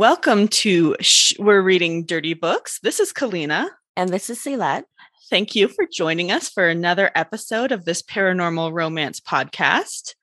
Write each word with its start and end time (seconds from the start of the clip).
Welcome 0.00 0.48
to 0.48 0.96
Sh- 1.02 1.34
We're 1.38 1.60
Reading 1.60 2.06
Dirty 2.06 2.32
Books. 2.32 2.80
This 2.82 3.00
is 3.00 3.12
Kalina. 3.12 3.68
And 3.98 4.08
this 4.08 4.30
is 4.30 4.38
Silat. 4.38 4.84
Thank 5.28 5.54
you 5.54 5.68
for 5.68 5.86
joining 5.92 6.32
us 6.32 6.48
for 6.48 6.66
another 6.66 7.10
episode 7.14 7.70
of 7.70 7.84
this 7.84 8.00
paranormal 8.00 8.72
romance 8.72 9.20
podcast. 9.20 10.14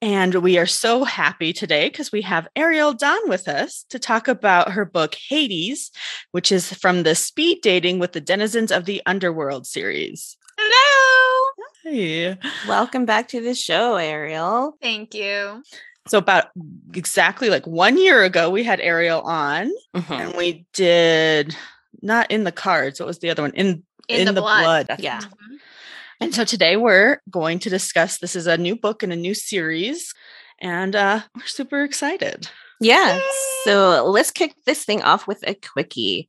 And 0.00 0.36
we 0.36 0.56
are 0.56 0.64
so 0.64 1.04
happy 1.04 1.52
today 1.52 1.90
because 1.90 2.10
we 2.10 2.22
have 2.22 2.48
Ariel 2.56 2.94
Dawn 2.94 3.28
with 3.28 3.46
us 3.46 3.84
to 3.90 3.98
talk 3.98 4.26
about 4.26 4.72
her 4.72 4.86
book 4.86 5.14
Hades, 5.28 5.90
which 6.30 6.50
is 6.50 6.72
from 6.72 7.02
the 7.02 7.14
Speed 7.14 7.58
Dating 7.60 7.98
with 7.98 8.12
the 8.12 8.22
Denizens 8.22 8.72
of 8.72 8.86
the 8.86 9.02
Underworld 9.04 9.66
series. 9.66 10.38
Hello. 10.58 11.50
Hey. 11.84 12.38
Welcome 12.66 13.04
back 13.04 13.28
to 13.28 13.42
the 13.42 13.54
show, 13.54 13.96
Ariel. 13.96 14.78
Thank 14.80 15.14
you. 15.14 15.62
So 16.10 16.18
about 16.18 16.46
exactly 16.94 17.50
like 17.50 17.66
one 17.68 17.96
year 17.96 18.24
ago, 18.24 18.50
we 18.50 18.64
had 18.64 18.80
Ariel 18.80 19.20
on, 19.20 19.70
Mhm. 19.96 20.10
and 20.20 20.34
we 20.34 20.66
did 20.72 21.56
not 22.02 22.30
in 22.32 22.42
the 22.42 22.50
cards. 22.50 22.98
What 22.98 23.06
was 23.06 23.20
the 23.20 23.30
other 23.30 23.42
one? 23.42 23.52
In 23.52 23.84
In, 24.08 24.24
the, 24.26 24.32
blood. 24.32 24.88
That's 24.88 25.00
Yeah. 25.02 25.20
Mhm. 25.20 25.58
And 26.20 26.34
so 26.34 26.44
today 26.44 26.76
we're 26.76 27.20
going 27.30 27.60
to 27.60 27.70
discuss 27.70 28.18
this 28.18 28.34
is 28.34 28.48
a 28.48 28.56
new 28.58 28.74
book 28.74 29.04
and 29.04 29.12
a 29.12 29.16
new 29.16 29.34
series, 29.34 30.12
and 30.60 30.96
uh, 30.96 31.20
we're 31.36 31.46
super 31.46 31.84
excited. 31.84 32.48
Yeah. 32.80 33.20
So 33.64 34.04
let's 34.10 34.32
kick 34.32 34.54
this 34.66 34.84
thing 34.84 35.02
off 35.02 35.28
with 35.28 35.44
a 35.46 35.54
quickie. 35.54 36.28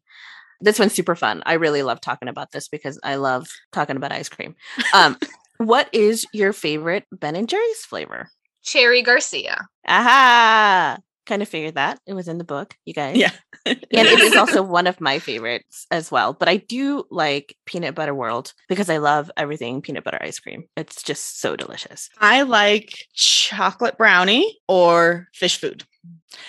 This 0.59 0.77
one's 0.77 0.93
super 0.93 1.15
fun. 1.15 1.41
I 1.47 1.53
really 1.53 1.81
love 1.81 2.01
talking 2.01 2.27
about 2.27 2.51
this 2.51 2.67
because 2.67 2.99
I 3.03 3.15
love 3.15 3.47
talking 3.71 3.95
about 3.97 4.11
ice 4.11 4.29
cream. 4.29 4.55
Um, 4.93 5.17
what 5.57 5.89
is 5.91 6.27
your 6.33 6.53
favorite 6.53 7.05
Ben 7.11 7.35
and 7.35 7.49
Jerry's 7.49 7.83
flavor? 7.83 8.29
Cherry 8.63 9.01
Garcia. 9.01 9.67
Aha! 9.87 10.97
Kind 11.27 11.41
of 11.41 11.49
figured 11.49 11.75
that. 11.75 11.99
It 12.07 12.13
was 12.13 12.27
in 12.27 12.39
the 12.39 12.43
book, 12.43 12.75
you 12.83 12.93
guys. 12.93 13.15
Yeah. 13.15 13.31
And 13.65 13.77
it 13.91 14.19
is 14.19 14.35
also 14.35 14.63
one 14.63 14.87
of 14.87 14.99
my 14.99 15.19
favorites 15.19 15.85
as 15.91 16.11
well. 16.11 16.33
But 16.33 16.49
I 16.49 16.57
do 16.57 17.03
like 17.11 17.55
peanut 17.65 17.93
butter 17.93 18.15
world 18.15 18.53
because 18.67 18.89
I 18.89 18.97
love 18.97 19.29
everything 19.37 19.81
peanut 19.81 20.03
butter 20.03 20.17
ice 20.19 20.39
cream. 20.39 20.63
It's 20.75 21.03
just 21.03 21.39
so 21.39 21.55
delicious. 21.55 22.09
I 22.19 22.41
like 22.41 23.05
chocolate 23.13 23.97
brownie 23.97 24.59
or 24.67 25.27
fish 25.33 25.57
food. 25.59 25.83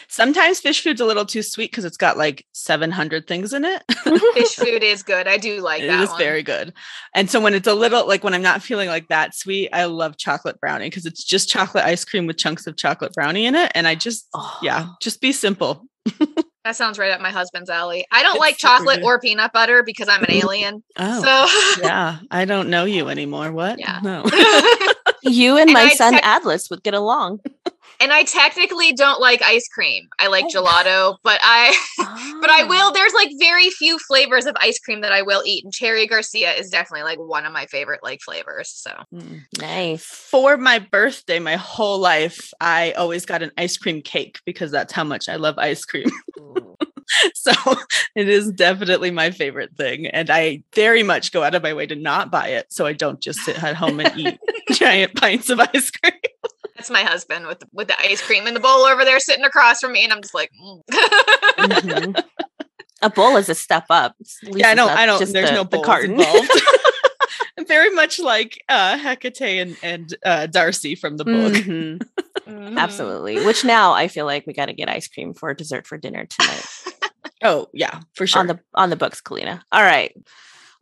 Sometimes 0.09 0.61
fish 0.61 0.83
food's 0.83 1.01
a 1.01 1.05
little 1.05 1.27
too 1.27 1.43
sweet 1.43 1.71
because 1.71 1.85
it's 1.85 1.97
got 1.97 2.17
like 2.17 2.47
700 2.53 3.27
things 3.27 3.53
in 3.53 3.65
it. 3.65 3.83
Fish 4.35 4.55
food 4.57 4.83
is 4.83 5.03
good. 5.03 5.27
I 5.27 5.37
do 5.39 5.61
like 5.61 5.83
It 5.83 5.89
that 5.89 6.03
is 6.03 6.09
one. 6.11 6.19
very 6.19 6.43
good. 6.43 6.73
And 7.15 7.29
so 7.31 7.41
when 7.41 7.53
it's 7.55 7.67
a 7.69 7.75
little 7.75 8.07
like 8.07 8.23
when 8.25 8.35
I'm 8.35 8.43
not 8.43 8.63
feeling 8.63 8.89
like 8.89 9.09
that 9.09 9.35
sweet, 9.35 9.71
I 9.73 9.85
love 9.87 10.17
chocolate 10.17 10.61
brownie 10.61 10.87
because 10.87 11.05
it's 11.07 11.25
just 11.25 11.49
chocolate 11.49 11.85
ice 11.85 12.05
cream 12.05 12.27
with 12.27 12.37
chunks 12.39 12.67
of 12.67 12.77
chocolate 12.77 13.13
brownie 13.15 13.47
in 13.47 13.55
it. 13.55 13.73
And 13.75 13.87
I 13.89 13.95
just, 13.95 14.29
Oh. 14.35 14.59
yeah, 14.63 14.89
just 15.01 15.21
be 15.21 15.33
simple. 15.33 15.85
That 16.65 16.77
sounds 16.77 16.97
right 16.97 17.11
up 17.11 17.21
my 17.21 17.31
husband's 17.31 17.69
alley. 17.69 18.07
I 18.13 18.23
don't 18.23 18.35
It's 18.37 18.41
like 18.41 18.57
chocolate 18.57 18.99
good. 19.01 19.05
or 19.05 19.19
peanut 19.19 19.53
butter 19.53 19.83
because 19.83 20.09
I'm 20.09 20.23
an 20.23 20.31
alien. 20.31 20.85
Oh, 20.97 21.75
So 21.77 21.83
yeah. 21.83 22.19
I 22.31 22.45
don't 22.45 22.71
know 22.71 22.85
you 22.85 23.09
anymore. 23.09 23.51
What? 23.51 23.81
Yeah. 23.81 23.99
No. 24.01 24.23
You 25.25 25.57
and 25.57 25.71
And 25.71 25.73
my 25.73 25.81
I 25.87 25.89
son 25.95 26.13
tec- 26.13 26.25
Atlas 26.25 26.71
would 26.71 26.85
get 26.85 26.95
along. 26.95 27.41
And 28.01 28.13
I 28.13 28.25
technically 28.25 28.93
don't 28.93 29.21
like 29.21 29.43
ice 29.43 29.69
cream. 29.69 30.09
I 30.19 30.27
like 30.29 30.45
Oh. 30.49 30.63
gelato, 30.63 31.17
but 31.23 31.39
I 31.43 31.77
but 32.41 32.51
I 32.51 32.63
Ah. 32.63 32.67
will 32.69 32.93
there's 32.93 33.13
like 33.15 33.31
very 33.39 33.71
few 33.71 33.99
flavors 33.99 34.47
of 34.47 34.55
ice 34.61 34.79
cream 34.79 35.01
that 35.03 35.13
I 35.13 35.23
will 35.23 35.43
eat. 35.45 35.65
And 35.65 35.73
Cherry 35.73 36.07
Garcia 36.07 36.53
is 36.53 36.69
definitely 36.71 37.05
like 37.05 37.19
one 37.19 37.45
of 37.47 37.53
my 37.53 37.67
favorite 37.67 38.01
like 38.03 38.21
flavors. 38.21 38.71
So 38.75 38.93
Mm. 39.13 39.43
Nice. 39.59 40.05
For 40.05 40.57
my 40.57 40.79
birthday, 40.79 41.39
my 41.39 41.57
whole 41.57 41.99
life, 41.99 42.53
I 42.61 42.93
always 42.93 43.27
got 43.27 43.43
an 43.43 43.51
ice 43.59 43.77
cream 43.77 44.01
cake 44.03 44.41
because 44.47 44.71
that's 44.71 44.93
how 44.93 45.05
much 45.05 45.29
I 45.29 45.37
love 45.37 45.59
ice 45.59 45.85
cream. 45.85 46.07
so 47.35 47.53
it 48.17 48.29
is 48.29 48.51
definitely 48.53 49.11
my 49.11 49.31
favorite 49.31 49.77
thing. 49.77 50.07
And 50.07 50.31
I 50.31 50.63
very 50.75 51.03
much 51.03 51.31
go 51.33 51.43
out 51.43 51.55
of 51.55 51.63
my 51.63 51.75
way 51.75 51.87
to 51.87 51.95
not 51.95 52.31
buy 52.31 52.49
it. 52.49 52.67
So 52.73 52.87
I 52.87 52.93
don't 52.95 53.21
just 53.21 53.41
sit 53.41 53.63
at 53.63 53.77
home 53.77 54.01
and 54.01 54.19
eat 54.19 54.39
giant 54.73 55.15
pints 55.15 55.51
of 55.51 55.61
ice 55.61 55.91
cream. 55.91 56.13
That's 56.83 56.91
my 56.91 57.03
husband 57.09 57.47
with 57.47 57.61
the, 57.61 57.67
with 57.73 57.87
the 57.87 58.01
ice 58.01 58.21
cream 58.21 58.47
in 58.49 58.55
the 58.55 58.61
bowl 58.61 58.85
over 58.85 59.05
there 59.05 59.21
sitting 59.21 59.45
across 59.45 59.79
from 59.79 59.93
me 59.93 60.03
and 60.03 60.13
I'm 60.13 60.21
just 60.21 60.35
like 60.35 60.51
mm. 60.61 60.81
Mhm. 61.59 62.25
A 63.03 63.11
bowl 63.11 63.37
is 63.37 63.49
a 63.49 63.55
step 63.55 63.85
up. 63.91 64.15
Yeah, 64.43 64.49
I 64.49 64.53
least 64.53 64.65
I 64.67 65.03
up 65.03 65.19
don't, 65.19 65.33
there's 65.33 65.51
the- 65.51 65.55
no 65.57 65.63
the 65.65 65.71
bowls 65.71 65.87
carton. 65.87 66.13
involved. 66.13 66.51
very 67.69 67.91
much 67.91 68.19
like 68.21 68.63
uh, 68.69 68.97
Hecate 68.97 69.41
and, 69.61 69.77
and 69.83 70.15
uh, 70.25 70.47
Darcy 70.47 70.95
from 70.95 71.17
the 71.17 71.25
book. 71.25 71.53
Mhm. 71.53 72.01
Mhm. 72.49 72.79
Absolutely. 72.79 73.45
Which 73.45 73.65
now 73.65 73.93
I 73.93 74.07
feel 74.09 74.25
like 74.25 74.47
we 74.47 74.53
got 74.53 74.67
to 74.67 74.73
get 74.73 74.89
ice 74.89 75.09
cream 75.09 75.35
for 75.35 75.53
dessert 75.55 75.87
for 75.87 75.99
dinner 75.99 76.27
tonight 76.27 76.65
Oh, 77.45 77.67
yeah, 77.73 78.01
for 78.15 78.27
sure. 78.27 78.41
on 78.41 78.47
the 78.47 78.61
on 78.75 78.91
the 78.91 78.97
books, 78.97 79.21
Kalina. 79.21 79.61
All 79.73 79.83
right. 79.83 80.13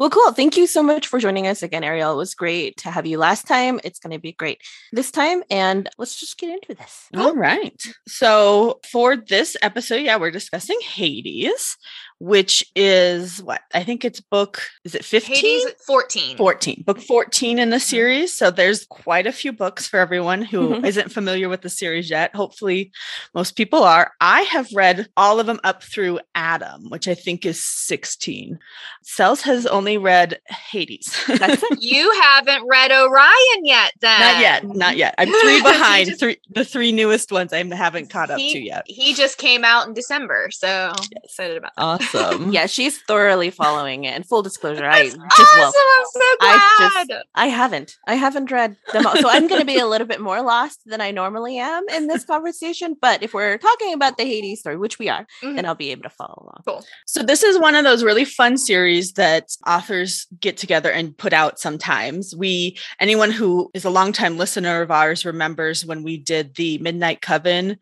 Well, 0.01 0.09
cool. 0.09 0.33
Thank 0.33 0.57
you 0.57 0.67
so 0.67 0.83
much 0.83 1.09
for 1.09 1.19
joining 1.19 1.47
us 1.47 1.63
again, 1.63 1.85
Ariel. 1.85 2.15
It 2.15 2.17
was 2.17 2.35
great 2.35 2.79
to 2.79 2.91
have 2.91 3.05
you 3.05 3.19
last 3.19 3.47
time. 3.47 3.81
It's 3.85 3.99
going 3.99 4.13
to 4.15 4.19
be 4.19 4.33
great 4.33 4.63
this 4.93 5.11
time, 5.11 5.43
and 5.51 5.91
let's 5.99 6.19
just 6.19 6.39
get 6.39 6.49
into 6.49 6.75
this. 6.75 7.07
All 7.15 7.35
right. 7.37 7.79
So 8.09 8.81
for 8.91 9.15
this 9.15 9.59
episode, 9.61 9.97
yeah, 9.97 10.17
we're 10.17 10.31
discussing 10.31 10.79
Hades, 10.81 11.77
which 12.21 12.63
is 12.77 13.43
what 13.43 13.63
I 13.75 13.83
think 13.83 14.05
it's 14.05 14.21
book, 14.21 14.63
is 14.85 14.95
it 14.95 15.05
15? 15.05 15.69
14. 15.87 16.37
14, 16.37 16.83
book 16.87 17.01
14 17.01 17.59
in 17.59 17.71
the 17.71 17.81
series. 17.81 18.37
So 18.37 18.51
there's 18.51 18.85
quite 18.87 19.27
a 19.27 19.33
few 19.33 19.53
books 19.53 19.89
for 19.89 19.99
everyone 19.99 20.43
who 20.43 20.69
Mhm. 20.75 20.97
not 20.97 21.11
familiar 21.11 21.49
with 21.49 21.63
the 21.63 21.71
series 21.71 22.11
yet. 22.11 22.35
Hopefully, 22.37 22.93
most 23.35 23.57
people 23.57 23.83
are. 23.83 24.13
I 24.21 24.43
have 24.43 24.69
read 24.75 25.09
all 25.17 25.41
of 25.41 25.47
them 25.47 25.61
up 25.65 25.83
through 25.83 26.21
Adam, 26.35 26.91
which 26.91 27.09
I 27.09 27.15
think 27.15 27.47
is 27.47 27.65
16. 27.65 28.59
Cells 29.03 29.41
has 29.43 29.67
only 29.67 29.97
read 29.99 30.39
Hades. 30.49 31.17
You 31.81 32.13
haven't 32.21 32.65
read 32.69 32.93
Orion 32.93 33.65
yet, 33.65 33.93
then. 34.01 34.21
not 34.21 34.41
yet, 34.41 34.65
not 34.77 34.97
yet. 34.99 35.15
I'm 35.17 35.29
three 35.41 35.63
behind. 35.63 36.09
just- 36.09 36.21
three, 36.21 36.37
the 36.51 36.65
three 36.65 36.93
newest 36.93 37.33
ones 37.33 37.53
I 37.55 37.65
haven't 37.65 38.09
caught 38.11 38.31
up 38.31 38.39
he, 38.39 38.53
to 38.53 38.59
yet. 38.61 38.83
He 38.87 39.15
just 39.15 39.39
came 39.39 39.65
out 39.65 39.87
in 39.89 39.95
December, 39.95 40.51
so 40.51 40.93
excited 41.25 41.57
about 41.57 41.73
that. 41.77 41.83
Awesome. 41.83 42.10
Yeah, 42.15 42.67
she's 42.67 42.99
thoroughly 43.03 43.51
following 43.51 44.05
it. 44.05 44.15
And 44.15 44.27
full 44.27 44.43
disclosure, 44.43 44.85
I 44.85 45.05
just 45.05 45.17
awesome! 45.19 45.59
well, 45.59 45.73
I'm 45.81 46.05
so 46.05 46.21
I 46.41 47.05
just 47.09 47.25
I 47.35 47.47
haven't. 47.47 47.97
I 48.07 48.15
haven't 48.15 48.51
read 48.51 48.77
them 48.93 49.07
all. 49.07 49.17
So 49.17 49.29
I'm 49.29 49.47
going 49.49 49.61
to 49.61 49.67
be 49.67 49.79
a 49.79 49.87
little 49.87 50.07
bit 50.07 50.21
more 50.21 50.43
lost 50.43 50.81
than 50.87 51.01
I 51.01 51.11
normally 51.11 51.59
am 51.59 51.89
in 51.91 52.07
this 52.07 52.25
conversation. 52.33 52.97
But 53.01 53.23
if 53.23 53.35
we're 53.35 53.59
talking 53.59 53.93
about 53.95 54.17
the 54.17 54.25
Hades 54.25 54.61
story, 54.61 54.77
which 54.77 54.99
we 54.99 55.09
are, 55.09 55.27
Mhm. 55.43 55.57
then 55.57 55.65
I'll 55.67 55.75
be 55.75 55.91
able 55.91 56.03
to 56.03 56.11
follow 56.11 56.43
along. 56.43 56.63
Cool. 56.67 56.85
So 57.07 57.23
this 57.23 57.43
is 57.43 57.59
one 57.59 57.75
of 57.75 57.85
those 57.85 58.03
really 58.05 58.25
fun 58.25 58.59
series 58.59 59.13
that 59.15 59.49
authors 59.67 60.27
get 60.41 60.57
together 60.57 60.91
and 60.91 61.17
put 61.17 61.33
out 61.33 61.59
sometimes. 61.59 62.35
We 62.37 62.77
anyone 62.99 63.31
who 63.31 63.71
is 63.75 63.85
a 63.85 63.91
longtime 63.91 64.37
listener 64.37 64.83
of 64.83 64.91
ours 64.91 65.25
remembers 65.25 65.85
when 65.85 66.03
we 66.03 66.17
did 66.17 66.55
the 66.57 66.79
Midnight 66.79 67.21
Coven 67.21 67.79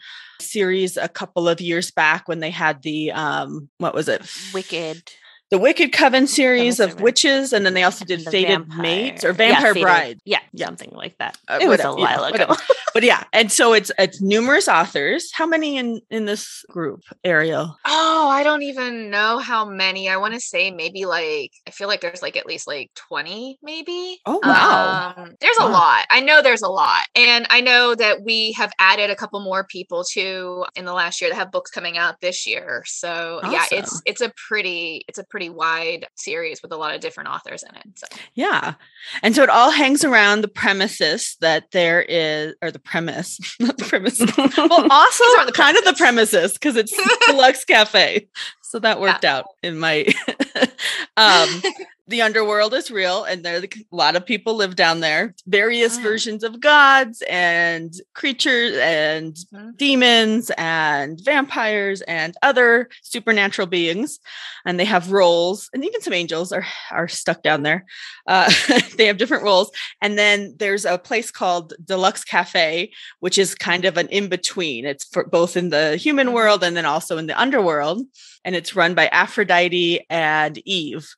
series 0.49 0.97
a 0.97 1.09
couple 1.09 1.49
of 1.49 1.61
years 1.61 1.91
back 1.91 2.29
when 2.29 2.41
they 2.41 2.51
had 2.51 2.83
the 2.83 3.13
um 3.13 3.69
what 3.79 3.95
was 3.95 4.09
it? 4.09 4.23
Wicked. 4.55 5.13
The 5.51 5.59
Wicked 5.59 5.93
Coven 5.93 6.27
series 6.27 6.79
of 6.79 7.01
witches 7.01 7.53
and 7.55 7.65
then 7.65 7.73
they 7.75 7.83
also 7.83 8.05
did 8.05 8.21
the 8.25 8.31
Fated 8.31 8.59
vampire- 8.61 8.83
Maids 8.83 9.25
or 9.25 9.33
Vampire 9.33 9.73
Fated- 9.75 9.83
Bride. 9.83 10.19
Yeah, 10.25 10.41
Yeah. 10.53 10.67
something 10.67 10.91
like 10.93 11.17
that. 11.19 11.39
Uh, 11.49 11.59
it 11.63 11.69
was 11.69 11.81
a 11.81 11.85
yeah, 11.85 11.93
while 11.95 12.25
ago. 12.25 12.55
But 12.95 13.03
yeah, 13.03 13.25
and 13.33 13.51
so 13.53 13.73
it's 13.73 13.91
it's 13.99 14.21
numerous 14.21 14.69
authors. 14.69 15.31
How 15.33 15.47
many 15.47 15.77
in 15.77 16.01
in 16.11 16.25
this 16.25 16.65
group, 16.69 17.03
Ariel? 17.25 17.77
Oh, 17.85 18.29
I 18.29 18.43
don't 18.43 18.63
even 18.63 19.11
know 19.11 19.39
how 19.39 19.65
many. 19.69 20.09
I 20.09 20.17
want 20.17 20.35
to 20.35 20.41
say 20.41 20.71
maybe 20.71 21.05
like 21.05 21.53
I 21.67 21.71
feel 21.71 21.89
like 21.89 22.01
there's 22.01 22.23
like 22.23 22.37
at 22.37 22.47
least 22.47 22.67
like 22.67 22.91
20 23.09 23.59
maybe. 23.63 24.19
Oh, 24.27 24.41
wow. 24.43 25.15
Um, 25.17 25.35
there's 25.41 25.57
a 25.61 25.67
Wow. 25.67 25.73
lot. 25.73 26.07
I 26.11 26.21
know 26.21 26.41
there's 26.43 26.63
a 26.63 26.69
lot. 26.69 27.05
And 27.15 27.47
I 27.51 27.61
know 27.61 27.95
that 27.95 28.23
we 28.23 28.53
have 28.53 28.73
added 28.79 29.11
a 29.11 29.17
couple 29.17 29.41
more 29.41 29.65
people 29.65 30.05
too 30.05 30.65
in 30.77 30.85
the 30.85 30.93
last 30.93 31.21
year 31.21 31.31
that 31.31 31.37
have 31.37 31.51
books 31.53 31.71
coming 31.71 31.99
out 31.99 32.21
this 32.21 32.47
year. 32.47 32.83
So, 32.87 33.41
yeah, 33.51 33.65
it's 33.71 34.01
it's 34.07 34.21
a 34.21 34.33
pretty 34.49 35.05
it's 35.09 35.19
a 35.19 35.25
pretty 35.25 35.51
wide 35.51 36.07
series 36.17 36.63
with 36.63 36.73
a 36.73 36.77
lot 36.77 36.95
of 36.95 37.01
different 37.01 37.29
authors 37.29 37.63
in 37.63 37.75
it. 37.77 37.85
So, 37.97 38.07
Yeah. 38.35 38.75
And 39.23 39.35
so 39.35 39.43
it 39.43 39.51
all 39.51 39.71
hangs 39.71 40.05
around 40.05 40.41
the 40.41 40.49
premises 40.49 41.37
that 41.41 41.71
there 41.73 42.03
is, 42.03 42.55
or 42.63 42.71
the 42.71 42.78
premise, 42.79 43.39
not 43.61 43.77
the 43.79 43.85
premise. 43.85 44.19
well, 44.39 44.87
also 44.91 45.25
the 45.47 45.53
kind 45.53 45.77
of 45.77 45.85
the 45.85 45.95
premises 45.95 46.55
because 46.55 46.77
it's 46.77 46.93
Deluxe 47.27 47.65
Cafe. 47.65 48.29
So 48.63 48.79
that 48.81 48.97
Yeah. 48.97 49.03
worked 49.03 49.25
out 49.25 49.47
in 49.63 49.79
my. 49.79 50.07
um, 51.17 51.63
the 52.09 52.23
underworld 52.23 52.73
is 52.73 52.91
real 52.91 53.25
and 53.25 53.45
there 53.45 53.63
a 53.63 53.69
lot 53.95 54.17
of 54.17 54.25
people 54.25 54.55
live 54.55 54.75
down 54.75 55.01
there 55.01 55.35
various 55.47 55.99
oh. 55.99 56.03
versions 56.03 56.43
of 56.43 56.59
gods 56.59 57.23
and 57.29 57.95
creatures 58.15 58.77
and 58.79 59.35
mm-hmm. 59.55 59.71
demons 59.77 60.51
and 60.57 61.21
vampires 61.23 62.01
and 62.03 62.35
other 62.43 62.89
supernatural 63.03 63.67
beings 63.67 64.19
and 64.65 64.81
they 64.81 64.87
have 64.87 65.13
roles 65.13 65.69
and 65.73 65.85
even 65.85 66.01
some 66.01 66.15
angels 66.15 66.51
are 66.51 66.67
are 66.91 67.09
stuck 67.09 67.43
down 67.43 67.63
there 67.63 67.85
uh, 68.27 68.51
they 68.97 69.07
have 69.07 69.19
different 69.19 69.45
roles 69.45 69.71
and 70.01 70.19
then 70.19 70.55
there's 70.59 70.87
a 70.87 70.99
place 70.99 71.31
called 71.31 71.75
deluxe 71.85 72.25
cafe 72.25 72.91
which 73.21 73.37
is 73.37 73.55
kind 73.55 73.85
of 73.85 73.99
an 73.99 74.09
in-between 74.09 74.87
it's 74.87 75.05
for 75.05 75.25
both 75.25 75.57
in 75.57 75.69
the 75.69 75.97
human 75.97 76.29
mm-hmm. 76.29 76.37
world 76.37 76.65
and 76.65 76.77
then 76.77 76.87
also 76.87 77.19
in 77.19 77.27
the 77.27 77.39
underworld 77.39 78.03
and 78.45 78.57
it's 78.57 78.75
run 78.75 78.95
by 78.95 79.09
aphrodite 79.09 80.07
and 80.09 80.59
eve 80.67 81.15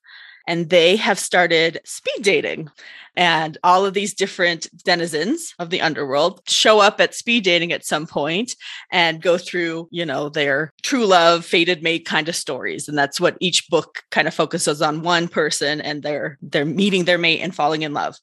and 0.46 0.70
they 0.70 0.96
have 0.96 1.18
started 1.18 1.80
speed 1.84 2.22
dating. 2.22 2.70
And 3.16 3.58
all 3.64 3.84
of 3.84 3.92
these 3.92 4.14
different 4.14 4.68
denizens 4.84 5.54
of 5.58 5.70
the 5.70 5.80
underworld 5.80 6.42
show 6.48 6.80
up 6.80 7.00
at 7.00 7.14
speed 7.14 7.44
dating 7.44 7.72
at 7.72 7.84
some 7.84 8.06
point 8.06 8.54
and 8.92 9.20
go 9.20 9.36
through, 9.36 9.88
you 9.90 10.06
know, 10.06 10.28
their 10.28 10.72
true 10.82 11.06
love, 11.06 11.44
fated 11.44 11.82
mate 11.82 12.06
kind 12.06 12.28
of 12.28 12.36
stories. 12.36 12.88
And 12.88 12.96
that's 12.96 13.20
what 13.20 13.36
each 13.40 13.68
book 13.68 14.04
kind 14.10 14.28
of 14.28 14.34
focuses 14.34 14.80
on 14.80 15.02
one 15.02 15.28
person 15.28 15.80
and 15.80 16.02
they're 16.02 16.38
they're 16.40 16.64
meeting 16.64 17.04
their 17.04 17.18
mate 17.18 17.40
and 17.40 17.54
falling 17.54 17.82
in 17.82 17.92
love. 17.92 18.16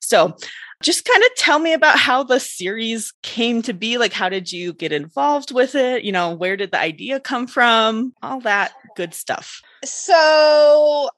So 0.00 0.36
just 0.82 1.06
kind 1.06 1.22
of 1.22 1.30
tell 1.36 1.58
me 1.58 1.72
about 1.72 1.98
how 1.98 2.22
the 2.22 2.38
series 2.38 3.12
came 3.22 3.62
to 3.62 3.72
be 3.72 3.96
like 3.96 4.12
how 4.12 4.28
did 4.28 4.52
you 4.52 4.72
get 4.72 4.92
involved 4.92 5.50
with 5.50 5.74
it 5.74 6.04
you 6.04 6.12
know 6.12 6.34
where 6.34 6.56
did 6.56 6.72
the 6.72 6.78
idea 6.78 7.18
come 7.18 7.46
from 7.46 8.12
all 8.22 8.40
that 8.40 8.72
good 8.96 9.14
stuff 9.14 9.62
so 9.84 11.08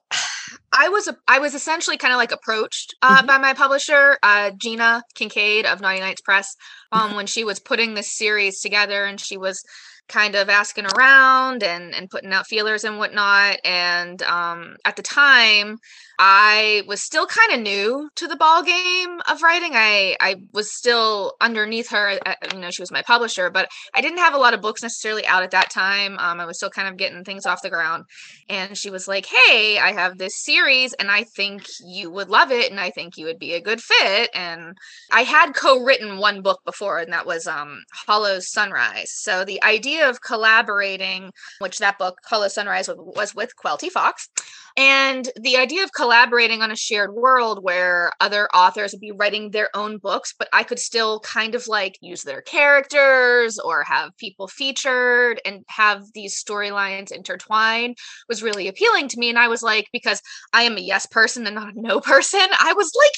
I 0.77 0.89
was 0.89 1.09
I 1.27 1.39
was 1.39 1.55
essentially 1.55 1.97
kind 1.97 2.13
of 2.13 2.17
like 2.17 2.31
approached 2.31 2.95
uh, 3.01 3.17
mm-hmm. 3.17 3.27
by 3.27 3.37
my 3.37 3.53
publisher, 3.53 4.17
uh, 4.21 4.51
Gina 4.51 5.03
Kincaid 5.15 5.65
of 5.65 5.81
Naughty 5.81 5.99
Nights 5.99 6.21
Press, 6.21 6.55
um, 6.91 7.15
when 7.15 7.25
she 7.25 7.43
was 7.43 7.59
putting 7.59 7.93
this 7.93 8.15
series 8.15 8.59
together, 8.59 9.05
and 9.05 9.19
she 9.19 9.37
was 9.37 9.63
kind 10.07 10.35
of 10.35 10.49
asking 10.49 10.85
around 10.85 11.63
and 11.63 11.95
and 11.95 12.09
putting 12.09 12.31
out 12.31 12.47
feelers 12.47 12.83
and 12.83 12.99
whatnot. 12.99 13.57
And 13.65 14.21
um, 14.23 14.77
at 14.85 14.95
the 14.95 15.01
time, 15.01 15.77
I 16.19 16.83
was 16.87 17.03
still 17.03 17.27
kind 17.27 17.53
of 17.53 17.59
new 17.61 18.09
to 18.15 18.27
the 18.27 18.35
ball 18.35 18.63
game 18.63 19.21
of 19.29 19.41
writing. 19.43 19.71
I 19.75 20.15
I 20.19 20.37
was 20.51 20.73
still 20.73 21.35
underneath 21.39 21.89
her. 21.89 22.19
Uh, 22.25 22.33
you 22.53 22.59
know, 22.59 22.71
she 22.71 22.81
was 22.81 22.91
my 22.91 23.03
publisher, 23.03 23.49
but 23.49 23.69
I 23.93 24.01
didn't 24.01 24.17
have 24.19 24.33
a 24.33 24.39
lot 24.39 24.53
of 24.53 24.61
books 24.61 24.81
necessarily 24.81 25.25
out 25.27 25.43
at 25.43 25.51
that 25.51 25.69
time. 25.69 26.17
Um, 26.17 26.39
I 26.39 26.45
was 26.45 26.57
still 26.57 26.71
kind 26.71 26.87
of 26.87 26.97
getting 26.97 27.23
things 27.23 27.45
off 27.45 27.61
the 27.61 27.69
ground. 27.69 28.05
And 28.49 28.77
she 28.77 28.89
was 28.89 29.07
like, 29.07 29.27
"Hey, 29.27 29.77
I 29.77 29.91
have 29.91 30.17
this 30.17 30.43
series, 30.43 30.93
and 30.93 31.11
I 31.11 31.23
think 31.23 31.63
you 31.85 32.09
would 32.09 32.29
love 32.29 32.51
it, 32.51 32.71
and 32.71 32.79
I 32.79 32.89
think 32.89 33.17
you 33.17 33.25
would 33.25 33.39
be 33.39 33.53
a 33.53 33.61
good 33.61 33.81
fit." 33.81 34.31
And 34.33 34.75
I 35.11 35.21
had 35.21 35.53
co-written 35.53 36.17
one 36.17 36.41
book 36.41 36.61
before, 36.65 36.99
and 36.99 37.13
that 37.13 37.27
was 37.27 37.45
um, 37.45 37.83
Hollow's 38.07 38.51
Sunrise. 38.51 39.11
So 39.11 39.45
the 39.45 39.61
idea 39.63 40.09
of 40.09 40.21
collaborating, 40.21 41.31
which 41.59 41.77
that 41.79 41.99
book 41.99 42.17
Hollow 42.25 42.47
Sunrise 42.47 42.89
was 42.89 43.35
with 43.35 43.51
Quelty 43.63 43.89
Fox, 43.91 44.29
and 44.77 45.29
the 45.35 45.57
idea 45.57 45.83
of 45.83 45.91
on 46.11 46.71
a 46.71 46.75
shared 46.75 47.13
world 47.13 47.63
where 47.63 48.11
other 48.19 48.47
authors 48.53 48.91
would 48.91 49.01
be 49.01 49.11
writing 49.11 49.51
their 49.51 49.69
own 49.75 49.97
books, 49.97 50.33
but 50.37 50.47
I 50.53 50.63
could 50.63 50.79
still 50.79 51.19
kind 51.21 51.55
of 51.55 51.67
like 51.67 51.97
use 52.01 52.23
their 52.23 52.41
characters 52.41 53.59
or 53.59 53.83
have 53.83 54.15
people 54.17 54.47
featured 54.47 55.41
and 55.45 55.63
have 55.67 56.03
these 56.13 56.41
storylines 56.41 57.11
intertwine 57.11 57.95
was 58.27 58.43
really 58.43 58.67
appealing 58.67 59.07
to 59.09 59.19
me. 59.19 59.29
And 59.29 59.39
I 59.39 59.47
was 59.47 59.61
like, 59.61 59.87
because 59.91 60.21
I 60.53 60.63
am 60.63 60.77
a 60.77 60.81
yes 60.81 61.05
person 61.05 61.45
and 61.45 61.55
not 61.55 61.75
a 61.75 61.81
no 61.81 61.99
person, 62.01 62.47
I 62.59 62.73
was 62.73 62.91
like, 62.97 63.11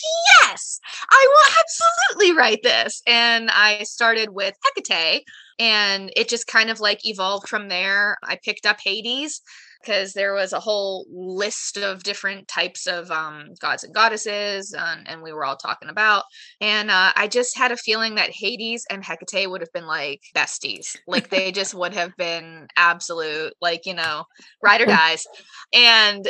yes, 0.43 0.79
I 1.09 1.27
will 1.29 1.53
absolutely 1.59 2.37
write 2.37 2.63
this. 2.63 3.01
And 3.07 3.49
I 3.51 3.83
started 3.83 4.29
with 4.29 4.55
Hecate 4.75 5.23
and 5.59 6.11
it 6.15 6.29
just 6.29 6.47
kind 6.47 6.69
of 6.69 6.79
like 6.79 7.05
evolved 7.05 7.49
from 7.49 7.67
there. 7.67 8.17
I 8.23 8.37
picked 8.43 8.65
up 8.65 8.79
Hades 8.83 9.41
because 9.81 10.13
there 10.13 10.33
was 10.33 10.53
a 10.53 10.59
whole 10.59 11.05
list 11.09 11.77
of 11.77 12.03
different 12.03 12.47
types 12.47 12.87
of 12.87 13.09
um, 13.11 13.53
gods 13.59 13.83
and 13.83 13.93
goddesses, 13.93 14.73
and, 14.77 15.07
and, 15.07 15.21
we 15.21 15.33
were 15.33 15.45
all 15.45 15.57
talking 15.57 15.89
about. 15.89 16.23
And 16.61 16.89
uh, 16.89 17.11
I 17.15 17.27
just 17.27 17.57
had 17.57 17.71
a 17.71 17.77
feeling 17.77 18.15
that 18.15 18.31
Hades 18.31 18.85
and 18.89 19.03
Hecate 19.03 19.49
would 19.49 19.61
have 19.61 19.71
been 19.73 19.85
like 19.85 20.21
besties. 20.35 20.95
Like 21.07 21.29
they 21.29 21.51
just 21.51 21.73
would 21.73 21.93
have 21.93 22.11
been 22.17 22.67
absolute, 22.77 23.53
like, 23.61 23.85
you 23.85 23.93
know, 23.93 24.23
ride 24.63 24.81
or 24.81 24.85
dies. 24.87 25.25
And 25.73 26.29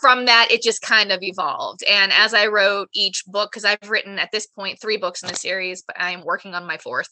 from 0.00 0.26
that, 0.26 0.48
it 0.50 0.62
just 0.62 0.82
kind 0.82 1.12
of 1.12 1.20
evolved. 1.22 1.82
And 1.84 2.12
as 2.12 2.34
I 2.34 2.46
wrote 2.46 2.88
each 2.94 3.24
book, 3.26 3.50
because 3.50 3.64
I've 3.64 3.90
written 3.90 4.18
at 4.18 4.30
this 4.32 4.46
point 4.46 4.80
three 4.80 4.96
books 4.96 5.22
in 5.22 5.28
the 5.28 5.36
series, 5.36 5.82
but 5.86 5.96
I'm 5.98 6.24
working 6.24 6.54
on 6.54 6.66
my 6.66 6.78
fourth. 6.78 7.08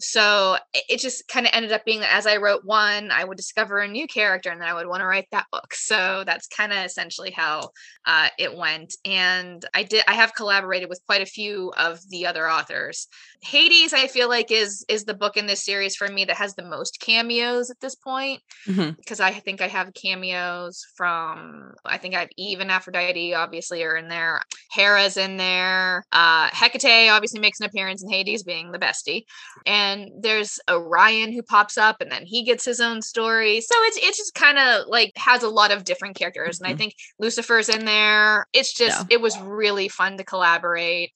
So 0.00 0.56
it 0.74 1.00
just 1.00 1.26
kind 1.28 1.46
of 1.46 1.52
ended 1.54 1.72
up 1.72 1.84
being 1.84 2.00
that 2.00 2.14
as 2.14 2.26
I 2.26 2.36
wrote 2.36 2.62
one, 2.64 3.10
I 3.10 3.24
would 3.24 3.36
discover 3.36 3.78
a 3.78 3.88
new 3.88 4.06
character 4.06 4.50
and 4.50 4.60
then 4.60 4.68
I 4.68 4.74
would 4.74 4.86
want 4.86 5.00
to 5.00 5.06
write 5.06 5.25
that 5.32 5.46
book. 5.50 5.74
So 5.74 6.24
that's 6.26 6.46
kind 6.46 6.72
of 6.72 6.84
essentially 6.84 7.30
how 7.30 7.70
uh, 8.06 8.28
it 8.38 8.56
went. 8.56 8.94
And 9.04 9.64
I 9.74 9.82
did, 9.82 10.04
I 10.06 10.14
have 10.14 10.34
collaborated 10.34 10.88
with 10.88 11.00
quite 11.06 11.22
a 11.22 11.26
few 11.26 11.72
of 11.76 11.98
the 12.08 12.26
other 12.26 12.48
authors. 12.48 13.08
Hades, 13.42 13.92
I 13.92 14.06
feel 14.06 14.28
like 14.28 14.50
is 14.50 14.84
is 14.88 15.04
the 15.04 15.14
book 15.14 15.36
in 15.36 15.46
this 15.46 15.64
series 15.64 15.96
for 15.96 16.08
me 16.08 16.24
that 16.24 16.36
has 16.36 16.54
the 16.54 16.64
most 16.64 17.00
cameos 17.00 17.70
at 17.70 17.80
this 17.80 17.94
point 17.94 18.40
mm-hmm. 18.66 18.90
because 18.98 19.20
I 19.20 19.32
think 19.32 19.60
I 19.60 19.68
have 19.68 19.94
cameos 19.94 20.84
from 20.96 21.74
I 21.84 21.98
think 21.98 22.14
I 22.14 22.20
have 22.20 22.28
Eve 22.36 22.60
and 22.60 22.70
Aphrodite 22.70 23.34
obviously 23.34 23.82
are 23.84 23.96
in 23.96 24.08
there. 24.08 24.42
Hera's 24.72 25.16
in 25.16 25.36
there. 25.36 26.04
Uh, 26.12 26.48
Hecate 26.52 27.10
obviously 27.10 27.40
makes 27.40 27.60
an 27.60 27.66
appearance 27.66 28.02
in 28.02 28.10
Hades 28.10 28.42
being 28.42 28.72
the 28.72 28.78
bestie, 28.78 29.24
and 29.64 30.10
there's 30.20 30.58
Orion 30.68 31.32
who 31.32 31.42
pops 31.42 31.78
up 31.78 32.00
and 32.00 32.10
then 32.10 32.24
he 32.24 32.44
gets 32.44 32.64
his 32.64 32.80
own 32.80 33.02
story. 33.02 33.60
So 33.60 33.74
it's 33.84 33.98
it's 34.02 34.18
just 34.18 34.34
kind 34.34 34.58
of 34.58 34.86
like 34.88 35.12
has 35.16 35.42
a 35.42 35.48
lot 35.48 35.72
of 35.72 35.84
different 35.84 36.16
characters, 36.16 36.56
mm-hmm. 36.56 36.64
and 36.64 36.68
I 36.68 36.72
mm-hmm. 36.72 36.78
think 36.78 36.94
Lucifer's 37.18 37.68
in 37.68 37.84
there. 37.84 38.46
It's 38.52 38.72
just 38.72 39.00
yeah. 39.00 39.16
it 39.16 39.20
was 39.20 39.38
really 39.40 39.88
fun 39.88 40.16
to 40.18 40.24
collaborate. 40.24 41.12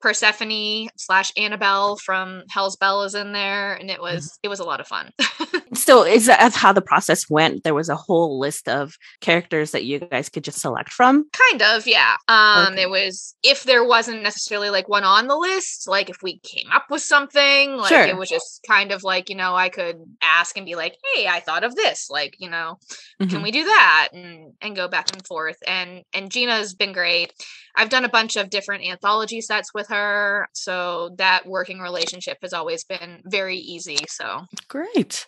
Persephone 0.00 0.88
slash 0.96 1.32
Annabelle 1.38 1.96
from 1.96 2.42
Hell's 2.50 2.76
Bell 2.76 3.04
is 3.04 3.14
in 3.14 3.32
there, 3.32 3.74
and 3.74 3.90
it 3.90 4.00
was 4.00 4.26
mm-hmm. 4.26 4.40
it 4.42 4.48
was 4.48 4.60
a 4.60 4.64
lot 4.64 4.80
of 4.80 4.86
fun. 4.86 5.10
so 5.76 6.04
is 6.04 6.26
that 6.26 6.54
how 6.54 6.72
the 6.72 6.82
process 6.82 7.28
went? 7.28 7.64
There 7.64 7.74
was 7.74 7.88
a 7.88 7.96
whole 7.96 8.38
list 8.38 8.68
of 8.68 8.96
characters 9.20 9.70
that 9.72 9.84
you 9.84 9.98
guys 9.98 10.28
could 10.28 10.44
just 10.44 10.60
select 10.60 10.92
from. 10.92 11.28
Kind 11.32 11.62
of, 11.62 11.86
yeah. 11.86 12.16
Um, 12.28 12.72
okay. 12.72 12.82
it 12.82 12.90
was 12.90 13.34
if 13.42 13.64
there 13.64 13.84
wasn't 13.84 14.22
necessarily 14.22 14.70
like 14.70 14.88
one 14.88 15.04
on 15.04 15.26
the 15.26 15.36
list, 15.36 15.88
like 15.88 16.10
if 16.10 16.22
we 16.22 16.38
came 16.40 16.70
up 16.72 16.86
with 16.90 17.02
something, 17.02 17.76
like 17.76 17.88
sure. 17.88 18.04
it 18.04 18.16
was 18.16 18.28
just 18.28 18.64
kind 18.68 18.92
of 18.92 19.02
like 19.02 19.28
you 19.28 19.36
know 19.36 19.54
I 19.54 19.68
could 19.68 19.96
ask 20.22 20.56
and 20.56 20.66
be 20.66 20.74
like, 20.74 20.96
hey, 21.14 21.26
I 21.26 21.40
thought 21.40 21.64
of 21.64 21.74
this, 21.74 22.08
like 22.10 22.36
you 22.38 22.50
know, 22.50 22.78
mm-hmm. 23.20 23.30
can 23.30 23.42
we 23.42 23.50
do 23.50 23.64
that, 23.64 24.08
and 24.12 24.52
and 24.60 24.76
go 24.76 24.88
back 24.88 25.12
and 25.12 25.26
forth. 25.26 25.58
And 25.66 26.02
and 26.12 26.30
Gina's 26.30 26.74
been 26.74 26.92
great. 26.92 27.32
I've 27.76 27.88
done 27.88 28.04
a 28.04 28.08
bunch 28.08 28.36
of 28.36 28.50
different 28.50 28.84
anthology 28.84 29.40
sets 29.40 29.74
with 29.74 29.88
her. 29.88 30.48
So 30.52 31.10
that 31.18 31.46
working 31.46 31.80
relationship 31.80 32.38
has 32.42 32.52
always 32.52 32.84
been 32.84 33.22
very 33.24 33.56
easy. 33.56 33.98
So 34.08 34.42
great. 34.68 35.26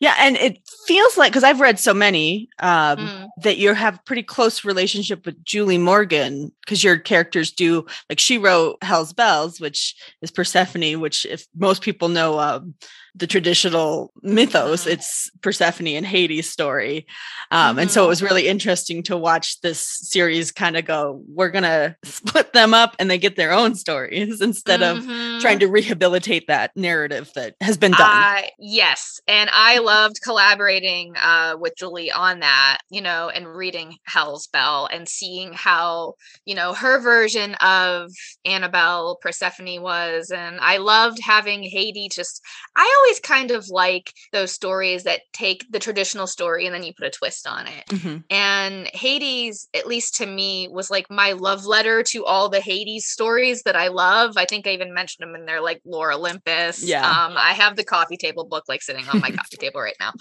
Yeah, 0.00 0.14
and 0.18 0.36
it 0.36 0.58
feels 0.86 1.16
like 1.16 1.32
because 1.32 1.44
I've 1.44 1.60
read 1.60 1.78
so 1.78 1.94
many 1.94 2.48
um, 2.60 2.98
mm. 2.98 3.28
that 3.42 3.58
you 3.58 3.74
have 3.74 4.04
pretty 4.04 4.22
close 4.22 4.64
relationship 4.64 5.26
with 5.26 5.42
Julie 5.44 5.78
Morgan 5.78 6.52
because 6.64 6.84
your 6.84 6.98
characters 6.98 7.50
do 7.50 7.86
like 8.08 8.18
she 8.18 8.38
wrote 8.38 8.82
Hell's 8.82 9.12
Bells, 9.12 9.60
which 9.60 9.94
is 10.22 10.30
Persephone, 10.30 11.00
which 11.00 11.24
if 11.26 11.46
most 11.56 11.82
people 11.82 12.08
know 12.08 12.38
um, 12.38 12.74
the 13.14 13.26
traditional 13.26 14.12
mythos. 14.22 14.82
Mm-hmm. 14.82 14.92
It's 14.92 15.30
Persephone 15.40 15.88
and 15.88 16.06
Hades 16.06 16.48
story. 16.48 17.06
Um, 17.50 17.70
mm-hmm. 17.70 17.78
And 17.80 17.90
so 17.90 18.04
it 18.04 18.08
was 18.08 18.22
really 18.22 18.48
interesting 18.48 19.02
to 19.04 19.16
watch 19.16 19.60
this 19.60 19.80
series 19.80 20.52
kind 20.52 20.76
of 20.76 20.84
go, 20.84 21.22
we're 21.28 21.50
going 21.50 21.62
to 21.64 21.96
split 22.04 22.52
them 22.52 22.74
up 22.74 22.96
and 22.98 23.10
they 23.10 23.18
get 23.18 23.36
their 23.36 23.52
own 23.52 23.74
stories 23.74 24.40
instead 24.40 24.80
mm-hmm. 24.80 25.36
of 25.36 25.42
trying 25.42 25.58
to 25.60 25.66
rehabilitate 25.66 26.46
that 26.48 26.76
narrative 26.76 27.30
that 27.34 27.54
has 27.60 27.76
been 27.76 27.92
done. 27.92 28.10
Uh, 28.10 28.42
yes. 28.58 29.20
And 29.26 29.50
I 29.52 29.78
loved 29.78 30.20
collaborating 30.22 31.14
uh, 31.16 31.56
with 31.58 31.74
Julie 31.76 32.12
on 32.12 32.40
that, 32.40 32.78
you 32.90 33.00
know, 33.00 33.28
and 33.28 33.46
reading 33.46 33.96
Hell's 34.04 34.46
Bell 34.46 34.88
and 34.92 35.08
seeing 35.08 35.52
how, 35.52 36.14
you 36.44 36.54
know, 36.54 36.72
her 36.74 37.00
version 37.00 37.54
of 37.56 38.10
Annabelle 38.44 39.18
Persephone 39.20 39.82
was. 39.82 40.30
And 40.30 40.58
I 40.60 40.78
loved 40.78 41.18
having 41.22 41.62
Hades 41.62 42.14
just, 42.14 42.42
I 42.76 42.97
always 42.98 43.20
kind 43.20 43.50
of 43.50 43.68
like 43.68 44.12
those 44.32 44.52
stories 44.52 45.04
that 45.04 45.20
take 45.32 45.64
the 45.70 45.78
traditional 45.78 46.26
story 46.26 46.66
and 46.66 46.74
then 46.74 46.82
you 46.82 46.92
put 46.96 47.06
a 47.06 47.10
twist 47.10 47.46
on 47.46 47.66
it. 47.66 47.86
Mhm. 47.88 48.24
And 48.30 48.86
Hades, 48.88 49.68
at 49.74 49.86
least 49.86 50.16
to 50.16 50.26
me, 50.26 50.68
was 50.70 50.90
like 50.90 51.06
my 51.10 51.32
love 51.32 51.64
letter 51.64 52.02
to 52.04 52.24
all 52.24 52.48
the 52.48 52.60
Hades 52.60 53.06
stories 53.06 53.62
that 53.62 53.76
I 53.76 53.88
love. 53.88 54.36
I 54.36 54.44
think 54.44 54.66
I 54.66 54.70
even 54.70 54.92
mentioned 54.94 55.26
them 55.28 55.34
in 55.34 55.46
there, 55.46 55.60
like 55.60 55.80
Lore 55.84 56.12
Olympus. 56.12 56.82
Yeah. 56.82 57.02
Um, 57.08 57.34
I 57.36 57.52
have 57.52 57.76
the 57.76 57.84
coffee 57.84 58.16
table 58.16 58.44
book 58.46 58.64
like 58.68 58.82
sitting 58.82 59.08
on 59.08 59.20
my 59.20 59.30
coffee 59.38 59.56
table 59.56 59.80
right 59.80 59.96
now. 60.00 60.12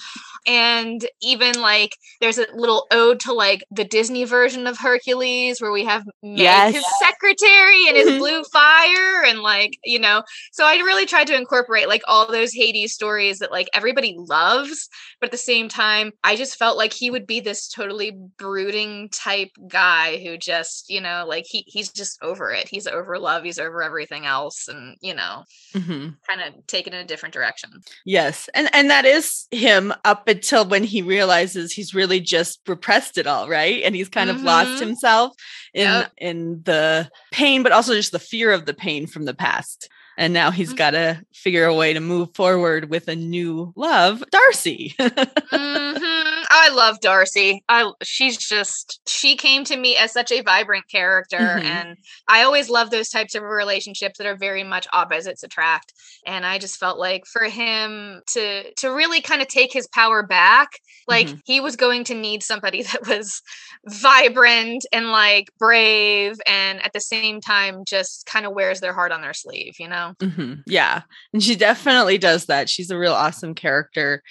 And 0.46 1.06
even 1.22 1.60
like 1.62 1.96
there's 2.22 2.38
a 2.38 2.48
little 2.54 2.88
ode 2.92 3.20
to 3.22 3.34
like 3.34 3.64
the 3.72 3.84
Disney 3.84 4.24
version 4.24 4.68
of 4.68 4.78
Hercules 4.78 5.62
where 5.62 5.72
we 5.72 5.86
have 5.86 6.04
Meg, 6.24 6.40
Yes. 6.42 6.76
his 6.76 6.86
secretary, 7.00 7.88
and 7.88 7.98
his 7.98 8.08
Mhm. 8.12 8.20
blue 8.20 8.44
fire, 8.46 9.24
and 9.26 9.40
like, 9.40 9.72
you 9.84 10.00
know, 10.00 10.24
so 10.52 10.66
I 10.66 10.76
really 10.78 11.06
tried 11.06 11.28
to 11.28 11.36
incorporate 11.36 11.88
like 11.88 12.02
all 12.08 12.28
those 12.32 12.54
Hades 12.54 12.67
stories 12.88 13.40
that 13.40 13.52
like 13.52 13.70
everybody 13.74 14.16
loves, 14.18 14.90
but 15.20 15.28
at 15.28 15.32
the 15.32 15.38
same 15.38 15.70
time, 15.70 16.12
I 16.24 16.36
just 16.36 16.58
felt 16.58 16.78
like 16.78 16.94
he 16.94 17.10
would 17.10 17.26
be 17.26 17.40
this 17.40 17.68
totally 17.68 18.12
brooding 18.38 19.10
type 19.10 19.50
guy 19.68 20.18
who 20.18 20.38
just, 20.38 20.90
you 20.90 21.02
know, 21.02 21.26
like 21.28 21.46
he 21.48 21.64
he's 21.68 21.92
just 21.92 22.18
over 22.22 22.52
it. 22.52 22.68
He's 22.68 22.88
over 22.88 23.18
love, 23.20 23.44
he's 23.44 23.60
over 23.60 23.82
everything 23.82 24.26
else, 24.26 24.68
and 24.68 24.96
you 25.02 25.14
know, 25.16 25.44
Mhm. 25.74 26.16
kind 26.28 26.42
of 26.42 26.66
take 26.68 26.88
it 26.88 26.94
in 26.94 27.00
a 27.00 27.06
different 27.06 27.34
direction. 27.34 27.70
Yes. 28.06 28.50
And 28.54 28.70
and 28.74 28.90
that 28.90 29.06
is 29.06 29.48
him 29.52 29.94
up 30.06 30.28
until 30.28 30.66
when 30.68 30.84
he 30.84 31.02
realizes 31.02 31.72
he's 31.74 31.94
really 31.94 32.20
just 32.20 32.60
repressed 32.68 33.18
it 33.18 33.28
all, 33.28 33.48
right? 33.50 33.84
And 33.84 33.96
he's 33.96 34.10
kind 34.10 34.30
of 34.30 34.44
lost 34.44 34.80
Mhm. 34.80 34.80
himself 34.80 35.34
in 35.74 35.84
Yep. 35.84 36.12
in 36.18 36.62
the 36.64 37.10
pain 37.32 37.64
but 37.64 37.72
also 37.72 37.94
just 37.94 38.12
the 38.12 38.20
fear 38.20 38.52
of 38.52 38.66
the 38.66 38.74
pain 38.74 39.08
from 39.08 39.26
the 39.26 39.34
past. 39.34 39.90
And 40.18 40.34
now 40.34 40.52
he's 40.52 40.74
Mhm. 40.74 40.78
got 40.78 40.92
to 40.92 41.24
figure 41.34 41.66
a 41.66 41.74
way 41.76 41.94
to 41.94 42.00
move 42.00 42.34
forward 42.36 42.90
with 42.90 43.08
a 43.08 43.16
new 43.16 43.74
love, 43.76 44.24
Darcy. 44.32 44.96
Mhm. 45.54 46.47
I 46.50 46.70
love 46.70 47.00
Darcy. 47.02 47.64
I 47.68 47.92
she's 48.04 48.38
just 48.38 49.02
she 49.08 49.36
came 49.36 49.64
to 49.66 49.76
me 49.78 49.96
as 49.98 50.12
such 50.14 50.32
a 50.32 50.42
vibrant 50.42 50.88
character 50.90 51.38
Mhm. 51.38 51.64
and 51.64 51.98
I 52.28 52.44
always 52.44 52.70
love 52.70 52.90
those 52.90 53.10
types 53.10 53.36
of 53.36 53.44
relationships 53.44 54.18
that 54.18 54.28
are 54.28 54.36
very 54.38 54.64
much 54.64 54.88
opposites 54.94 55.44
attract. 55.44 55.94
And 56.26 56.46
I 56.46 56.58
just 56.58 56.78
felt 56.78 56.98
like 57.00 57.26
for 57.26 57.44
him 57.46 58.22
to 58.34 58.72
to 58.76 58.90
really 58.90 59.22
kind 59.22 59.42
of 59.42 59.48
take 59.48 59.74
his 59.74 59.88
power 59.88 60.24
back, 60.24 60.70
like 61.08 61.28
Mhm. 61.28 61.42
he 61.46 61.60
was 61.60 61.76
going 61.76 62.04
to 62.06 62.14
need 62.14 62.44
somebody 62.44 62.82
that 62.92 63.08
was 63.08 63.42
vibrant 63.86 64.86
and 64.92 65.12
like 65.12 65.50
brave 65.60 66.38
and 66.46 66.84
at 66.84 66.94
the 66.94 67.00
same 67.02 67.42
time 67.42 67.84
just 67.86 68.26
kind 68.26 68.46
of 68.46 68.54
wears 68.54 68.80
their 68.80 68.94
heart 68.94 69.12
on 69.12 69.22
their 69.22 69.34
sleeve, 69.34 69.76
you 69.80 69.88
know? 69.88 70.14
Mhm. 70.22 70.64
Yeah. 70.68 71.02
And 71.34 71.44
she 71.44 71.56
definitely 71.56 72.18
does 72.18 72.46
that. 72.46 72.70
She's 72.70 72.92
a 72.92 72.98
real 72.98 73.14
awesome 73.14 73.56
character. 73.56 74.24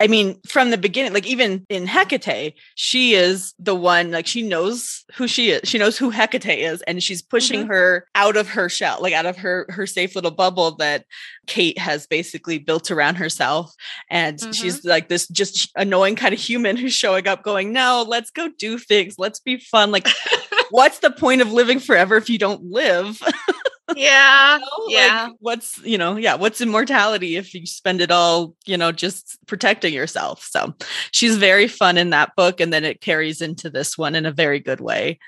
I 0.00 0.08
mean, 0.08 0.40
from 0.48 0.70
the 0.70 0.78
beginning, 0.78 1.12
like 1.12 1.26
even 1.26 1.64
in 1.68 1.86
Hecate, 1.86 2.54
she 2.74 3.14
is 3.14 3.54
the 3.60 3.76
one, 3.76 4.10
like 4.10 4.26
she 4.26 4.42
knows 4.42 5.04
who 5.14 5.28
she 5.28 5.50
is. 5.50 5.68
She 5.68 5.78
knows 5.78 5.96
who 5.96 6.10
Hecate 6.10 6.58
is, 6.58 6.82
and 6.82 7.00
she's 7.02 7.22
pushing 7.22 7.60
mm-hmm. 7.60 7.70
her 7.70 8.06
out 8.16 8.36
of 8.36 8.48
her 8.48 8.68
shell, 8.68 8.98
like 9.00 9.14
out 9.14 9.24
of 9.24 9.36
her 9.38 9.66
her 9.68 9.86
safe 9.86 10.16
little 10.16 10.32
bubble 10.32 10.72
that 10.76 11.04
Kate 11.46 11.78
has 11.78 12.08
basically 12.08 12.58
built 12.58 12.90
around 12.90 13.16
herself. 13.16 13.72
And 14.10 14.40
she's 14.54 14.80
mm-hmm. 14.80 14.88
like 14.88 15.08
this 15.08 15.28
just 15.28 15.70
annoying 15.76 16.16
kind 16.16 16.34
of 16.34 16.40
human 16.40 16.76
who's 16.76 16.94
showing 16.94 17.28
up, 17.28 17.44
going, 17.44 17.72
No, 17.72 18.04
let's 18.06 18.30
go 18.30 18.48
do 18.58 18.78
things. 18.78 19.14
Let's 19.16 19.38
be 19.38 19.58
fun. 19.58 19.92
Like, 19.92 20.08
what's 20.70 20.98
the 20.98 21.12
point 21.12 21.40
of 21.40 21.52
living 21.52 21.78
forever 21.78 22.16
if 22.16 22.28
you 22.28 22.38
don't 22.38 22.64
live? 22.64 23.22
yeah. 23.96 24.58
know? 24.60 24.84
Like, 24.86 24.94
Yeah. 24.94 25.28
what's 25.40 25.78
you 25.84 25.98
know 25.98 26.16
yeah 26.16 26.34
what's 26.34 26.60
immortality 26.60 27.36
if 27.36 27.54
you 27.54 27.66
spend 27.66 28.00
it 28.00 28.10
all 28.10 28.54
you 28.66 28.76
know 28.76 28.92
just 28.92 29.38
protecting 29.46 29.94
yourself 29.94 30.46
so 30.50 30.74
she's 31.12 31.36
very 31.36 31.68
fun 31.68 31.96
in 31.98 32.10
that 32.10 32.34
book 32.36 32.60
and 32.60 32.72
then 32.72 32.84
it 32.84 33.00
carries 33.00 33.40
into 33.40 33.70
this 33.70 33.96
one 33.98 34.14
in 34.14 34.26
a 34.26 34.32
very 34.32 34.60
good 34.60 34.80
way 34.80 35.18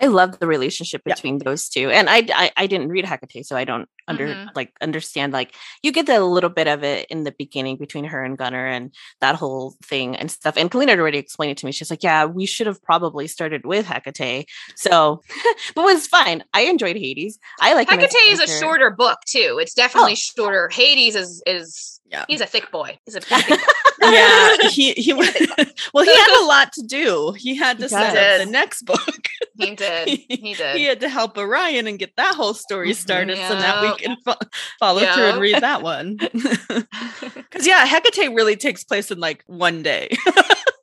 I 0.00 0.06
love 0.06 0.38
the 0.40 0.46
relationship 0.46 1.02
Yeah. 1.06 1.14
between 1.14 1.38
those 1.38 1.68
two, 1.68 1.90
and 1.90 2.08
I, 2.10 2.26
I 2.34 2.50
I 2.56 2.66
didn't 2.66 2.88
read 2.88 3.04
Hecate, 3.04 3.46
so 3.46 3.56
I 3.56 3.64
don't 3.64 3.88
under 4.08 4.26
Mhm. 4.34 4.48
like 4.56 4.72
understand. 4.80 5.32
Like 5.32 5.54
you 5.82 5.92
get 5.92 6.06
the 6.06 6.18
little 6.20 6.50
bit 6.50 6.66
of 6.66 6.82
it 6.82 7.06
in 7.08 7.22
the 7.24 7.32
beginning 7.38 7.76
between 7.76 8.04
her 8.06 8.24
and 8.24 8.36
Gunnar 8.36 8.66
and 8.66 8.92
that 9.20 9.36
whole 9.36 9.76
thing 9.84 10.16
and 10.16 10.28
stuff. 10.30 10.56
And 10.56 10.70
Kalina 10.70 10.88
had 10.90 10.98
already 10.98 11.18
explained 11.18 11.52
it 11.52 11.58
to 11.58 11.66
me. 11.66 11.72
She's 11.72 11.90
like, 11.90 12.02
"Yeah, 12.02 12.24
we 12.24 12.46
should 12.46 12.66
have 12.66 12.82
probably 12.82 13.28
started 13.28 13.64
with 13.64 13.86
Hecate." 13.86 14.48
So, 14.74 15.22
but 15.74 15.82
it 15.82 15.94
was 15.94 16.06
fine. 16.08 16.42
I 16.52 16.62
enjoyed 16.62 16.96
Hades. 16.96 17.38
I 17.60 17.74
like 17.74 17.88
Hecate 17.88 18.28
is 18.28 18.40
a 18.40 18.48
shorter 18.60 18.90
book 18.90 19.18
too. 19.26 19.58
It's 19.60 19.74
definitely 19.74 20.16
shorter. 20.16 20.68
Hades 20.72 21.14
is 21.14 21.42
is 21.46 22.00
Yeah. 22.12 22.24
he's 22.28 22.42
a 22.42 22.46
thick 22.46 22.70
boy. 22.70 22.98
He's 23.06 23.14
a 23.16 23.20
big, 23.20 23.28
big 23.48 23.58
boy. 23.58 24.10
yeah 24.10 24.56
he 24.70 24.92
he 24.92 25.12
wa- 25.14 25.24
well 25.94 26.04
he 26.04 26.14
had 26.14 26.42
a 26.42 26.44
lot 26.46 26.72
to 26.74 26.82
do 26.86 27.32
he 27.38 27.56
had 27.56 27.78
to 27.78 27.84
He 27.84 27.88
set 27.88 28.16
up 28.40 28.44
the 28.46 28.50
next 28.52 28.82
book 28.82 29.28
he 29.58 29.74
did. 29.74 30.08
He 30.08 30.54
did. 30.54 30.76
he 30.76 30.84
had 30.84 31.00
to 31.00 31.08
help 31.08 31.38
orion 31.38 31.86
and 31.86 31.98
get 31.98 32.14
that 32.16 32.34
whole 32.34 32.52
story 32.54 32.90
Mhm. 32.90 32.96
started 32.96 33.36
so 33.38 33.54
that 33.54 33.80
we 33.80 33.88
Yep. 33.88 33.98
can 33.98 34.16
fo- 34.24 34.46
follow 34.78 35.00
through 35.00 35.24
and 35.30 35.40
read 35.40 35.62
that 35.62 35.82
one 35.82 36.16
because 36.16 37.66
yeah 37.66 37.86
hecate 37.86 38.34
really 38.34 38.56
takes 38.56 38.84
place 38.84 39.10
in 39.10 39.18
like 39.20 39.42
one 39.46 39.82
day 39.82 40.08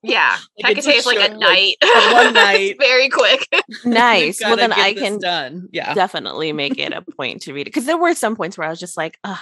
yeah. 0.04 0.38
Like, 0.62 0.78
it's 0.78 0.86
Hecate 0.88 1.00
is 1.00 1.06
like 1.06 1.18
a 1.20 1.22
short, 1.22 1.40
like, 1.40 1.40
night. 1.40 1.76
one 2.14 2.34
night. 2.34 2.76
Very 2.80 3.08
quick. 3.10 3.48
Nice. 3.86 4.42
Well, 4.42 4.58
then 4.58 4.74
I 4.74 4.94
can 4.94 5.20
done 5.20 5.70
yeah 5.72 5.94
definitely 5.94 6.52
make 6.52 6.78
it 6.78 6.92
a 6.92 7.02
point 7.02 7.42
to 7.44 7.54
read 7.54 7.62
it 7.62 7.66
because 7.66 7.86
there 7.86 7.98
were 7.98 8.14
some 8.14 8.36
points 8.36 8.58
where 8.58 8.68
I 8.68 8.70
was 8.70 8.80
just 8.80 8.98
like, 8.98 9.18
"Ugh, 9.24 9.38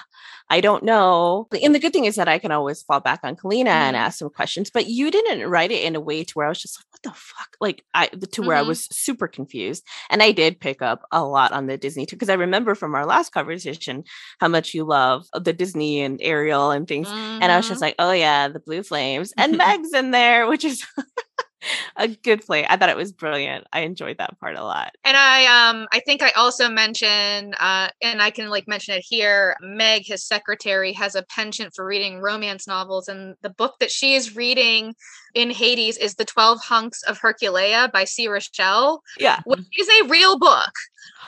I 0.50 0.62
don't 0.62 0.84
know. 0.84 1.48
And 1.64 1.74
the 1.74 1.80
good 1.80 1.92
thing 1.92 2.06
is 2.06 2.16
that 2.18 2.28
I 2.28 2.38
can 2.38 2.52
always 2.52 2.84
fall 2.84 3.00
back 3.00 3.22
on 3.24 3.36
Kalina 3.36 3.68
and 3.68 3.96
Mhm. 3.96 4.00
ask 4.00 4.20
some 4.20 4.30
questions. 4.30 4.70
But 4.70 4.86
you 4.88 5.10
didn't 5.12 5.50
write 5.50 5.72
it 5.72 5.84
in 5.84 5.96
a 5.96 6.00
way 6.00 6.24
to 6.24 6.34
where 6.36 6.46
I 6.46 6.50
was 6.50 6.62
just 6.62 6.78
like, 6.80 6.86
what 6.92 7.02
the 7.14 7.20
fuck? 7.20 7.50
Like 7.60 7.84
I 7.96 8.08
to 8.08 8.42
where 8.44 8.58
I 8.58 8.62
Mhm. 8.64 8.68
was 8.68 8.88
super 8.92 9.28
confused. 9.28 9.84
And 10.12 10.22
I 10.24 10.32
did 10.32 10.60
pick 10.60 10.82
up 10.84 11.02
a 11.12 11.24
lot 11.26 11.52
on 11.52 11.66
the 11.68 11.78
Disney 11.78 12.06
too, 12.06 12.16
because 12.16 12.30
I 12.30 12.36
remember 12.36 12.76
from 12.76 12.94
our 12.96 13.06
last 13.08 13.32
conversation 13.32 14.04
how 14.40 14.48
much 14.50 14.74
you 14.76 14.84
love 14.86 15.26
the 15.34 15.54
Disney 15.54 16.02
and 16.02 16.20
Ariel 16.22 16.72
and 16.72 16.88
things. 16.88 17.08
And 17.10 17.52
I 17.52 17.58
was 17.58 17.68
just 17.68 17.80
Mhm. 17.80 17.82
like, 17.82 17.96
oh 18.00 18.12
yeah, 18.12 18.48
the 18.48 18.60
blue 18.60 18.84
flames. 18.84 19.34
And 19.38 19.58
Meg's 19.58 19.94
in 19.94 20.12
there, 20.12 20.47
which 20.50 20.66
is 20.66 20.86
a 21.96 22.08
good 22.08 22.46
play. 22.46 22.66
I 22.68 22.78
thought 22.78 22.90
it 22.90 22.98
was 22.98 23.12
brilliant. 23.12 23.66
I 23.74 23.82
enjoyed 23.82 24.18
that 24.20 24.40
part 24.40 24.56
a 24.56 24.64
lot. 24.64 24.94
And 25.04 25.18
I 25.18 25.70
um 25.70 25.88
I 25.92 26.00
think 26.00 26.22
I 26.22 26.32
also 26.32 26.70
mentioned 26.70 27.56
uh 27.60 27.90
and 28.02 28.22
I 28.22 28.30
can 28.32 28.50
like 28.50 28.68
mention 28.68 28.96
it 28.96 29.04
here, 29.08 29.56
Meg, 29.62 30.04
his 30.06 30.26
secretary, 30.26 30.94
has 30.94 31.16
a 31.16 31.24
penchant 31.24 31.74
for 31.76 31.86
reading 31.86 32.20
romance 32.20 32.68
novels. 32.68 33.08
And 33.08 33.36
the 33.42 33.50
book 33.50 33.76
that 33.80 33.92
she 33.92 34.16
is 34.16 34.36
reading 34.36 34.94
in 35.34 35.50
Hades 35.52 35.98
is 35.98 36.16
The 36.16 36.26
Twelve 36.26 36.60
Hunks 36.62 37.04
of 37.04 37.20
Herculea 37.20 37.92
by 37.92 38.04
C. 38.06 38.28
Rochelle, 38.28 39.02
Yeah. 39.20 39.42
which 39.46 39.62
is 39.78 39.90
a 40.02 40.08
real 40.08 40.38
book. 40.38 40.72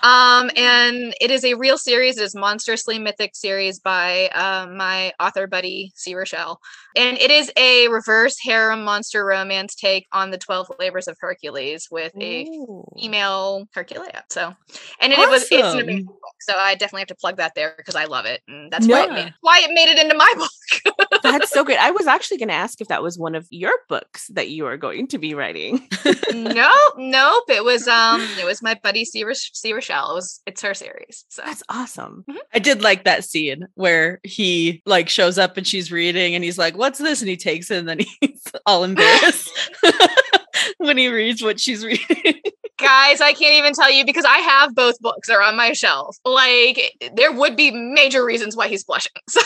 Um, 0.01 0.49
and 0.55 1.13
it 1.19 1.29
is 1.29 1.43
a 1.43 1.55
real 1.55 1.77
series. 1.77 2.17
It 2.17 2.23
is 2.23 2.35
Monstrously 2.35 2.99
Mythic 2.99 3.35
series 3.35 3.79
by 3.79 4.29
uh, 4.29 4.67
my 4.71 5.11
author 5.19 5.45
buddy 5.45 5.91
C. 5.95 6.15
Rochelle. 6.15 6.59
And 6.95 7.17
it 7.17 7.29
is 7.29 7.51
a 7.57 7.87
reverse 7.89 8.37
harem 8.41 8.83
monster 8.83 9.25
romance 9.25 9.75
take 9.75 10.07
on 10.13 10.31
the 10.31 10.37
12 10.37 10.71
labors 10.79 11.07
of 11.07 11.17
Hercules 11.19 11.87
with 11.91 12.13
a 12.19 12.45
Ooh. 12.45 12.85
female 12.97 13.67
Herculea. 13.75 14.21
So, 14.29 14.55
and 15.01 15.11
it, 15.11 15.29
was 15.29 15.43
it's 15.43 15.51
an 15.51 15.79
amazing 15.81 16.05
book. 16.05 16.15
So 16.41 16.53
I 16.55 16.75
definitely 16.75 17.01
have 17.01 17.07
to 17.09 17.15
plug 17.15 17.37
that 17.37 17.53
there 17.55 17.73
because 17.77 17.95
I 17.95 18.05
love 18.05 18.25
it, 18.25 18.41
and 18.47 18.71
that's 18.71 18.87
why 18.87 19.03
it 19.03 19.11
made, 19.11 19.33
why 19.41 19.59
it 19.63 19.71
made 19.73 19.89
it 19.91 19.99
into 19.99 20.15
my 20.15 20.33
book. 20.37 21.21
That's 21.21 21.51
so 21.51 21.63
great. 21.65 21.77
I 21.77 21.91
was 21.91 22.07
actually 22.07 22.37
going 22.37 22.49
to 22.49 22.55
ask 22.55 22.79
if 22.79 22.87
that 22.87 23.03
was 23.03 23.19
one 23.19 23.35
of 23.35 23.45
your 23.49 23.73
books 23.89 24.27
that 24.33 24.49
you 24.49 24.65
are 24.67 24.77
going 24.77 25.07
to 25.07 25.17
be 25.17 25.33
writing. 25.33 25.85
nope, 26.31 26.93
nope. 26.97 27.43
It 27.49 27.63
was 27.65 27.87
um, 27.87 28.21
it 28.39 28.45
was 28.45 28.61
my 28.61 28.79
buddy 28.81 29.03
C. 29.03 29.25
Roch- 29.25 29.35
C. 29.35 29.73
Rochelle. 29.73 30.11
It 30.11 30.15
was 30.15 30.41
it's 30.45 30.61
her 30.61 30.73
series. 30.73 31.25
So 31.27 31.41
That's 31.45 31.63
awesome. 31.67 32.23
I 32.53 32.59
did 32.59 32.81
like 32.81 33.03
that 33.03 33.25
scene 33.25 33.67
where 33.73 34.21
he 34.23 34.81
like 34.85 35.09
shows 35.09 35.37
up 35.37 35.57
and 35.57 35.67
she's 35.67 35.91
reading 35.91 36.35
and 36.35 36.43
he's 36.43 36.57
like, 36.57 36.77
"What's 36.77 36.99
this?" 36.99 37.21
and 37.21 37.29
he 37.29 37.35
takes 37.35 37.69
it 37.69 37.79
and 37.79 37.89
then 37.89 37.99
he's 38.21 38.43
all 38.65 38.83
embarrassed 38.85 39.49
when 40.77 40.97
he 40.97 41.09
reads 41.09 41.41
what 41.41 41.59
she's 41.59 41.83
reading. 41.83 42.35
guys, 42.77 43.19
I 43.19 43.33
can't 43.33 43.55
even 43.55 43.73
tell 43.73 43.91
you 43.91 44.05
because 44.05 44.25
I 44.25 44.37
have 44.37 44.73
both 44.75 44.99
books. 45.01 45.27
They're 45.27 45.41
on 45.41 45.57
my 45.57 45.73
shelf. 45.73 46.15
Like 46.23 46.93
there 47.15 47.31
would 47.31 47.55
be 47.57 47.71
major 47.71 48.23
reasons 48.23 48.55
why 48.55 48.67
he's 48.67 48.83
blushing. 48.83 49.11
So 49.29 49.41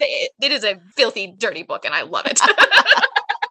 it, 0.00 0.32
it 0.40 0.52
is 0.52 0.64
a 0.64 0.80
filthy, 0.96 1.34
dirty 1.38 1.62
book, 1.62 1.84
and 1.84 1.94
I 1.94 2.02
love 2.02 2.26
it. 2.26 2.40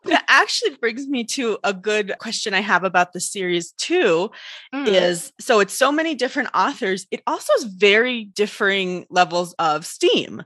That 0.06 0.26
actually 0.28 0.76
brings 0.76 1.08
me 1.08 1.24
to 1.26 1.58
a 1.64 1.74
good 1.74 2.16
question 2.20 2.54
I 2.54 2.62
have 2.62 2.84
about 2.84 3.14
the 3.14 3.20
series 3.20 3.72
too. 3.74 4.32
Mm. 4.74 4.88
Is 4.88 5.32
so 5.40 5.60
it's 5.60 5.74
so 5.78 5.92
many 5.92 6.16
different 6.16 6.50
authors. 6.54 7.08
It 7.12 7.22
also 7.28 7.52
has 7.54 7.64
very 7.66 8.26
differing 8.26 9.06
levels 9.10 9.54
of 9.60 9.86
steam. 9.86 10.44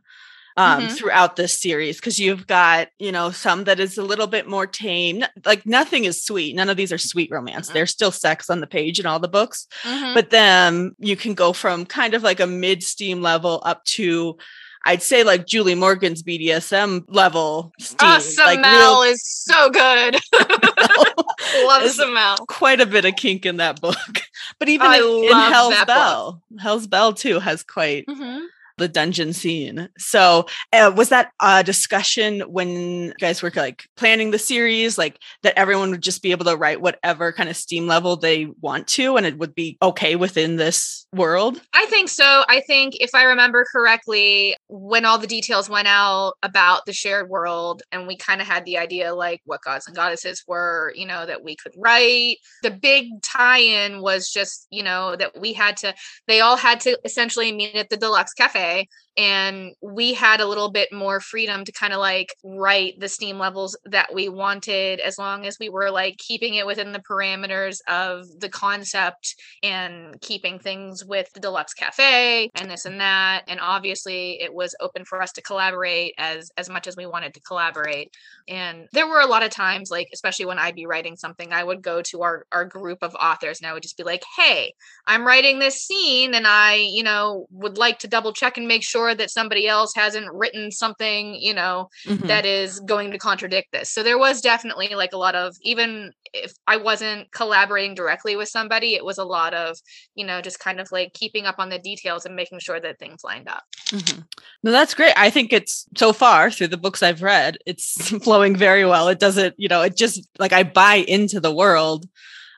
Um, 0.59 0.87
Mhm. 0.87 0.91
throughout 0.97 1.35
this 1.35 1.53
series 1.53 1.97
because 1.97 2.17
you've 2.19 2.47
got 2.47 2.87
you 2.97 3.11
know 3.11 3.29
some 3.29 3.65
that 3.65 3.79
is 3.79 3.95
a 3.99 4.01
little 4.01 4.25
bit 4.25 4.47
more 4.47 4.65
tame 4.65 5.23
like 5.45 5.67
nothing 5.67 6.05
is 6.05 6.23
sweet 6.23 6.55
none 6.55 6.67
of 6.67 6.75
these 6.77 6.91
are 6.91 6.97
sweet 6.97 7.29
romance 7.29 7.69
Mhm. 7.69 7.73
there's 7.73 7.91
still 7.91 8.09
sex 8.11 8.49
on 8.49 8.59
the 8.59 8.65
page 8.65 8.99
in 8.99 9.05
all 9.05 9.19
the 9.19 9.27
books 9.27 9.67
Mhm. 9.83 10.15
but 10.15 10.31
then 10.31 10.95
you 10.97 11.15
can 11.15 11.35
go 11.35 11.53
from 11.53 11.85
kind 11.85 12.15
of 12.15 12.23
like 12.23 12.39
a 12.39 12.47
mid 12.47 12.81
steam 12.81 13.21
level 13.21 13.61
up 13.65 13.85
to 13.85 14.35
I'd 14.83 15.03
say 15.03 15.23
like 15.23 15.45
Julie 15.45 15.75
Morgan's 15.75 16.23
BDSM 16.23 17.03
level. 17.09 17.73
Steam, 17.77 17.97
Oh, 18.09 18.33
like 18.45 18.65
real- 18.65 19.01
is 19.03 19.36
so 19.47 19.69
good. 19.69 20.15
Love 21.65 21.83
Is- 21.83 21.95
Samel. 21.95 22.37
quite 22.47 22.81
a 22.81 22.85
bit 22.85 23.05
of 23.05 23.15
kink 23.15 23.45
in 23.45 23.57
that 23.57 23.81
book. 23.81 23.95
But 24.59 24.69
even 24.69 24.87
I 24.87 24.97
in, 24.97 25.25
in 25.25 25.51
Hell's 25.51 25.73
that 25.73 25.87
book. 25.87 25.95
Bell, 25.95 26.41
Hell's 26.59 26.87
Bell 26.87 27.13
too 27.13 27.39
has 27.39 27.63
quite 27.63 28.05
Mhm. 28.07 28.45
The 28.77 28.87
dungeon 28.87 29.33
scene. 29.33 29.89
So, 29.97 30.45
uh, 30.73 30.91
was 30.95 31.09
that 31.09 31.31
a 31.41 31.63
discussion 31.63 32.41
when 32.41 33.13
guys 33.19 33.41
were 33.41 33.51
like 33.55 33.87
planning 33.95 34.31
the 34.31 34.39
series, 34.39 34.97
like 34.97 35.19
that 35.43 35.57
everyone 35.57 35.91
would 35.91 36.03
just 36.03 36.21
be 36.21 36.31
able 36.31 36.45
to 36.45 36.55
write 36.55 36.81
whatever 36.81 37.31
kind 37.31 37.49
of 37.49 37.55
steam 37.55 37.87
level 37.87 38.15
they 38.15 38.47
want 38.61 38.87
to, 38.89 39.17
and 39.17 39.25
it 39.25 39.37
would 39.37 39.55
be 39.55 39.77
okay 39.81 40.15
within 40.15 40.55
this 40.55 41.05
world? 41.13 41.61
I 41.73 41.85
think 41.87 42.09
so. 42.09 42.43
I 42.47 42.61
think 42.67 42.95
if 42.99 43.11
I 43.13 43.23
remember 43.23 43.65
correctly, 43.71 44.55
when 44.67 45.05
all 45.05 45.17
the 45.17 45.27
details 45.27 45.69
went 45.69 45.87
out 45.87 46.33
about 46.43 46.85
the 46.85 46.93
shared 46.93 47.29
world, 47.29 47.81
and 47.91 48.07
we 48.07 48.15
kind 48.17 48.41
of 48.41 48.47
had 48.47 48.65
the 48.65 48.77
idea 48.77 49.13
like 49.13 49.41
what 49.45 49.61
gods 49.61 49.87
and 49.87 49.95
goddesses 49.95 50.43
were, 50.47 50.93
you 50.95 51.05
know, 51.05 51.25
that 51.25 51.43
we 51.43 51.55
could 51.55 51.73
write. 51.77 52.37
The 52.63 52.71
big 52.71 53.21
tie 53.21 53.59
in 53.59 54.01
was 54.01 54.29
just, 54.29 54.67
you 54.69 54.83
know, 54.83 55.15
that 55.15 55.39
we 55.39 55.53
had 55.53 55.77
to, 55.77 55.93
they 56.27 56.41
all 56.41 56.57
had 56.57 56.79
to 56.81 56.99
essentially 57.03 57.51
meet 57.51 57.75
at 57.75 57.89
the 57.89 57.97
Deluxe 57.97 58.33
Cafe 58.33 58.66
okay 58.67 58.87
and 59.17 59.73
we 59.81 60.13
had 60.13 60.39
a 60.39 60.47
little 60.47 60.71
bit 60.71 60.89
more 60.93 61.19
freedom 61.19 61.65
to 61.65 61.71
kind 61.71 61.93
of 61.93 61.99
like 61.99 62.33
write 62.43 62.93
the 62.99 63.09
steam 63.09 63.39
levels 63.39 63.77
that 63.85 64.13
we 64.13 64.29
wanted 64.29 64.99
as 64.99 65.17
long 65.17 65.45
as 65.45 65.57
we 65.59 65.69
were 65.69 65.89
like 65.89 66.17
keeping 66.17 66.55
it 66.55 66.65
within 66.65 66.91
the 66.91 67.01
parameters 67.09 67.77
of 67.87 68.25
the 68.39 68.49
concept 68.49 69.35
and 69.63 70.19
keeping 70.21 70.59
things 70.59 71.03
with 71.05 71.27
the 71.33 71.39
deluxe 71.39 71.73
cafe 71.73 72.49
and 72.55 72.69
this 72.69 72.85
and 72.85 72.99
that 72.99 73.43
and 73.47 73.59
obviously 73.61 74.39
it 74.41 74.53
was 74.53 74.75
open 74.79 75.03
for 75.05 75.21
us 75.21 75.31
to 75.31 75.41
collaborate 75.41 76.13
as 76.17 76.49
as 76.57 76.69
much 76.69 76.87
as 76.87 76.95
we 76.95 77.05
wanted 77.05 77.33
to 77.33 77.41
collaborate 77.41 78.09
and 78.47 78.87
there 78.93 79.07
were 79.07 79.19
a 79.19 79.27
lot 79.27 79.43
of 79.43 79.49
times 79.49 79.89
like 79.91 80.07
especially 80.13 80.45
when 80.45 80.59
i'd 80.59 80.75
be 80.75 80.85
writing 80.85 81.15
something 81.15 81.51
i 81.51 81.63
would 81.63 81.81
go 81.81 82.01
to 82.01 82.21
our 82.21 82.45
our 82.51 82.65
group 82.65 82.99
of 83.01 83.15
authors 83.15 83.59
and 83.59 83.67
i 83.67 83.73
would 83.73 83.83
just 83.83 83.97
be 83.97 84.03
like 84.03 84.23
hey 84.37 84.71
i'm 85.07 85.25
writing 85.25 85.59
this 85.59 85.75
scene 85.75 86.33
and 86.33 86.47
i 86.47 86.75
you 86.75 87.03
know 87.03 87.45
would 87.51 87.77
like 87.77 87.99
to 87.99 88.07
double 88.07 88.33
check 88.33 88.57
and 88.57 88.67
make 88.67 88.83
sure 88.83 89.06
that 89.15 89.29
somebody 89.31 89.67
else 89.67 89.93
hasn't 89.95 90.27
written 90.33 90.71
something 90.71 91.35
you 91.35 91.53
know 91.53 91.89
Mhm. 92.05 92.27
that 92.27 92.45
is 92.45 92.79
going 92.81 93.11
to 93.11 93.17
contradict 93.17 93.71
this. 93.71 93.89
So 93.91 94.03
there 94.03 94.17
was 94.17 94.41
definitely 94.41 94.89
like 94.95 95.13
a 95.13 95.17
lot 95.17 95.35
of 95.35 95.55
even 95.61 96.11
if 96.33 96.51
I 96.67 96.75
wasn't 96.77 97.31
collaborating 97.31 97.95
directly 97.95 98.35
with 98.35 98.49
somebody, 98.49 98.95
it 98.95 99.05
was 99.05 99.17
a 99.17 99.23
lot 99.23 99.53
of, 99.53 99.77
you 100.13 100.25
know, 100.25 100.41
just 100.41 100.59
kind 100.59 100.79
of 100.81 100.91
like 100.91 101.13
keeping 101.13 101.45
up 101.45 101.55
on 101.57 101.69
the 101.69 101.79
details 101.79 102.25
and 102.25 102.35
making 102.35 102.59
sure 102.59 102.79
that 102.81 102.99
things 102.99 103.21
lined 103.23 103.47
up. 103.47 103.63
Mhm. 103.87 104.25
No, 104.61 104.71
that's 104.71 104.93
great. 104.93 105.13
I 105.15 105.29
think 105.29 105.53
it's 105.53 105.85
so 105.97 106.11
far 106.11 106.51
through 106.51 106.67
the 106.67 106.77
books 106.77 107.01
I've 107.01 107.23
read, 107.23 107.57
it's 107.65 108.09
flowing 108.23 108.55
very 108.57 108.85
well. 108.85 109.07
It 109.07 109.19
doesn't, 109.19 109.55
you 109.57 109.69
know, 109.69 109.81
it 109.83 109.95
just 109.95 110.27
like 110.37 110.51
I 110.51 110.63
buy 110.63 110.95
into 111.07 111.39
the 111.39 111.53
world 111.53 112.05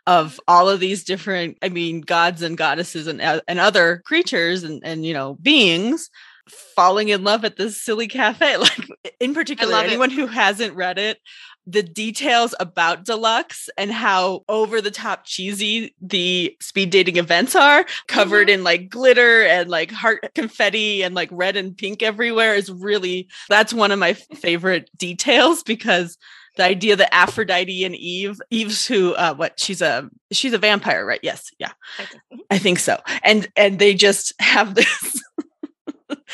of 0.08 0.40
all 0.48 0.68
of 0.68 0.80
these 0.80 1.04
different, 1.04 1.58
I 1.62 1.70
mean, 1.70 2.02
gods 2.02 2.42
and 2.42 2.58
goddesses 2.58 3.06
and 3.06 3.22
uh, 3.22 3.42
and 3.48 3.60
other 3.60 4.02
creatures 4.06 4.64
and 4.64 4.82
and 4.84 5.06
you 5.06 5.14
know 5.14 5.36
beings 5.44 6.10
falling 6.50 7.10
in 7.10 7.24
love 7.24 7.46
at 7.46 7.58
this 7.58 7.82
silly 7.82 8.08
cafe. 8.08 8.58
Like 8.60 9.14
in 9.20 9.34
particular, 9.34 9.72
love 9.72 9.86
it. 9.86 9.90
anyone 9.90 10.10
who 10.10 10.28
hasn't 10.28 10.76
read 10.76 10.98
it. 10.98 11.20
The 11.66 11.84
details 11.84 12.56
about 12.60 13.06
Deluxe 13.06 13.70
and 13.78 13.92
how 13.92 14.44
over 14.50 14.82
the 14.82 14.92
top 14.92 15.26
cheesy 15.26 15.96
the 16.02 16.56
speed 16.60 16.90
dating 16.90 17.18
events 17.18 17.56
are, 17.56 17.86
covered 18.08 18.50
in 18.50 18.64
like 18.64 18.90
glitter 18.90 19.44
and 19.46 19.70
like 19.70 19.92
heart 19.92 20.32
confetti 20.36 21.04
and 21.04 21.16
like 21.16 21.30
red 21.32 21.56
and 21.56 21.78
pink 21.78 22.02
everywhere 22.02 22.56
is 22.56 22.72
really 22.72 23.30
that's 23.50 23.74
one 23.74 23.92
of 23.92 24.00
my 24.00 24.14
favorite 24.14 24.90
details 24.98 25.64
because 25.64 26.18
the 26.60 26.66
idea 26.66 26.96
that 26.96 27.14
Aphrodite 27.14 27.86
and 27.86 27.96
Eve, 27.96 28.40
Eve's 28.50 28.86
who 28.86 29.14
uh 29.14 29.34
what 29.34 29.60
she's 29.60 29.82
a 29.82 30.10
she's 30.32 30.54
a 30.54 30.58
vampire, 30.58 31.06
right? 31.06 31.20
Yes, 31.24 31.52
yeah. 31.58 31.72
I 31.98 32.06
think. 32.06 32.22
I 32.52 32.58
think 32.58 32.80
so. 32.80 33.00
And 33.24 33.48
and 33.56 33.80
they 33.80 33.94
just 33.94 34.34
have 34.40 34.76
this 34.76 35.19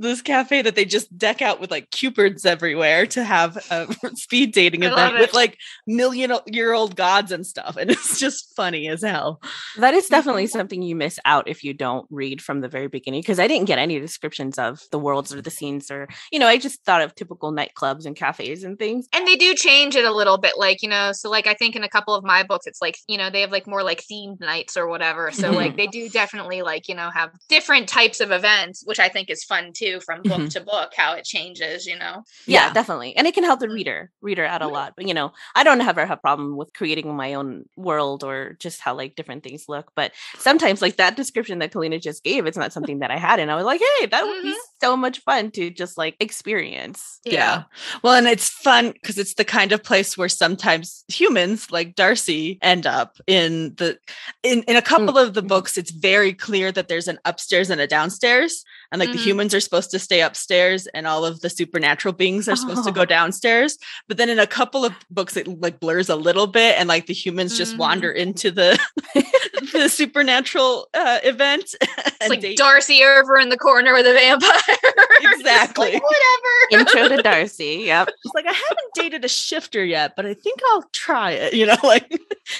this 0.00 0.22
cafe 0.22 0.62
that 0.62 0.74
they 0.74 0.84
just 0.84 1.16
deck 1.16 1.42
out 1.42 1.60
with 1.60 1.70
like 1.70 1.90
cupids 1.90 2.44
everywhere 2.44 3.06
to 3.06 3.24
have 3.24 3.56
a 3.70 3.86
speed 4.14 4.52
dating 4.52 4.84
I 4.84 4.92
event 4.92 5.14
with 5.18 5.34
like 5.34 5.58
million 5.86 6.32
year 6.46 6.72
old 6.72 6.96
gods 6.96 7.32
and 7.32 7.46
stuff 7.46 7.76
and 7.76 7.90
it's 7.96 8.18
just 8.18 8.54
funny 8.56 8.88
as 8.88 9.02
hell 9.02 9.40
That 9.78 9.94
is 9.94 10.06
definitely 10.16 10.46
something 10.46 10.82
you 10.82 10.96
miss 10.96 11.18
out 11.24 11.48
if 11.48 11.64
you 11.64 11.74
don't 11.74 12.06
read 12.10 12.42
from 12.42 12.60
the 12.60 12.68
very 12.68 12.88
beginning. 12.88 13.20
Because 13.20 13.38
I 13.38 13.48
didn't 13.48 13.66
get 13.66 13.78
any 13.78 13.98
descriptions 13.98 14.58
of 14.58 14.80
the 14.90 14.98
worlds 14.98 15.34
or 15.34 15.42
the 15.42 15.50
scenes, 15.50 15.90
or 15.90 16.08
you 16.32 16.38
know, 16.38 16.46
I 16.46 16.58
just 16.58 16.84
thought 16.84 17.02
of 17.02 17.14
typical 17.14 17.52
nightclubs 17.52 18.06
and 18.06 18.16
cafes 18.16 18.64
and 18.64 18.78
things. 18.78 19.08
And 19.12 19.26
they 19.26 19.36
do 19.36 19.54
change 19.54 19.96
it 19.96 20.04
a 20.04 20.12
little 20.12 20.38
bit, 20.38 20.54
like, 20.56 20.82
you 20.82 20.88
know, 20.88 21.12
so 21.12 21.30
like 21.30 21.46
I 21.46 21.54
think 21.54 21.76
in 21.76 21.82
a 21.82 21.88
couple 21.88 22.14
of 22.14 22.24
my 22.24 22.42
books, 22.42 22.66
it's 22.66 22.80
like, 22.80 22.98
you 23.08 23.18
know, 23.18 23.30
they 23.30 23.40
have 23.40 23.52
like 23.52 23.66
more 23.66 23.82
like 23.82 24.02
themed 24.10 24.40
nights 24.40 24.76
or 24.76 24.88
whatever. 24.88 25.30
So 25.30 25.50
like 25.50 25.76
they 25.76 25.86
do 25.86 26.08
definitely 26.08 26.62
like, 26.62 26.88
you 26.88 26.94
know, 26.94 27.10
have 27.10 27.30
different 27.48 27.88
types 27.88 28.20
of 28.20 28.30
events, 28.30 28.82
which 28.84 28.98
I 28.98 29.08
think 29.08 29.30
is 29.30 29.44
fun 29.44 29.72
too 29.74 29.85
from 30.00 30.22
book 30.22 30.40
Mhm. 30.40 30.50
to 30.54 30.60
book, 30.60 30.92
how 30.96 31.12
it 31.14 31.24
changes, 31.24 31.86
you 31.86 31.96
know. 31.98 32.24
Yeah, 32.46 32.66
Yeah. 32.66 32.72
definitely, 32.72 33.14
and 33.16 33.26
it 33.26 33.34
can 33.34 33.44
help 33.44 33.60
the 33.60 33.68
reader 33.68 34.10
reader 34.20 34.44
out 34.44 34.62
a 34.62 34.66
Mhm. 34.66 34.72
lot. 34.72 34.94
But 34.96 35.06
you 35.08 35.14
know, 35.14 35.32
I 35.54 35.62
don't 35.64 35.80
ever 35.80 36.04
have 36.06 36.18
a 36.18 36.20
problem 36.20 36.56
with 36.56 36.72
creating 36.74 37.14
my 37.16 37.34
own 37.34 37.64
world 37.76 38.24
or 38.24 38.56
just 38.60 38.80
how 38.80 38.94
like 38.94 39.14
different 39.16 39.42
things 39.44 39.64
look. 39.68 39.92
But 39.94 40.12
sometimes, 40.38 40.82
like 40.82 40.96
that 40.96 41.16
description 41.16 41.58
that 41.60 41.72
Kalina 41.72 42.00
just 42.00 42.22
gave, 42.24 42.46
it's 42.46 42.56
not 42.58 42.72
something 42.72 42.98
that 43.00 43.10
I 43.10 43.18
had, 43.18 43.38
and 43.40 43.50
I 43.50 43.54
was 43.56 43.64
like, 43.64 43.80
hey, 44.00 44.06
that 44.06 44.24
would 44.26 44.42
be 44.42 44.54
so 44.80 44.96
much 44.96 45.20
fun 45.20 45.50
to 45.52 45.70
just 45.70 45.96
like 45.98 46.16
experience. 46.20 47.20
Yeah. 47.24 47.64
Well, 48.02 48.14
and 48.14 48.26
it's 48.26 48.48
fun 48.48 48.92
because 48.92 49.18
it's 49.18 49.34
the 49.34 49.44
kind 49.44 49.72
of 49.72 49.82
place 49.82 50.16
where 50.16 50.28
sometimes 50.28 51.04
humans 51.08 51.70
like 51.70 51.94
Darcy 51.94 52.58
end 52.62 52.86
up 52.86 53.16
in 53.26 53.74
the 53.76 53.98
in 54.42 54.62
in 54.64 54.76
a 54.76 54.82
couple 54.82 55.16
of 55.18 55.34
the 55.34 55.42
books 55.42 55.76
it's 55.76 55.90
very 55.90 56.32
clear 56.32 56.70
that 56.72 56.88
there's 56.88 57.08
an 57.08 57.18
upstairs 57.24 57.70
and 57.70 57.80
a 57.80 57.86
downstairs 57.86 58.64
and 58.92 59.00
like 59.00 59.12
the 59.12 59.18
Mhm. 59.18 59.24
humans 59.24 59.54
are 59.54 59.60
supposed 59.60 59.90
to 59.90 59.98
stay 59.98 60.20
upstairs 60.22 60.86
and 60.88 61.06
all 61.06 61.24
of 61.24 61.40
the 61.40 61.50
supernatural 61.50 62.12
beings 62.14 62.48
are 62.48 62.56
supposed 62.56 62.84
to 62.84 62.92
go 62.92 63.02
Oh. 63.02 63.04
downstairs 63.04 63.78
but 64.08 64.16
then 64.16 64.28
in 64.28 64.38
a 64.38 64.46
couple 64.46 64.84
of 64.84 64.92
books 65.10 65.36
it 65.36 65.46
like 65.60 65.80
blurs 65.80 66.08
a 66.08 66.16
little 66.16 66.46
bit 66.46 66.76
and 66.78 66.88
like 66.88 67.06
the 67.06 67.14
humans 67.14 67.56
just 67.56 67.74
Mhm. 67.74 67.78
wander 67.78 68.10
into 68.10 68.50
the 68.50 68.78
the 69.72 69.88
supernatural 69.88 70.88
uh 70.94 71.18
event 71.22 71.74
It's 72.20 72.28
like 72.28 72.40
they- 72.40 72.54
Darcy 72.54 73.02
over 73.04 73.38
in 73.38 73.48
the 73.50 73.58
corner 73.58 73.92
with 73.92 74.06
a 74.06 74.12
vampire. 74.12 74.76
Exactly. 75.38 75.92
like, 75.92 76.02
whatever. 76.02 76.54
Intro 76.72 77.16
to 77.16 77.22
Darcy. 77.22 77.82
Yep. 77.86 78.08
She's 78.22 78.32
like, 78.34 78.46
I 78.46 78.52
haven't 78.52 78.94
dated 78.94 79.24
a 79.24 79.28
shifter 79.28 79.84
yet, 79.84 80.12
but 80.16 80.24
I 80.26 80.34
think 80.34 80.60
I'll 80.70 80.84
try 80.92 81.32
it. 81.32 81.52
You 81.54 81.66
know, 81.66 81.76
like 81.82 82.08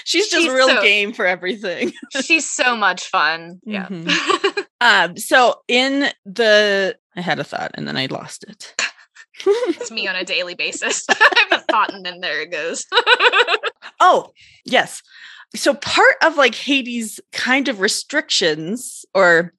she's 0.03 0.27
just 0.27 0.43
She's 0.43 0.51
real 0.53 0.67
so- 0.67 0.81
game 0.81 1.13
for 1.13 1.25
everything. 1.25 1.93
She's 2.21 2.49
so 2.49 2.75
much 2.75 3.07
fun. 3.07 3.59
Yeah. 3.63 3.87
Um, 4.81 5.17
so 5.17 5.61
in 5.67 6.09
the 6.25 6.97
I 7.15 7.21
had 7.21 7.39
a 7.39 7.43
thought 7.43 7.71
and 7.75 7.87
then 7.87 7.97
I 7.97 8.05
lost 8.07 8.43
it. 8.43 8.75
it's 9.45 9.91
me 9.91 10.07
on 10.07 10.15
a 10.15 10.23
daily 10.23 10.55
basis. 10.55 11.05
I 11.09 11.45
have 11.49 11.61
a 11.61 11.63
thought 11.71 11.93
and 11.93 12.05
then 12.05 12.19
there 12.21 12.41
it 12.41 12.51
goes. 12.51 12.85
oh, 13.99 14.31
yes. 14.65 15.01
So 15.55 15.73
part 15.73 16.15
of 16.23 16.35
like 16.35 16.55
Hades' 16.55 17.19
kind 17.31 17.67
of 17.69 17.79
restrictions 17.79 19.05
or 19.13 19.53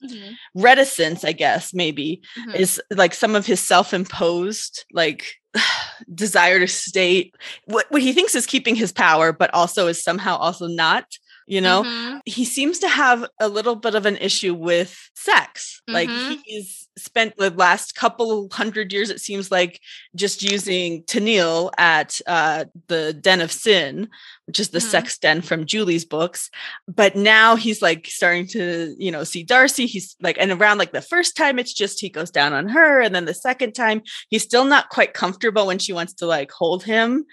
reticence, 0.54 1.24
I 1.24 1.32
guess, 1.32 1.72
maybe, 1.72 2.20
Mhm. 2.38 2.54
is 2.56 2.80
like 2.90 3.14
some 3.14 3.34
of 3.34 3.46
his 3.46 3.60
self-imposed 3.60 4.84
like 4.92 5.34
desire 6.14 6.60
to 6.60 6.68
state 6.68 7.34
what, 7.64 7.86
what 7.90 8.02
he 8.02 8.12
thinks 8.12 8.34
is 8.34 8.46
keeping 8.46 8.74
his 8.76 8.92
power, 8.92 9.32
but 9.32 9.52
also 9.54 9.86
is 9.88 10.02
somehow 10.02 10.36
also 10.36 10.66
not, 10.66 11.06
you 11.46 11.60
know. 11.60 11.82
Mhm. 11.84 12.20
he 12.26 12.44
seems 12.44 12.78
to 12.80 12.88
have 12.88 13.24
a 13.40 13.48
little 13.48 13.74
bit 13.74 13.94
of 13.94 14.04
an 14.04 14.18
issue 14.18 14.52
with 14.54 15.10
sex. 15.16 15.80
Like 15.88 16.10
Mhm. 16.10 16.42
he's 16.44 16.86
spent 16.98 17.36
the 17.38 17.48
last 17.50 17.94
couple 17.94 18.48
hundred 18.52 18.92
years, 18.92 19.08
it 19.08 19.20
seems 19.20 19.50
like, 19.50 19.80
just 20.14 20.42
using 20.42 21.04
Tennille 21.04 21.70
at 21.78 22.20
uh, 22.26 22.66
the 22.88 23.14
Den 23.14 23.40
of 23.40 23.50
Sin, 23.52 24.08
which 24.48 24.58
is 24.58 24.70
the 24.70 24.78
Mhm. 24.78 24.90
sex 24.90 25.18
den 25.18 25.42
from 25.42 25.66
Julie's 25.66 26.06
books. 26.06 26.50
But 26.88 27.14
now 27.14 27.54
he's 27.54 27.82
like 27.82 28.06
starting 28.08 28.46
to, 28.48 28.94
you 28.98 29.10
know, 29.12 29.22
see 29.22 29.42
Darcy. 29.44 29.84
He's 29.84 30.16
like, 30.22 30.38
and 30.40 30.50
around 30.50 30.78
like 30.78 30.92
the 30.92 31.02
first 31.02 31.36
time, 31.36 31.58
it's 31.58 31.74
just 31.74 32.00
he 32.00 32.08
goes 32.08 32.30
down 32.30 32.54
on 32.54 32.66
her. 32.70 33.00
And 33.02 33.14
then 33.14 33.26
the 33.26 33.34
second 33.34 33.74
time, 33.74 34.00
he's 34.30 34.42
still 34.42 34.64
not 34.64 34.88
quite 34.88 35.12
comfortable 35.12 35.66
when 35.66 35.78
she 35.78 35.92
wants 35.92 36.14
to 36.14 36.26
like 36.26 36.50
hold 36.50 36.82
him 36.82 37.26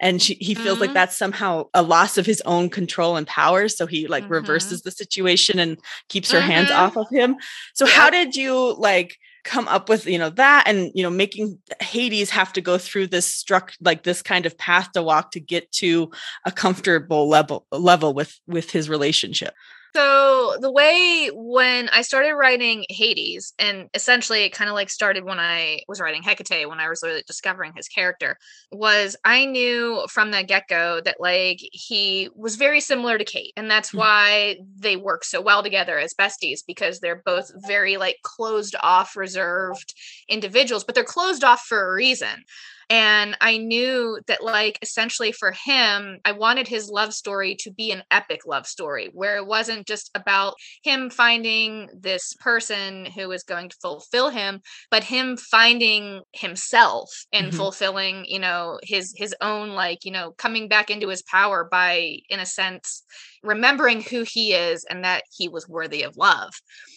and 0.00 0.20
she, 0.20 0.34
he 0.34 0.54
feels 0.54 0.80
like 0.80 0.90
Mhm. 0.90 0.94
that's 0.94 1.16
somehow 1.16 1.68
a 1.72 1.82
loss 1.82 2.18
of 2.18 2.26
his 2.26 2.42
own 2.44 2.68
control 2.68 3.16
and 3.16 3.26
power 3.28 3.68
so 3.68 3.86
he 3.86 4.08
like 4.08 4.24
Mhm. 4.24 4.30
reverses 4.30 4.82
the 4.82 4.90
situation 4.90 5.58
and 5.60 5.78
keeps 6.08 6.32
her 6.32 6.40
hands 6.40 6.68
Mhm. 6.68 6.76
off 6.78 6.96
of 6.96 7.06
him 7.10 7.36
so 7.74 7.86
how 7.86 8.10
did 8.10 8.34
you 8.36 8.74
like 8.76 9.16
come 9.46 9.68
up 9.68 9.88
with 9.88 10.06
you 10.06 10.18
know 10.18 10.28
that 10.28 10.64
and 10.66 10.90
you 10.94 11.02
know 11.02 11.10
making 11.10 11.56
hades 11.80 12.30
have 12.30 12.52
to 12.52 12.60
go 12.60 12.76
through 12.76 13.06
this 13.06 13.26
struck 13.26 13.72
like 13.80 14.02
this 14.02 14.20
kind 14.20 14.44
of 14.44 14.58
path 14.58 14.90
to 14.92 15.02
walk 15.02 15.30
to 15.30 15.40
get 15.40 15.70
to 15.70 16.10
a 16.44 16.50
comfortable 16.50 17.28
level 17.28 17.64
level 17.70 18.12
with 18.12 18.38
with 18.48 18.70
his 18.72 18.88
relationship 18.88 19.54
So 19.96 20.58
the 20.60 20.70
way 20.70 21.30
when 21.32 21.88
I 21.88 22.02
started 22.02 22.34
writing 22.34 22.84
Hades, 22.90 23.54
and 23.58 23.88
essentially 23.94 24.42
it 24.42 24.52
kind 24.52 24.68
of 24.68 24.74
like 24.74 24.90
started 24.90 25.24
when 25.24 25.38
I 25.38 25.80
was 25.88 26.02
writing 26.02 26.22
Hecate, 26.22 26.68
when 26.68 26.80
I 26.80 26.90
was 26.90 27.02
really 27.02 27.22
discovering 27.26 27.72
his 27.74 27.88
character, 27.88 28.36
was 28.70 29.16
I 29.24 29.46
knew 29.46 30.04
from 30.10 30.32
the 30.32 30.44
get-go 30.44 31.00
that 31.06 31.16
like 31.18 31.60
he 31.72 32.28
was 32.34 32.56
very 32.56 32.80
similar 32.80 33.16
to 33.16 33.24
Kate. 33.24 33.54
And 33.56 33.70
that's 33.70 33.92
Mm. 33.92 33.98
why 33.98 34.56
they 34.76 34.96
work 34.96 35.24
so 35.24 35.40
well 35.40 35.62
together 35.62 35.98
as 35.98 36.12
besties, 36.12 36.60
because 36.66 37.00
they're 37.00 37.22
both 37.24 37.50
very 37.66 37.96
like 37.96 38.18
closed 38.22 38.76
off, 38.82 39.16
reserved 39.16 39.94
individuals, 40.28 40.84
but 40.84 40.94
they're 40.94 41.04
closed 41.04 41.42
off 41.42 41.62
for 41.62 41.88
a 41.88 41.94
reason. 41.94 42.44
And 42.88 43.36
I 43.40 43.56
knew 43.58 44.20
that, 44.28 44.44
like, 44.44 44.78
essentially 44.80 45.32
for 45.32 45.52
him, 45.52 46.18
I 46.24 46.32
wanted 46.32 46.68
his 46.68 46.88
love 46.88 47.12
story 47.14 47.56
to 47.60 47.72
be 47.72 47.90
an 47.90 48.04
epic 48.12 48.42
love 48.46 48.66
story 48.66 49.10
where 49.12 49.36
it 49.36 49.46
wasn't 49.46 49.88
just 49.88 50.08
about 50.14 50.54
him 50.84 51.10
finding 51.10 51.88
this 51.92 52.32
person 52.34 53.06
who 53.06 53.32
is 53.32 53.42
going 53.42 53.70
to 53.70 53.76
fulfill 53.82 54.30
him, 54.30 54.60
but 54.90 55.02
him 55.04 55.36
finding 55.36 56.22
himself 56.32 57.10
and 57.32 57.52
Mhm. 57.52 57.52
fulfilling, 57.52 58.24
you 58.24 58.38
know, 58.38 58.78
his 58.84 59.12
his 59.16 59.34
own 59.40 59.70
like, 59.70 60.04
you 60.04 60.12
know, 60.12 60.32
coming 60.38 60.68
back 60.68 60.88
into 60.88 61.08
his 61.08 61.22
power 61.22 61.68
by 61.70 62.18
in 62.28 62.38
a 62.38 62.46
sense 62.46 63.02
remembering 63.42 64.02
who 64.02 64.22
he 64.22 64.52
is 64.52 64.84
and 64.88 65.04
that 65.04 65.24
he 65.36 65.48
was 65.48 65.68
worthy 65.68 66.02
of 66.02 66.16
love. 66.16 66.54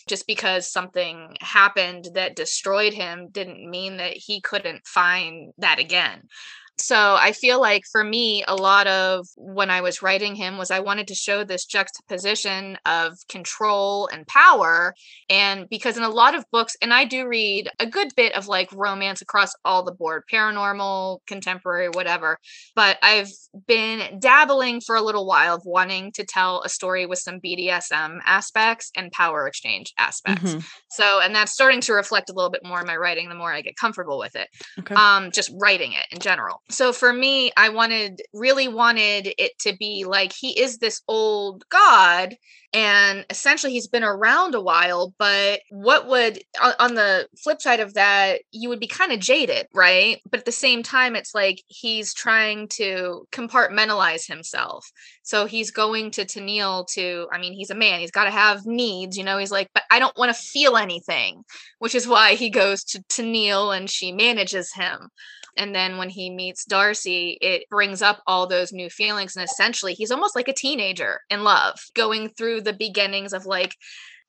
Just 0.07 0.27
because 0.27 0.71
something 0.71 1.35
happened 1.41 2.09
that 2.13 2.35
destroyed 2.35 2.93
him 2.93 3.29
didn't 3.31 3.69
mean 3.69 3.97
that 3.97 4.13
he 4.15 4.41
couldn't 4.41 4.87
find 4.87 5.53
that 5.57 5.79
again. 5.79 6.23
So 6.79 7.15
I 7.19 7.33
feel 7.33 7.59
like 7.59 7.83
for 7.91 8.03
me, 8.03 8.43
a 8.47 8.55
lot 8.55 8.87
of 8.87 9.27
when 9.35 9.69
I 9.69 9.81
was 9.81 10.01
writing 10.01 10.35
him 10.35 10.57
was 10.57 10.71
I 10.71 10.79
wanted 10.79 11.07
to 11.07 11.15
show 11.15 11.43
this 11.43 11.65
juxtaposition 11.65 12.77
of 12.85 13.17
control 13.29 14.07
and 14.11 14.25
power. 14.27 14.93
And 15.29 15.67
because 15.69 15.97
in 15.97 16.03
a 16.03 16.09
lot 16.09 16.35
of 16.35 16.45
books, 16.51 16.75
and 16.81 16.93
I 16.93 17.05
do 17.05 17.27
read 17.27 17.69
a 17.79 17.85
good 17.85 18.09
bit 18.15 18.33
of 18.33 18.47
like 18.47 18.71
romance 18.73 19.21
across 19.21 19.51
all 19.65 19.83
the 19.83 19.91
board, 19.93 20.23
paranormal, 20.31 21.19
contemporary, 21.27 21.89
whatever, 21.89 22.37
but 22.75 22.97
I've 23.03 23.29
been 23.67 24.19
dabbling 24.19 24.81
for 24.81 24.95
a 24.95 25.01
little 25.01 25.25
while 25.27 25.55
of 25.55 25.63
wanting 25.65 26.11
to 26.13 26.25
tell 26.25 26.61
a 26.63 26.69
story 26.69 27.05
with 27.05 27.19
some 27.19 27.39
BDSM 27.39 28.19
aspects 28.25 28.91
and 28.95 29.11
power 29.11 29.47
exchange 29.47 29.93
aspects. 29.97 30.55
Mhm. 30.55 30.63
So, 30.89 31.19
and 31.19 31.35
that's 31.35 31.51
starting 31.51 31.81
to 31.81 31.93
reflect 31.93 32.29
a 32.29 32.33
little 32.33 32.49
bit 32.49 32.65
more 32.65 32.79
in 32.81 32.87
my 32.87 32.95
writing 32.95 33.29
the 33.29 33.35
more 33.35 33.51
I 33.53 33.61
get 33.61 33.75
comfortable 33.75 34.17
with 34.17 34.35
it 34.35 34.47
Okay. 34.79 34.95
um 34.95 35.31
just 35.31 35.51
writing 35.59 35.93
it 35.93 36.05
in 36.11 36.19
general 36.19 36.61
so 36.69 36.93
for 36.93 37.11
me 37.11 37.51
i 37.57 37.69
wanted 37.69 38.21
really 38.33 38.67
wanted 38.67 39.33
it 39.37 39.57
to 39.59 39.75
be 39.77 40.05
like 40.05 40.31
he 40.33 40.59
is 40.59 40.77
this 40.77 41.01
old 41.07 41.67
god 41.69 42.35
and 42.71 43.25
essentially 43.31 43.73
he's 43.73 43.87
been 43.87 44.03
around 44.03 44.53
a 44.53 44.61
while 44.61 45.13
but 45.17 45.61
what 45.71 46.07
would 46.07 46.39
on, 46.61 46.93
the 46.93 47.27
flip 47.41 47.61
side 47.61 47.79
of 47.79 47.95
that 47.95 48.41
you 48.51 48.69
would 48.69 48.79
be 48.79 48.87
kind 48.87 49.11
of 49.11 49.19
jaded 49.19 49.65
right? 49.73 50.21
But 50.29 50.41
at 50.41 50.45
the 50.45 50.51
same 50.51 50.83
time 50.83 51.15
it's 51.15 51.33
like 51.33 51.61
he's 51.67 52.13
trying 52.13 52.67
to 52.69 53.27
compartmentalize 53.31 54.27
himself. 54.27 54.85
So 55.23 55.45
he's 55.45 55.71
going 55.71 56.11
to 56.11 56.25
Tennille 56.25 56.85
to 56.93 57.27
i 57.31 57.39
mean 57.39 57.53
he's 57.53 57.71
a 57.71 57.75
man 57.75 57.99
he's 57.99 58.11
got 58.11 58.25
to 58.25 58.31
have 58.31 58.65
needs 58.65 59.17
you 59.17 59.23
know 59.23 59.37
he's 59.37 59.51
like 59.51 59.69
but 59.73 59.83
i 59.91 59.99
don't 59.99 60.17
want 60.17 60.33
to 60.33 60.41
feel 60.41 60.77
anything 60.77 61.43
which 61.79 61.95
is 61.95 62.07
why 62.07 62.35
he 62.35 62.49
goes 62.49 62.83
to 62.83 63.01
Tennille 63.03 63.75
and 63.75 63.89
she 63.89 64.11
manages 64.11 64.73
him 64.73 65.09
and 65.59 65.75
then 65.75 65.97
when 65.97 66.09
he 66.09 66.29
meets 66.29 66.63
Darcy, 66.63 67.37
it 67.41 67.65
brings 67.69 68.01
up 68.01 68.23
all 68.25 68.47
those 68.47 68.71
new 68.71 68.89
feelings. 68.89 69.35
And 69.35 69.43
essentially, 69.43 69.93
he's 69.93 70.09
almost 70.09 70.33
like 70.35 70.47
a 70.47 70.53
teenager 70.53 71.19
in 71.29 71.43
love, 71.43 71.77
going 71.93 72.29
through 72.29 72.61
the 72.61 72.71
beginnings 72.71 73.33
of 73.33 73.45
like, 73.45 73.75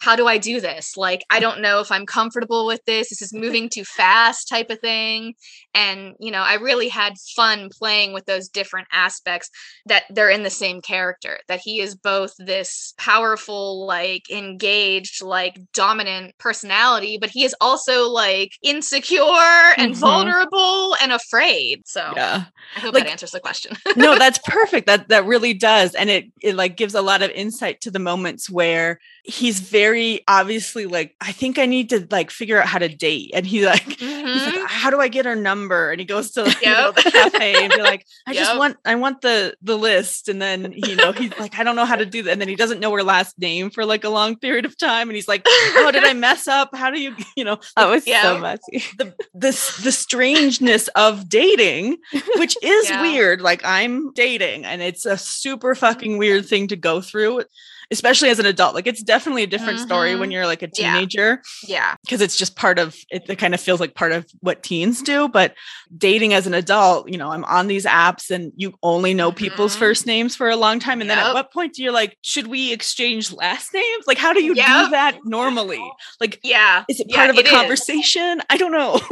how 0.01 0.17
do 0.17 0.27
I 0.27 0.39
do 0.39 0.61
this? 0.61 0.97
Like, 0.97 1.23
I 1.31 1.41
don't 1.41 1.61
know 1.61 1.81
if 1.81 1.93
I'm 1.93 2.07
comfortable 2.07 2.67
with 2.67 2.81
this. 2.87 3.11
This 3.11 3.21
is 3.23 3.33
moving 3.35 3.69
too 3.69 3.85
fast, 3.85 4.49
type 4.49 4.71
of 4.71 4.81
thing. 4.81 5.35
And, 5.75 6.15
you 6.19 6.31
know, 6.31 6.41
I 6.43 6.55
really 6.55 6.89
had 6.89 7.15
fun 7.37 7.69
playing 7.79 8.13
with 8.13 8.25
those 8.25 8.49
different 8.49 8.89
aspects 8.93 9.51
that 9.87 10.05
they're 10.11 10.31
in 10.31 10.43
the 10.43 10.51
same 10.51 10.81
character, 10.81 11.39
that 11.49 11.61
he 11.63 11.81
is 11.81 11.95
both 11.95 12.33
this 12.39 12.95
powerful, 12.99 13.87
like 13.87 14.29
engaged, 14.31 15.23
like 15.23 15.59
dominant 15.75 16.37
personality, 16.39 17.19
but 17.21 17.31
he 17.31 17.45
is 17.45 17.55
also 17.61 18.09
like 18.09 18.53
insecure 18.63 19.75
and 19.77 19.93
Mhm. 19.95 19.97
vulnerable 19.97 20.97
and 21.03 21.13
afraid. 21.13 21.83
So 21.87 22.13
yeah. 22.17 22.45
I 22.77 22.81
hope 22.81 22.95
Like- 22.95 23.05
that 23.05 23.11
answers 23.11 23.31
the 23.33 23.41
question. 23.41 23.77
no 23.97 24.17
that's 24.19 24.39
perfect 24.47 24.87
that 24.87 25.09
that 25.09 25.25
really 25.27 25.53
does 25.55 25.95
and 25.95 26.09
it 26.11 26.25
it 26.41 26.55
like 26.55 26.77
gives 26.77 26.95
a 26.95 27.03
lot 27.03 27.23
of 27.23 27.31
insight 27.31 27.81
to 27.83 27.91
the 27.91 27.99
moments 27.99 28.49
where 28.49 28.99
he's 29.31 29.61
very 29.61 30.21
obviously 30.27 30.87
like 30.87 31.14
i 31.21 31.31
think 31.31 31.59
i 31.59 31.64
need 31.66 31.90
to 31.90 32.07
like 32.11 32.31
figure 32.31 32.61
out 32.61 32.66
how 32.66 32.79
to 32.79 32.88
date. 32.88 33.31
And 33.33 33.47
he 33.47 33.64
like 33.64 33.83
he's 33.99 34.11
Mhm. 34.11 34.47
like 34.57 34.69
how 34.71 34.90
do 34.90 35.01
i 35.01 35.09
get 35.09 35.25
her 35.25 35.37
number? 35.37 35.90
And 35.93 36.01
he 36.01 36.05
goes 36.05 36.33
to 36.33 36.43
you 36.62 36.66
know, 36.71 36.90
the 36.93 37.03
cafe 37.11 37.55
and 37.64 37.73
be 37.73 37.81
like 37.81 38.05
i 38.27 38.35
just 38.35 38.57
want 38.59 38.77
i 38.85 38.95
want 38.97 39.21
the 39.21 39.55
the 39.62 39.79
list. 39.79 40.29
And 40.29 40.43
then 40.43 40.73
you 40.75 40.97
know 40.97 41.12
he's 41.12 41.33
like 41.38 41.59
i 41.59 41.62
don't 41.64 41.77
know 41.77 41.85
how 41.85 41.97
to 41.97 42.07
do 42.07 42.23
that. 42.25 42.33
And 42.33 42.40
then 42.40 42.49
he 42.49 42.57
doesn't 42.57 42.81
know 42.81 42.93
her 42.93 43.03
last 43.05 43.38
name 43.38 43.71
for 43.71 43.85
like 43.85 44.05
a 44.05 44.09
long 44.11 44.37
period 44.37 44.64
of 44.66 44.77
time. 44.77 45.09
And 45.09 45.14
he's 45.16 45.29
like 45.29 45.43
oh 45.47 45.90
did 45.93 46.05
i 46.05 46.12
mess 46.12 46.49
up? 46.49 46.75
How 46.75 46.90
do 46.90 47.01
you 47.01 47.14
you 47.37 47.45
know 47.45 47.59
That 47.77 47.88
was 47.88 48.07
Yeah. 48.07 48.23
so 48.23 48.38
messy. 48.38 48.85
the 48.99 49.14
this 49.35 49.77
the 49.79 49.93
strangeness 49.93 50.88
of 50.97 51.29
dating 51.29 51.99
which 52.37 52.57
is 52.62 52.90
Yeah. 52.90 53.03
weird 53.03 53.40
like 53.40 53.62
i'm 53.64 54.12
dating 54.14 54.64
and 54.64 54.83
it's 54.83 55.07
a 55.07 55.16
super 55.16 55.75
fucking 55.75 56.19
weird 56.19 56.47
thing 56.47 56.66
to 56.69 56.77
go 56.77 57.01
through 57.01 57.45
especially 57.90 58.29
as 58.31 58.38
an 58.38 58.46
adult 58.46 58.74
like 58.74 58.87
it's 58.87 59.03
definitely 59.03 59.42
a 59.42 59.46
different 59.46 59.79
story 59.81 60.14
when 60.16 60.29
Mhm. 60.31 60.33
you're 60.33 60.46
like 60.46 60.62
a 60.62 60.68
teenager 60.68 61.42
yeah. 61.66 61.96
because 62.03 62.20
it's 62.20 62.37
just 62.37 62.57
part 62.57 62.79
of 62.79 62.96
it, 63.11 63.24
it 63.29 63.37
kind 63.37 63.55
of 63.55 63.61
feels 63.61 63.81
like 63.81 63.94
part 63.94 64.12
of 64.12 64.26
what 64.40 64.62
teens 64.62 65.03
do 65.03 65.29
but 65.29 65.55
dating 65.96 66.33
as 66.35 66.46
an 66.46 66.55
adult 66.55 67.09
you 67.11 67.18
know 67.18 67.31
i'm 67.31 67.44
on 67.44 67.66
these 67.66 67.85
apps 67.85 68.31
and 68.31 68.53
you 68.57 68.74
only 68.83 69.12
know 69.14 69.33
people's 69.33 69.74
Mhm. 69.74 69.79
first 69.81 70.07
names 70.07 70.37
for 70.37 70.48
a 70.48 70.57
long 70.57 70.79
time 70.79 71.00
and 71.00 71.11
then 71.11 71.18
at 71.18 71.35
what 71.35 71.53
point 71.53 71.74
do 71.74 71.83
you 71.83 71.90
like 71.92 72.16
should 72.22 72.46
we 72.46 72.72
exchange 72.72 73.33
last 73.33 73.72
names 73.74 74.05
like 74.07 74.18
how 74.18 74.33
do 74.33 74.42
you 74.42 74.55
do 74.55 74.61
that 74.90 75.18
normally 75.24 75.83
like 76.20 76.38
Yeah. 76.42 76.85
is 76.88 77.00
it 77.00 77.07
Yeah, 77.11 77.16
part 77.16 77.31
of 77.31 77.37
a 77.37 77.40
it 77.40 77.46
is. 77.46 77.53
conversation 77.53 78.40
i 78.50 78.57
don't 78.57 78.72
know 78.72 79.00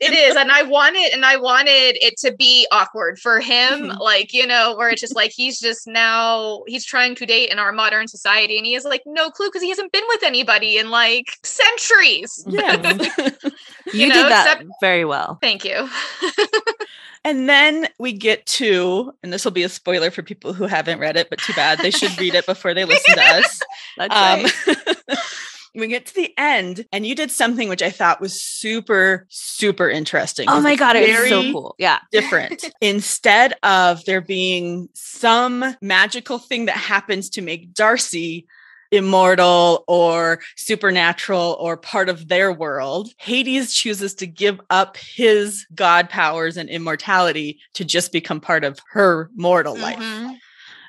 It 0.00 0.12
is. 0.14 0.34
And 0.36 0.50
I 0.50 0.62
wanted 0.64 1.12
and 1.12 1.24
I 1.24 1.36
wanted 1.36 1.96
it 2.00 2.16
to 2.18 2.32
be 2.34 2.66
awkward 2.72 3.18
for 3.20 3.38
him. 3.40 3.82
Mhm. 3.90 3.98
Like, 4.00 4.32
you 4.32 4.46
know, 4.46 4.74
where 4.76 4.90
it's 4.90 5.00
just 5.00 5.14
like 5.14 5.30
he's 5.34 5.60
just 5.60 5.86
now 5.86 6.62
he's 6.66 6.84
trying 6.84 7.14
to 7.16 7.26
date 7.26 7.50
in 7.50 7.58
our 7.60 7.70
modern 7.72 8.01
society 8.08 8.56
and 8.56 8.66
he 8.66 8.72
has 8.74 8.84
like 8.84 9.02
no 9.06 9.30
clue 9.30 9.48
because 9.48 9.62
he 9.62 9.68
hasn't 9.68 9.92
been 9.92 10.04
with 10.08 10.22
anybody 10.22 10.76
in 10.78 10.90
like 10.90 11.26
centuries. 11.42 12.44
yeah 12.48 12.76
You, 13.92 14.08
know, 14.08 14.14
did 14.14 14.30
that 14.30 14.60
except- 14.60 14.70
very 14.80 15.04
well. 15.04 15.38
Thank 15.40 15.64
you. 15.64 15.88
And 17.24 17.48
then 17.48 17.86
we 18.00 18.12
get 18.12 18.44
to, 18.46 19.14
and 19.22 19.32
this 19.32 19.44
will 19.44 19.52
be 19.52 19.62
a 19.62 19.68
spoiler 19.68 20.10
for 20.10 20.24
people 20.24 20.52
who 20.52 20.64
haven't 20.66 20.98
read 20.98 21.16
it, 21.16 21.30
but 21.30 21.38
too 21.38 21.52
bad. 21.52 21.78
They 21.78 21.92
should 21.92 22.18
read 22.18 22.34
it 22.34 22.46
before 22.46 22.74
they 22.74 22.84
listen 22.84 23.14
to 23.14 23.22
us. 23.22 23.60
That's 23.96 24.12
Um, 24.12 24.42
right. 24.76 25.18
We 25.74 25.88
get 25.88 26.06
to 26.06 26.14
the 26.14 26.32
end, 26.36 26.86
and 26.92 27.06
you 27.06 27.14
did 27.14 27.30
something 27.30 27.68
which 27.68 27.82
I 27.82 27.90
thought 27.90 28.20
was 28.20 28.40
super, 28.40 29.26
super 29.28 29.88
interesting. 29.88 30.46
Oh 30.48 30.60
my 30.60 30.76
god, 30.76 30.96
it 30.96 31.08
was 31.08 31.28
so 31.28 31.52
cool. 31.52 31.74
Yeah. 31.78 31.98
Different. 32.12 32.70
Instead 32.80 33.54
of 33.62 34.04
there 34.04 34.20
being 34.20 34.88
some 34.94 35.76
magical 35.80 36.38
thing 36.38 36.66
that 36.66 36.76
happens 36.76 37.30
to 37.30 37.42
make 37.42 37.72
Darcy 37.72 38.46
immortal 38.90 39.84
or 39.88 40.40
supernatural 40.56 41.56
or 41.58 41.78
part 41.78 42.08
of 42.10 42.28
their 42.28 42.52
world, 42.52 43.08
Hades 43.16 43.72
chooses 43.72 44.14
to 44.16 44.26
give 44.26 44.60
up 44.68 44.98
his 44.98 45.66
god 45.74 46.10
powers 46.10 46.58
and 46.58 46.68
immortality 46.68 47.58
to 47.72 47.84
just 47.84 48.12
become 48.12 48.40
part 48.40 48.64
of 48.64 48.78
her 48.90 49.30
mortal 49.34 49.76
life. 49.76 49.98
Mm-hmm. 49.98 50.34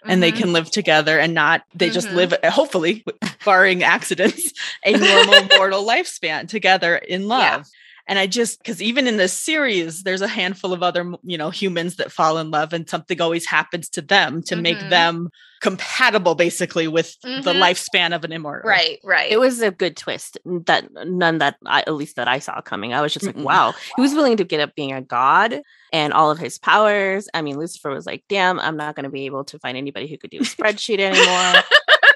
And 0.05 0.21
they 0.21 0.31
Mhm. 0.31 0.37
can 0.37 0.53
live 0.53 0.69
together 0.71 1.17
and 1.19 1.33
not, 1.33 1.63
they 1.73 1.89
just 1.89 2.09
Mhm. 2.09 2.15
live, 2.15 2.33
hopefully, 2.45 3.03
barring 3.45 3.83
accidents, 3.83 4.51
a 4.85 4.91
normal 4.93 5.47
mortal 5.57 5.85
lifespan 5.85 6.47
together 6.47 6.95
in 6.95 7.27
love. 7.27 7.65
Yeah. 8.07 8.11
And 8.11 8.19
I 8.19 8.27
just, 8.27 8.59
because 8.59 8.81
even 8.81 9.07
in 9.07 9.17
this 9.17 9.33
series, 9.33 10.03
there's 10.03 10.21
a 10.21 10.27
handful 10.27 10.73
of 10.73 10.83
other, 10.83 11.13
you 11.23 11.37
know, 11.37 11.49
humans 11.49 11.95
that 11.97 12.11
fall 12.11 12.37
in 12.37 12.51
love 12.51 12.73
and 12.73 12.89
something 12.89 13.21
always 13.21 13.45
happens 13.45 13.89
to 13.89 14.01
them 14.01 14.41
to 14.43 14.55
make 14.55 14.77
Mhm. 14.77 14.89
them 14.89 15.29
compatible 15.61 16.35
basically 16.35 16.89
with 16.89 17.15
the 17.21 17.29
Mhm. 17.53 17.61
lifespan 17.61 18.13
of 18.13 18.25
an 18.25 18.33
immortal. 18.33 18.67
Right, 18.69 18.99
right. 19.03 19.31
It 19.31 19.39
was 19.39 19.61
a 19.61 19.71
good 19.71 19.95
twist 19.95 20.37
that 20.65 20.85
none 21.05 21.37
that 21.37 21.55
I, 21.65 21.81
at 21.87 21.93
least 21.93 22.17
that 22.17 22.27
I 22.27 22.39
saw 22.39 22.59
coming. 22.59 22.93
I 22.93 22.99
was 23.01 23.13
just 23.13 23.25
like, 23.25 23.37
wow, 23.37 23.73
he 23.95 24.01
was 24.01 24.13
willing 24.13 24.35
to 24.37 24.43
get 24.43 24.59
up 24.59 24.75
being 24.75 24.91
a 24.91 25.01
god 25.01 25.61
and 25.93 26.11
all 26.11 26.29
of 26.29 26.37
his 26.39 26.59
powers. 26.59 27.29
I 27.33 27.41
mean, 27.41 27.57
Lucifer 27.57 27.91
was 27.91 28.05
like, 28.05 28.25
damn, 28.27 28.59
I'm 28.59 28.75
not 28.75 28.95
going 28.95 29.05
to 29.05 29.09
be 29.09 29.25
able 29.25 29.45
to 29.45 29.59
find 29.59 29.77
anybody 29.77 30.07
who 30.07 30.17
could 30.17 30.31
do 30.31 30.39
a 30.39 30.41
spreadsheet 30.41 30.99
anymore. 30.99 31.63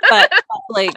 but 0.10 0.32
like 0.70 0.94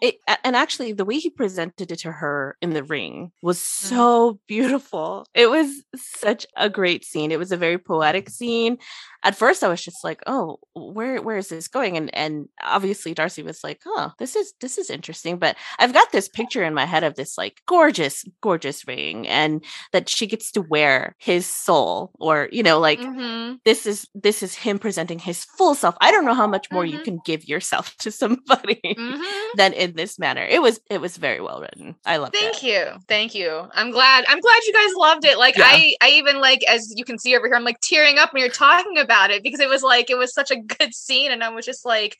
it, 0.00 0.16
and 0.44 0.56
actually, 0.56 0.92
the 0.92 1.04
way 1.04 1.18
he 1.18 1.30
presented 1.30 1.90
it 1.90 2.00
to 2.00 2.12
her 2.12 2.56
in 2.60 2.70
the 2.70 2.84
ring 2.84 3.32
was 3.42 3.58
mm-hmm. 3.58 3.94
so 3.94 4.40
beautiful. 4.46 5.26
It 5.34 5.50
was 5.50 5.82
such 5.96 6.46
a 6.56 6.68
great 6.68 7.04
scene. 7.04 7.32
It 7.32 7.38
was 7.38 7.52
a 7.52 7.56
very 7.56 7.78
poetic 7.78 8.30
scene 8.30 8.78
at 9.26 9.34
first 9.34 9.64
I 9.64 9.68
was 9.68 9.84
just 9.84 10.04
like, 10.04 10.22
oh, 10.28 10.60
where 10.74 11.20
where 11.20 11.36
is 11.36 11.48
this 11.48 11.66
going? 11.66 11.96
And 11.96 12.14
and 12.14 12.48
obviously 12.62 13.12
Darcy 13.12 13.42
was 13.42 13.64
like, 13.64 13.80
oh, 13.84 14.12
this 14.20 14.36
is 14.36 14.54
this 14.60 14.78
is 14.78 14.88
interesting. 14.88 15.36
But 15.36 15.56
I've 15.80 15.92
got 15.92 16.12
this 16.12 16.28
picture 16.28 16.62
in 16.62 16.74
my 16.74 16.84
head 16.84 17.02
of 17.02 17.16
this 17.16 17.36
like 17.36 17.60
gorgeous, 17.66 18.24
gorgeous 18.40 18.86
ring, 18.86 19.26
and 19.26 19.64
that 19.92 20.08
she 20.08 20.28
gets 20.28 20.52
to 20.52 20.62
wear 20.62 21.16
his 21.18 21.44
soul, 21.44 22.12
or 22.20 22.48
you 22.52 22.62
know, 22.62 22.78
like 22.78 23.00
mm-hmm. 23.00 23.56
this 23.64 23.84
is 23.84 24.06
this 24.14 24.44
is 24.44 24.54
him 24.54 24.78
presenting 24.78 25.18
his 25.18 25.44
full 25.44 25.74
self. 25.74 25.96
I 26.00 26.12
don't 26.12 26.24
know 26.24 26.34
how 26.34 26.46
much 26.46 26.70
more 26.70 26.84
mm-hmm. 26.84 26.98
you 26.98 27.02
can 27.02 27.18
give 27.24 27.48
yourself 27.48 27.96
to 28.02 28.12
somebody 28.12 28.80
mm-hmm. 28.84 29.22
than 29.56 29.72
in 29.72 29.94
this 29.96 30.20
manner. 30.20 30.46
It 30.48 30.62
was 30.62 30.78
it 30.88 31.00
was 31.00 31.16
very 31.16 31.40
well 31.40 31.60
written. 31.60 31.96
I 32.06 32.18
love. 32.18 32.32
Thank 32.32 32.60
that. 32.60 32.62
you, 32.62 33.00
thank 33.08 33.34
you. 33.34 33.68
I'm 33.72 33.90
glad. 33.90 34.24
I'm 34.28 34.38
glad 34.38 34.60
you 34.66 34.72
guys 34.72 34.94
loved 34.94 35.24
it. 35.24 35.36
Like 35.36 35.56
yeah. 35.56 35.64
I 35.66 35.96
I 36.00 36.10
even 36.10 36.40
like 36.40 36.62
as 36.68 36.94
you 36.94 37.04
can 37.04 37.18
see 37.18 37.36
over 37.36 37.48
here, 37.48 37.56
I'm 37.56 37.64
like 37.64 37.80
tearing 37.80 38.18
up 38.18 38.32
when 38.32 38.40
you're 38.40 38.50
talking 38.52 38.98
about 38.98 39.15
about 39.16 39.30
it 39.30 39.42
because 39.42 39.60
it 39.60 39.68
was 39.68 39.82
like 39.82 40.10
it 40.10 40.18
was 40.18 40.32
such 40.32 40.50
a 40.50 40.56
good 40.56 40.94
scene 40.94 41.32
and 41.32 41.42
I 41.42 41.48
was 41.48 41.64
just 41.64 41.84
like 41.84 42.16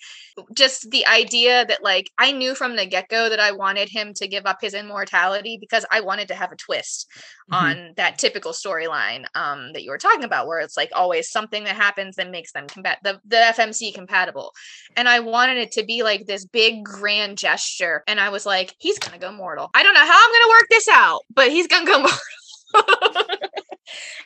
just 0.55 0.91
the 0.91 1.07
idea 1.07 1.65
that 1.67 1.83
like 1.83 2.11
I 2.19 2.33
knew 2.33 2.55
from 2.55 2.77
the 2.77 2.87
get-go 2.87 3.29
that 3.29 3.41
I 3.41 3.53
wanted 3.53 3.89
him 3.89 4.15
to 4.15 4.29
give 4.29 4.47
up 4.47 4.59
his 4.61 4.75
immortality 4.75 5.59
because 5.61 5.85
I 5.91 6.01
wanted 6.01 6.29
to 6.29 6.35
have 6.35 6.53
a 6.53 6.57
twist 6.57 7.09
mm-hmm. 7.51 7.55
on 7.55 7.93
that 7.97 8.19
typical 8.19 8.53
storyline 8.53 9.25
um 9.35 9.73
that 9.73 9.83
you 9.83 9.91
were 9.91 9.99
talking 9.99 10.25
about 10.25 10.47
where 10.47 10.61
it's 10.61 10.77
like 10.77 10.91
always 10.95 11.31
something 11.31 11.65
that 11.65 11.77
happens 11.77 12.17
that 12.17 12.31
makes 12.31 12.53
them 12.53 12.67
combat 12.67 12.99
the, 13.03 13.21
the 13.27 13.37
FMC 13.37 13.95
compatible. 13.95 14.53
And 14.97 15.09
I 15.09 15.21
wanted 15.21 15.59
it 15.59 15.73
to 15.73 15.85
be 15.85 16.03
like 16.03 16.27
this 16.27 16.45
big 16.45 16.85
grand 16.85 17.39
gesture 17.39 18.03
and 18.07 18.21
I 18.21 18.31
was 18.31 18.47
like 18.47 18.75
he's 18.79 18.99
to 18.99 19.19
go 19.19 19.33
mortal. 19.33 19.71
I 19.75 19.83
don't 19.83 19.95
know 19.95 20.01
how 20.01 20.07
I'm 20.07 20.33
to 20.33 20.49
work 20.51 20.67
this 20.71 20.89
out, 20.89 21.21
but 21.35 21.51
he's 21.51 21.67
to 21.67 21.85
go 21.85 21.99
mortal. 22.75 23.39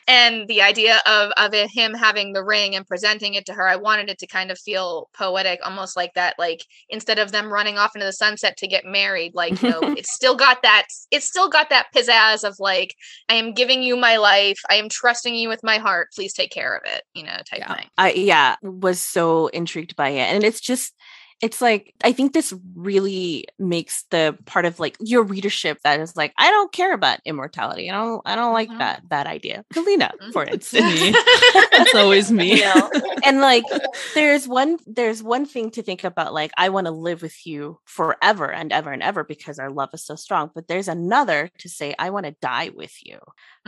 And 0.07 0.47
the 0.47 0.61
idea 0.61 0.99
of 1.05 1.31
of 1.37 1.53
it, 1.53 1.69
him 1.69 1.93
having 1.93 2.33
the 2.33 2.43
ring 2.43 2.75
and 2.75 2.87
presenting 2.87 3.33
it 3.33 3.45
to 3.45 3.53
her 3.53 3.67
i 3.67 3.75
wanted 3.75 4.09
it 4.09 4.17
to 4.17 4.27
kind 4.27 4.51
of 4.51 4.59
feel 4.59 5.09
poetic 5.13 5.59
almost 5.63 5.95
like 5.95 6.13
that 6.13 6.35
like 6.37 6.65
instead 6.89 7.19
of 7.19 7.31
them 7.31 7.51
running 7.51 7.77
off 7.77 7.95
into 7.95 8.05
the 8.05 8.13
sunset 8.13 8.57
to 8.57 8.67
get 8.67 8.85
married 8.85 9.33
like 9.35 9.61
you 9.61 9.69
know 9.69 9.79
it's 9.97 10.13
still 10.13 10.35
got 10.35 10.61
that 10.61 10.85
it's 11.11 11.25
still 11.25 11.49
got 11.49 11.69
that 11.69 11.87
pizzazz 11.95 12.43
of 12.43 12.55
like 12.59 12.95
i 13.29 13.35
am 13.35 13.53
giving 13.53 13.81
you 13.83 13.95
my 13.95 14.17
life 14.17 14.59
i 14.69 14.75
am 14.75 14.89
trusting 14.89 15.35
you 15.35 15.49
with 15.49 15.63
my 15.63 15.77
heart 15.77 16.09
please 16.13 16.33
take 16.33 16.51
care 16.51 16.75
of 16.75 16.81
it 16.85 17.03
you 17.13 17.23
know 17.23 17.37
type 17.49 17.59
yeah. 17.59 17.75
thing 17.75 17.87
i 17.97 18.11
yeah 18.11 18.55
was 18.61 18.99
so 18.99 19.47
intrigued 19.47 19.95
by 19.95 20.09
it 20.09 20.33
and 20.33 20.43
it's 20.43 20.61
just 20.61 20.93
it's 21.41 21.59
like 21.59 21.95
I 22.03 22.11
think 22.11 22.33
this 22.33 22.53
really 22.75 23.47
makes 23.57 24.03
the 24.11 24.37
part 24.45 24.65
of 24.65 24.79
like 24.79 24.95
your 24.99 25.23
readership 25.23 25.79
that 25.83 25.99
is 25.99 26.15
like 26.15 26.33
I 26.37 26.51
don't 26.51 26.71
care 26.71 26.93
about 26.93 27.19
immortality. 27.25 27.89
I 27.89 27.95
don't 27.95 28.21
I 28.25 28.35
don't 28.35 28.53
like 28.53 28.69
mm-hmm. 28.69 28.77
that 28.77 29.01
that 29.09 29.25
idea. 29.25 29.65
Kalina, 29.73 30.11
mm-hmm. 30.11 30.31
for 30.31 30.43
instance. 30.51 31.17
That's 31.71 31.95
always 31.95 32.31
me. 32.31 32.59
You 32.59 32.65
know? 32.65 32.91
And 33.25 33.41
like 33.41 33.63
there's 34.13 34.47
one 34.47 34.77
there's 34.85 35.23
one 35.23 35.47
thing 35.47 35.71
to 35.71 35.81
think 35.81 36.03
about 36.03 36.31
like 36.33 36.51
I 36.57 36.69
want 36.69 36.85
to 36.85 36.91
live 36.91 37.23
with 37.23 37.47
you 37.47 37.79
forever 37.85 38.51
and 38.51 38.71
ever 38.71 38.91
and 38.91 39.01
ever 39.01 39.23
because 39.23 39.57
our 39.57 39.71
love 39.71 39.89
is 39.93 40.05
so 40.05 40.15
strong. 40.15 40.51
But 40.53 40.67
there's 40.67 40.87
another 40.87 41.49
to 41.57 41.69
say 41.69 41.95
I 41.97 42.11
want 42.11 42.27
to 42.27 42.35
die 42.39 42.69
with 42.75 42.93
you 43.03 43.17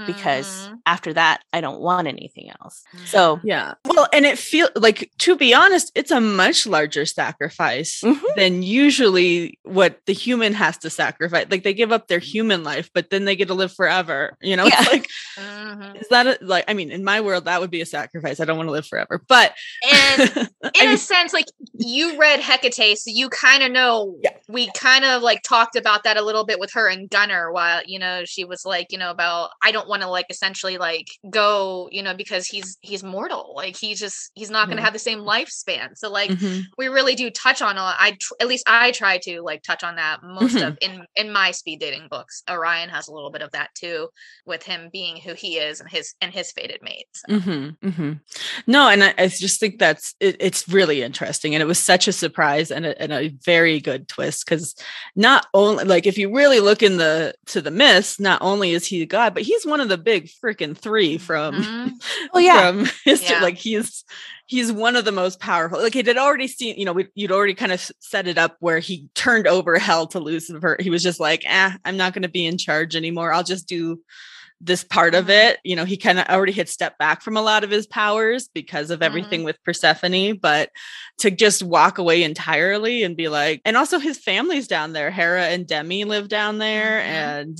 because 0.05 0.47
mm-hmm. 0.47 0.75
after 0.85 1.13
that 1.13 1.41
I 1.51 1.61
don't 1.61 1.81
want 1.81 2.07
anything 2.07 2.51
else. 2.61 2.83
So 3.05 3.39
yeah. 3.43 3.73
Well, 3.85 4.07
and 4.13 4.25
it 4.25 4.37
feel 4.37 4.69
like 4.75 5.11
to 5.19 5.35
be 5.35 5.55
honest, 5.55 5.91
it's 5.95 6.11
a 6.11 6.21
much 6.21 6.67
larger 6.67 7.07
sacrifice 7.07 7.62
sacrifice 7.63 8.01
mm-hmm. 8.01 8.25
than 8.35 8.63
usually 8.63 9.59
what 9.63 9.99
the 10.05 10.13
human 10.13 10.53
has 10.53 10.77
to 10.79 10.89
sacrifice. 10.89 11.47
Like 11.49 11.63
they 11.63 11.73
give 11.73 11.91
up 11.91 12.07
their 12.07 12.19
human 12.19 12.63
life, 12.63 12.89
but 12.93 13.09
then 13.09 13.25
they 13.25 13.35
get 13.35 13.47
to 13.47 13.53
live 13.53 13.73
forever. 13.73 14.37
You 14.41 14.55
know, 14.55 14.65
yeah. 14.67 14.75
it's 14.79 14.91
like, 14.91 15.07
mm-hmm. 15.37 15.95
is 15.97 16.07
that 16.09 16.27
a, 16.27 16.37
like, 16.41 16.65
I 16.67 16.73
mean, 16.73 16.91
in 16.91 17.03
my 17.03 17.21
world, 17.21 17.45
that 17.45 17.61
would 17.61 17.71
be 17.71 17.81
a 17.81 17.85
sacrifice. 17.85 18.39
I 18.39 18.45
don't 18.45 18.57
want 18.57 18.67
to 18.67 18.73
live 18.73 18.87
forever. 18.87 19.21
But, 19.27 19.53
and 19.91 20.21
in 20.37 20.47
I 20.63 20.85
mean, 20.85 20.89
a 20.89 20.97
sense, 20.97 21.33
like 21.33 21.45
you 21.73 22.19
read 22.19 22.39
Hecate, 22.39 22.97
so 22.97 23.11
you 23.13 23.29
kind 23.29 23.63
of 23.63 23.71
know, 23.71 24.15
yeah. 24.23 24.31
we 24.47 24.69
kind 24.75 25.05
of 25.05 25.21
like 25.21 25.41
talked 25.43 25.75
about 25.75 26.03
that 26.03 26.17
a 26.17 26.21
little 26.21 26.45
bit 26.45 26.59
with 26.59 26.71
her 26.73 26.89
and 26.89 27.09
Gunnar 27.09 27.51
while, 27.51 27.81
you 27.85 27.99
know, 27.99 28.23
she 28.25 28.45
was 28.45 28.65
like, 28.65 28.91
you 28.91 28.97
know, 28.97 29.11
about, 29.11 29.51
I 29.61 29.71
don't 29.71 29.87
want 29.87 30.01
to 30.01 30.09
like 30.09 30.27
essentially 30.29 30.77
like 30.77 31.07
go, 31.29 31.89
you 31.91 32.03
know, 32.03 32.13
because 32.13 32.47
he's, 32.47 32.77
he's 32.81 33.03
mortal. 33.03 33.53
Like 33.55 33.77
he's 33.77 33.99
just, 33.99 34.31
he's 34.33 34.49
not 34.49 34.67
going 34.67 34.77
to 34.77 34.81
mm-hmm. 34.81 34.85
have 34.85 34.93
the 34.93 34.99
same 34.99 35.19
lifespan. 35.19 35.97
So 35.97 36.11
like, 36.11 36.31
mm-hmm. 36.31 36.61
we 36.77 36.87
really 36.87 37.15
do 37.15 37.29
touch 37.29 37.52
on 37.61 37.77
a 37.77 37.81
lot. 37.81 37.95
I 37.99 38.11
tr- 38.11 38.33
at 38.39 38.47
least 38.47 38.63
I 38.67 38.91
try 38.91 39.17
to 39.19 39.41
like 39.41 39.63
touch 39.63 39.83
on 39.83 39.95
that 39.95 40.23
most 40.23 40.55
mm-hmm. 40.55 40.67
of 40.67 40.77
in 40.81 41.05
in 41.15 41.31
my 41.31 41.51
speed 41.51 41.79
dating 41.79 42.07
books. 42.09 42.43
Orion 42.49 42.89
has 42.89 43.07
a 43.07 43.13
little 43.13 43.31
bit 43.31 43.41
of 43.41 43.51
that 43.51 43.69
too, 43.75 44.09
with 44.45 44.63
him 44.63 44.89
being 44.91 45.17
who 45.17 45.33
he 45.33 45.57
is 45.57 45.79
and 45.79 45.89
his 45.89 46.15
and 46.21 46.33
his 46.33 46.51
fated 46.51 46.81
mates. 46.81 47.23
So. 47.27 47.35
Mm-hmm, 47.35 47.87
mm-hmm. 47.87 48.11
No, 48.67 48.89
and 48.89 49.03
I, 49.03 49.13
I, 49.17 49.27
just 49.27 49.59
think 49.59 49.79
that's 49.79 50.15
it, 50.19 50.37
it's 50.39 50.67
really 50.67 51.01
interesting, 51.01 51.55
and 51.55 51.61
it 51.61 51.67
was 51.67 51.79
such 51.79 52.07
a 52.07 52.13
surprise 52.13 52.71
and 52.71 52.85
a, 52.85 53.01
and 53.01 53.11
a 53.11 53.29
very 53.45 53.79
good 53.79 54.07
twist 54.07 54.45
because 54.45 54.75
not 55.15 55.47
only 55.53 55.83
like 55.85 56.05
if 56.07 56.17
you 56.17 56.33
really 56.35 56.59
look 56.59 56.83
in 56.83 56.97
the 56.97 57.33
to 57.47 57.61
the 57.61 57.71
myths, 57.71 58.19
not 58.19 58.41
only 58.41 58.71
is 58.71 58.87
he 58.87 59.01
a 59.01 59.05
god, 59.05 59.33
but 59.33 59.43
he's 59.43 59.65
one 59.65 59.81
of 59.81 59.89
the 59.89 59.97
big 59.97 60.29
freaking 60.43 60.77
three 60.77 61.17
from. 61.17 61.55
Mm-hmm. 61.55 61.87
Oh 62.35 62.39
yeah, 62.39 62.71
from 62.71 62.85
history. 63.03 63.35
Yeah. 63.35 63.41
Like 63.41 63.57
he's 63.57 64.05
he's 64.45 64.71
one 64.71 64.95
of 64.95 65.05
the 65.05 65.11
most 65.11 65.39
powerful. 65.39 65.81
Like 65.81 65.95
it 65.95 66.07
had 66.07 66.17
already 66.17 66.47
seen, 66.47 66.77
you 66.77 66.85
know, 66.85 66.93
we, 66.93 67.07
you'd 67.15 67.31
already 67.31 67.53
kind 67.53 67.71
of 67.71 67.91
set 67.99 68.27
it 68.27 68.37
up 68.37 68.57
where 68.59 68.79
he 68.79 69.07
turned 69.15 69.47
over 69.47 69.77
hell 69.79 70.07
to 70.07 70.19
Lucifer. 70.19 70.77
He 70.79 70.89
was 70.89 71.03
just 71.03 71.19
like, 71.19 71.43
"Ah, 71.47 71.77
I'm 71.85 71.97
not 71.97 72.13
going 72.13 72.23
to 72.23 72.29
be 72.29 72.45
in 72.45 72.57
charge 72.57 72.95
anymore. 72.95 73.33
I'll 73.33 73.43
just 73.43 73.67
do 73.67 74.01
this 74.59 74.83
part 74.83 75.15
of 75.15 75.25
mm-hmm. 75.25 75.31
it." 75.31 75.59
You 75.63 75.75
know, 75.75 75.85
he 75.85 75.97
kind 75.97 76.19
of 76.19 76.27
already 76.27 76.51
had 76.51 76.69
stepped 76.69 76.99
back 76.99 77.21
from 77.21 77.37
a 77.37 77.41
lot 77.41 77.63
of 77.63 77.71
his 77.71 77.87
powers 77.87 78.49
because 78.53 78.91
of 78.91 79.01
everything 79.01 79.39
mm-hmm. 79.39 79.45
with 79.45 79.63
Persephone, 79.63 80.37
but 80.37 80.69
to 81.19 81.31
just 81.31 81.63
walk 81.63 81.97
away 81.97 82.23
entirely 82.23 83.03
and 83.03 83.17
be 83.17 83.29
like, 83.29 83.61
and 83.65 83.77
also 83.77 83.99
his 83.99 84.17
family's 84.17 84.67
down 84.67 84.93
there. 84.93 85.11
Hera 85.11 85.45
and 85.45 85.67
Demi 85.67 86.03
live 86.03 86.27
down 86.27 86.57
there, 86.57 86.99
mm-hmm. 86.99 87.11
and 87.11 87.57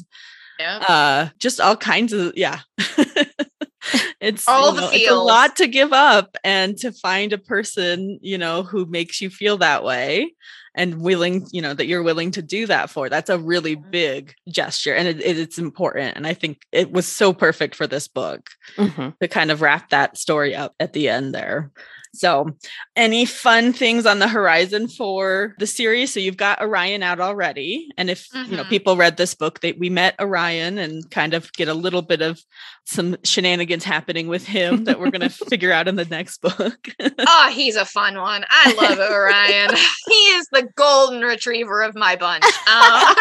yeah. 0.60 0.78
uh, 0.88 1.30
just 1.40 1.62
all 1.62 1.78
kinds 1.78 2.14
of 2.14 2.34
yeah. 2.36 2.60
it's 4.20 4.48
all 4.48 4.72
the 4.72 4.82
know, 4.82 4.90
it's 4.92 5.12
a 5.12 5.16
lot 5.16 5.56
to 5.58 5.68
give 5.68 5.94
up 5.94 6.38
and 6.44 6.78
to 6.78 6.92
find 6.92 7.34
a 7.34 7.38
person 7.38 8.20
you 8.22 8.38
know 8.38 8.64
who 8.64 8.86
makes 8.86 9.22
you 9.22 9.30
feel 9.30 9.58
that 9.58 9.84
way 9.84 10.34
and 10.76 11.02
willing 11.02 11.48
you 11.52 11.62
know 11.62 11.74
that 11.74 11.88
you're 11.88 12.04
willing 12.04 12.32
to 12.32 12.42
do 12.42 12.66
that 12.68 12.90
for. 12.90 13.10
That's 13.10 13.30
a 13.30 13.38
really 13.38 13.76
big 13.76 14.34
gesture 14.50 14.94
and 14.94 15.08
it, 15.08 15.22
it's 15.22 15.58
important. 15.58 16.16
And 16.16 16.26
i 16.28 16.34
think 16.34 16.66
it 16.72 16.92
was 16.92 17.08
so 17.08 17.34
perfect 17.34 17.76
for 17.76 17.88
this 17.88 18.08
book 18.08 18.50
mm-hmm. 18.78 19.10
to 19.22 19.28
kind 19.28 19.52
of 19.52 19.62
wrap 19.62 19.90
that 19.90 20.18
story 20.18 20.56
up 20.56 20.74
at 20.80 20.94
the 20.94 21.10
end 21.10 21.34
there 21.34 21.72
so, 22.14 22.56
any 22.96 23.26
fun 23.26 23.74
things 23.74 24.06
on 24.06 24.20
the 24.20 24.28
horizon 24.28 24.88
for 24.88 25.56
the 25.58 25.66
series? 25.66 26.14
So, 26.14 26.20
you've 26.20 26.38
got 26.38 26.62
Orion 26.62 27.02
out 27.02 27.20
already. 27.20 27.92
And 27.98 28.10
if, 28.10 28.30
mm-hmm. 28.30 28.52
you 28.52 28.58
know, 28.58 28.64
mm-hmm. 28.64 28.70
people 28.70 28.98
read 28.98 29.18
this 29.18 29.34
book, 29.34 29.62
that 29.62 29.80
we 29.80 29.90
met 29.90 30.16
Orion 30.20 30.78
and 30.78 31.10
kind 31.10 31.34
of 31.34 31.52
get 31.54 31.68
a 31.68 31.74
little 31.74 32.04
bit 32.04 32.22
of 32.22 32.40
some 32.86 33.18
shenanigans 33.24 33.84
happening 33.84 34.28
with 34.28 34.46
him 34.46 34.84
that 34.84 35.00
we're 35.00 35.10
going 35.10 35.22
to 35.28 35.30
figure 35.30 35.72
out 35.72 35.88
in 35.88 35.96
the 35.96 36.06
next 36.06 36.42
book. 36.42 36.88
oh, 37.00 37.50
he's 37.52 37.76
a 37.76 37.86
fun 37.86 38.16
one. 38.16 38.46
I 38.50 38.74
love 38.74 39.00
Orion. 39.00 39.72
he 40.08 40.14
is 40.14 40.48
the 40.52 40.70
golden 40.76 41.22
retriever 41.22 41.82
of 41.82 41.96
my 41.96 42.16
bunch. 42.16 42.44
Um, 42.44 43.16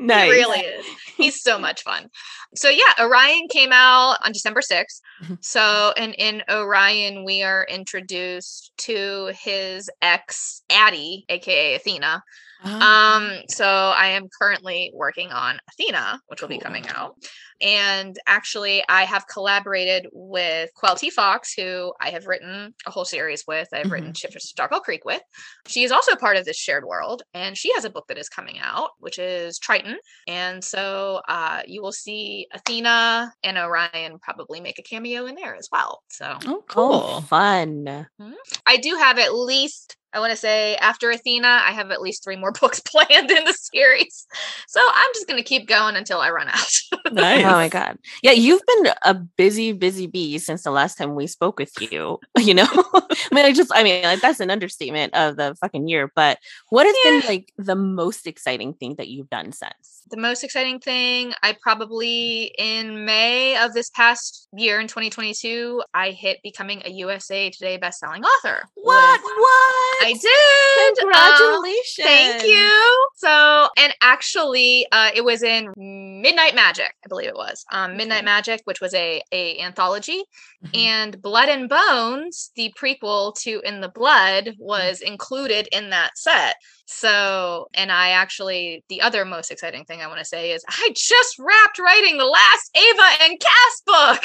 nice. 0.00 0.24
He 0.24 0.30
really 0.30 0.60
is. 0.60 0.86
He's 1.16 1.40
so 1.40 1.58
much 1.58 1.82
fun 1.82 2.10
so 2.54 2.68
yeah, 2.68 2.92
Orion 3.00 3.46
came 3.48 3.70
out 3.72 4.16
on 4.24 4.32
December 4.32 4.60
6th. 4.60 5.00
Mm-hmm. 5.22 5.34
So 5.40 5.92
and 5.96 6.14
in 6.18 6.42
Orion, 6.50 7.24
we 7.24 7.42
are 7.42 7.66
introduced 7.68 8.72
to 8.78 9.32
his 9.38 9.90
ex 10.02 10.62
Addie, 10.70 11.24
aka 11.28 11.74
Athena. 11.74 12.22
Oh. 12.64 12.80
Um, 12.80 13.42
so 13.48 13.66
I 13.66 14.08
am 14.08 14.28
currently 14.40 14.90
working 14.94 15.30
on 15.30 15.58
Athena, 15.70 16.20
which 16.28 16.40
will 16.40 16.48
be 16.48 16.58
coming 16.58 16.86
out. 16.88 17.16
And 17.60 18.16
actually, 18.26 18.82
I 18.88 19.04
have 19.04 19.28
collaborated 19.28 20.08
with 20.12 20.70
Quelty 20.76 21.10
Fox, 21.10 21.54
who 21.54 21.92
I 22.00 22.10
have 22.10 22.26
written 22.26 22.74
a 22.86 22.90
whole 22.90 23.04
series 23.04 23.44
with. 23.46 23.68
I've 23.72 23.84
mm-hmm. 23.84 23.92
written 23.92 24.14
Shifters 24.14 24.52
to 24.52 24.62
Darkle 24.62 24.82
Creek 24.82 25.04
with. 25.04 25.22
She 25.66 25.84
is 25.84 25.92
also 25.92 26.16
part 26.16 26.36
of 26.36 26.44
this 26.44 26.56
shared 26.56 26.84
world, 26.84 27.22
and 27.32 27.56
she 27.56 27.72
has 27.74 27.84
a 27.84 27.90
book 27.90 28.06
that 28.08 28.18
is 28.18 28.28
coming 28.28 28.58
out, 28.60 28.90
which 28.98 29.18
is 29.18 29.58
Triton. 29.58 29.98
And 30.26 30.62
so 30.64 31.20
uh, 31.28 31.62
you 31.66 31.80
will 31.80 31.92
see 31.92 32.48
Athena 32.52 33.32
and 33.42 33.58
Orion 33.58 34.18
probably 34.20 34.60
make 34.60 34.78
a 34.78 34.82
cameo 34.82 35.26
in 35.26 35.36
there 35.36 35.54
as 35.54 35.68
well. 35.70 36.02
So, 36.08 36.36
oh, 36.46 36.64
cool, 36.68 37.04
oh, 37.04 37.20
fun. 37.20 37.84
Mm-hmm. 37.84 38.32
I 38.66 38.76
do 38.78 38.96
have 38.96 39.18
at 39.18 39.34
least 39.34 39.96
I 40.14 40.20
want 40.20 40.30
to 40.30 40.36
say 40.36 40.76
after 40.76 41.10
Athena, 41.10 41.48
I 41.48 41.72
have 41.72 41.90
at 41.90 42.00
least 42.00 42.22
three 42.22 42.36
more 42.36 42.52
books 42.60 42.80
planned 42.80 43.30
in 43.30 43.44
the 43.44 43.52
series. 43.52 44.26
So 44.68 44.80
I'm 44.80 45.10
just 45.12 45.26
going 45.26 45.42
to 45.42 45.46
keep 45.46 45.66
going 45.66 45.96
until 45.96 46.20
I 46.20 46.30
run 46.30 46.48
out. 46.48 46.72
nice. 47.12 47.44
Oh 47.44 47.50
my 47.50 47.68
God. 47.68 47.98
Yeah, 48.22 48.32
you've 48.32 48.62
been 48.66 48.92
a 49.02 49.14
busy, 49.14 49.72
busy 49.72 50.06
bee 50.06 50.38
since 50.38 50.62
the 50.62 50.70
last 50.70 50.96
time 50.96 51.14
we 51.14 51.26
spoke 51.26 51.58
with 51.58 51.72
you. 51.80 52.18
You 52.44 52.52
know, 52.52 52.68
I 52.68 53.28
mean, 53.32 53.46
I 53.46 53.52
just, 53.54 53.72
I 53.74 53.82
mean, 53.82 54.02
like, 54.04 54.20
that's 54.20 54.38
an 54.38 54.50
understatement 54.50 55.14
of 55.14 55.36
the 55.36 55.56
fucking 55.62 55.88
year. 55.88 56.12
But 56.14 56.38
what 56.68 56.84
has 56.84 56.94
yeah. 57.02 57.10
been 57.10 57.28
like 57.28 57.52
the 57.56 57.74
most 57.74 58.26
exciting 58.26 58.74
thing 58.74 58.96
that 58.96 59.08
you've 59.08 59.30
done 59.30 59.50
since? 59.50 60.02
The 60.10 60.18
most 60.18 60.44
exciting 60.44 60.78
thing, 60.78 61.32
I 61.42 61.56
probably 61.62 62.54
in 62.58 63.06
May 63.06 63.56
of 63.56 63.72
this 63.72 63.88
past 63.88 64.48
year 64.54 64.78
in 64.78 64.88
2022, 64.88 65.82
I 65.94 66.10
hit 66.10 66.40
becoming 66.42 66.82
a 66.84 66.90
USA 66.90 67.48
Today 67.48 67.78
bestselling 67.78 68.22
author. 68.22 68.68
What? 68.74 69.20
What? 69.22 70.03
I 70.04 70.12
did. 70.12 70.98
Congratulations. 70.98 71.98
Um, 71.98 72.04
thank 72.04 72.44
you. 72.44 73.08
So, 73.16 73.68
and 73.78 73.94
actually, 74.00 74.86
uh, 74.92 75.10
it 75.14 75.24
was 75.24 75.42
in 75.42 75.72
Midnight 75.76 76.54
Magic, 76.54 76.94
I 77.04 77.08
believe 77.08 77.28
it 77.28 77.34
was. 77.34 77.64
Um, 77.72 77.96
Midnight 77.96 78.18
okay. 78.18 78.24
Magic, 78.24 78.60
which 78.64 78.80
was 78.80 78.94
a, 78.94 79.22
a 79.32 79.58
anthology, 79.60 80.22
mm-hmm. 80.64 80.76
and 80.76 81.22
Blood 81.22 81.48
and 81.48 81.68
Bones, 81.68 82.50
the 82.56 82.72
prequel 82.78 83.34
to 83.40 83.60
In 83.64 83.80
the 83.80 83.88
Blood, 83.88 84.46
mm. 84.46 84.54
was 84.58 85.00
included 85.00 85.68
in 85.72 85.90
that 85.90 86.16
set. 86.16 86.56
So, 86.86 87.68
and 87.74 87.90
I 87.90 88.10
actually, 88.10 88.84
the 88.88 89.00
other 89.00 89.24
most 89.24 89.50
exciting 89.50 89.84
thing 89.84 90.02
I 90.02 90.06
want 90.06 90.18
to 90.18 90.24
say 90.24 90.52
is 90.52 90.64
I 90.68 90.92
just 90.94 91.38
wrapped 91.38 91.78
writing 91.78 92.18
the 92.18 92.26
last 92.26 92.76
Ava 92.76 93.08
and 93.22 93.40
Cass 93.40 93.82
book. 93.86 94.22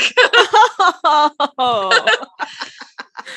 oh. 1.57 2.17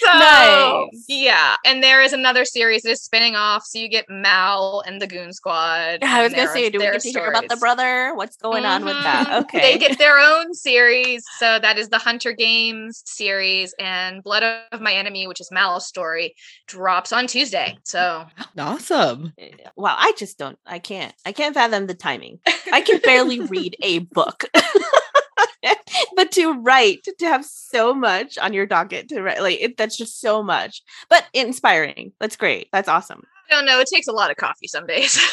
So 0.00 0.12
nice. 0.12 1.04
yeah, 1.08 1.56
and 1.64 1.82
there 1.82 2.00
is 2.02 2.12
another 2.12 2.44
series 2.44 2.82
that 2.82 2.90
is 2.92 3.02
spinning 3.02 3.34
off. 3.34 3.64
So 3.64 3.80
you 3.80 3.88
get 3.88 4.06
Mal 4.08 4.80
and 4.86 5.02
the 5.02 5.08
Goon 5.08 5.32
Squad. 5.32 6.04
I 6.04 6.22
was 6.22 6.32
gonna 6.32 6.52
say, 6.52 6.70
do 6.70 6.78
we 6.78 6.84
get 6.84 7.00
to 7.00 7.10
hear 7.10 7.26
about 7.26 7.48
the 7.48 7.56
brother? 7.56 8.14
What's 8.14 8.36
going 8.36 8.62
mm-hmm. 8.62 8.72
on 8.72 8.84
with 8.84 9.02
that? 9.02 9.26
Mm-hmm. 9.26 9.40
Okay, 9.40 9.60
they 9.60 9.78
get 9.78 9.98
their 9.98 10.18
own 10.18 10.54
series. 10.54 11.24
So 11.38 11.58
that 11.58 11.78
is 11.78 11.88
the 11.88 11.98
Hunter 11.98 12.32
Games 12.32 13.02
series, 13.06 13.74
and 13.80 14.22
Blood 14.22 14.44
of 14.70 14.80
My 14.80 14.92
Enemy, 14.92 15.26
which 15.26 15.40
is 15.40 15.50
Mal's 15.50 15.86
story, 15.86 16.34
drops 16.68 17.12
on 17.12 17.26
Tuesday. 17.26 17.76
So 17.82 18.24
awesome! 18.58 19.32
Eh, 19.36 19.50
wow, 19.76 19.96
I 19.98 20.12
just 20.16 20.38
don't. 20.38 20.58
I 20.64 20.78
can't. 20.78 21.12
I 21.26 21.32
can't 21.32 21.54
fathom 21.54 21.88
the 21.88 21.94
timing. 21.94 22.38
I 22.72 22.82
can 22.82 23.00
barely 23.00 23.40
read 23.48 23.76
a 23.82 23.98
book. 23.98 24.44
but 26.16 26.30
to 26.32 26.60
write 26.60 27.04
to 27.18 27.26
have 27.26 27.44
so 27.44 27.94
much 27.94 28.38
on 28.38 28.52
your 28.52 28.66
docket 28.66 29.08
to 29.08 29.22
write 29.22 29.42
like 29.42 29.60
it, 29.60 29.76
that's 29.76 29.96
just 29.96 30.20
so 30.20 30.42
much. 30.42 30.82
But 31.08 31.26
inspiring 31.32 32.12
that's 32.20 32.36
great 32.36 32.68
that's 32.72 32.88
awesome. 32.88 33.22
I 33.50 33.54
don't 33.54 33.66
know 33.66 33.80
it 33.80 33.88
takes 33.92 34.08
a 34.08 34.12
lot 34.12 34.30
of 34.30 34.36
coffee 34.36 34.68
some 34.68 34.86
days. 34.86 35.18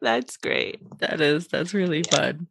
That's 0.00 0.36
great. 0.36 0.80
That 1.00 1.20
is 1.20 1.48
that's 1.48 1.74
really 1.74 2.02
fun. 2.02 2.46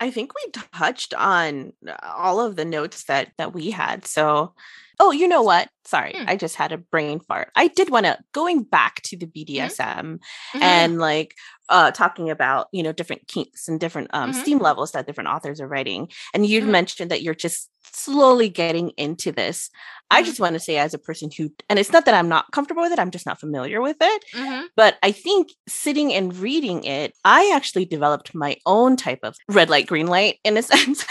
I 0.00 0.10
think 0.10 0.32
we 0.34 0.52
touched 0.74 1.14
on 1.14 1.72
uh, 1.86 1.96
all 2.02 2.40
of 2.40 2.56
the 2.56 2.64
notes 2.64 3.04
that 3.04 3.32
that 3.38 3.52
we 3.52 3.70
had 3.70 4.06
so 4.06 4.54
Oh, 5.00 5.12
you 5.12 5.28
know 5.28 5.42
what? 5.42 5.68
Sorry, 5.84 6.14
hmm. 6.16 6.24
I 6.26 6.36
just 6.36 6.56
had 6.56 6.72
a 6.72 6.78
brain 6.78 7.20
fart. 7.20 7.50
I 7.56 7.68
did 7.68 7.90
want 7.90 8.06
to 8.06 8.18
going 8.32 8.62
back 8.62 9.00
to 9.02 9.16
the 9.16 9.26
BDSM 9.26 9.76
mm-hmm. 9.76 10.12
mm-hmm. 10.12 10.62
and 10.62 10.98
like 10.98 11.34
uh 11.68 11.90
talking 11.90 12.30
about, 12.30 12.68
you 12.72 12.82
know, 12.82 12.92
different 12.92 13.26
kinks 13.28 13.68
and 13.68 13.78
different 13.78 14.08
um 14.12 14.32
mm-hmm. 14.32 14.40
steam 14.40 14.58
levels 14.58 14.92
that 14.92 15.06
different 15.06 15.30
authors 15.30 15.60
are 15.60 15.68
writing. 15.68 16.08
And 16.34 16.44
you 16.44 16.60
mm-hmm. 16.60 16.72
mentioned 16.72 17.10
that 17.10 17.22
you're 17.22 17.34
just 17.34 17.70
slowly 17.92 18.48
getting 18.48 18.90
into 18.90 19.32
this. 19.32 19.70
I 20.10 20.20
mm-hmm. 20.20 20.26
just 20.26 20.40
want 20.40 20.54
to 20.54 20.60
say 20.60 20.78
as 20.78 20.94
a 20.94 20.98
person 20.98 21.30
who 21.36 21.50
and 21.68 21.78
it's 21.78 21.92
not 21.92 22.04
that 22.06 22.14
I'm 22.14 22.28
not 22.28 22.50
comfortable 22.52 22.82
with 22.82 22.92
it, 22.92 22.98
I'm 22.98 23.10
just 23.10 23.26
not 23.26 23.40
familiar 23.40 23.80
with 23.80 23.96
it. 24.00 24.24
Mm-hmm. 24.34 24.66
But 24.76 24.96
I 25.02 25.12
think 25.12 25.52
sitting 25.68 26.12
and 26.12 26.36
reading 26.36 26.84
it, 26.84 27.14
I 27.24 27.52
actually 27.54 27.84
developed 27.84 28.34
my 28.34 28.56
own 28.66 28.96
type 28.96 29.20
of 29.22 29.36
red 29.48 29.70
light 29.70 29.86
green 29.86 30.06
light 30.06 30.38
in 30.44 30.56
a 30.56 30.62
sense 30.74 31.04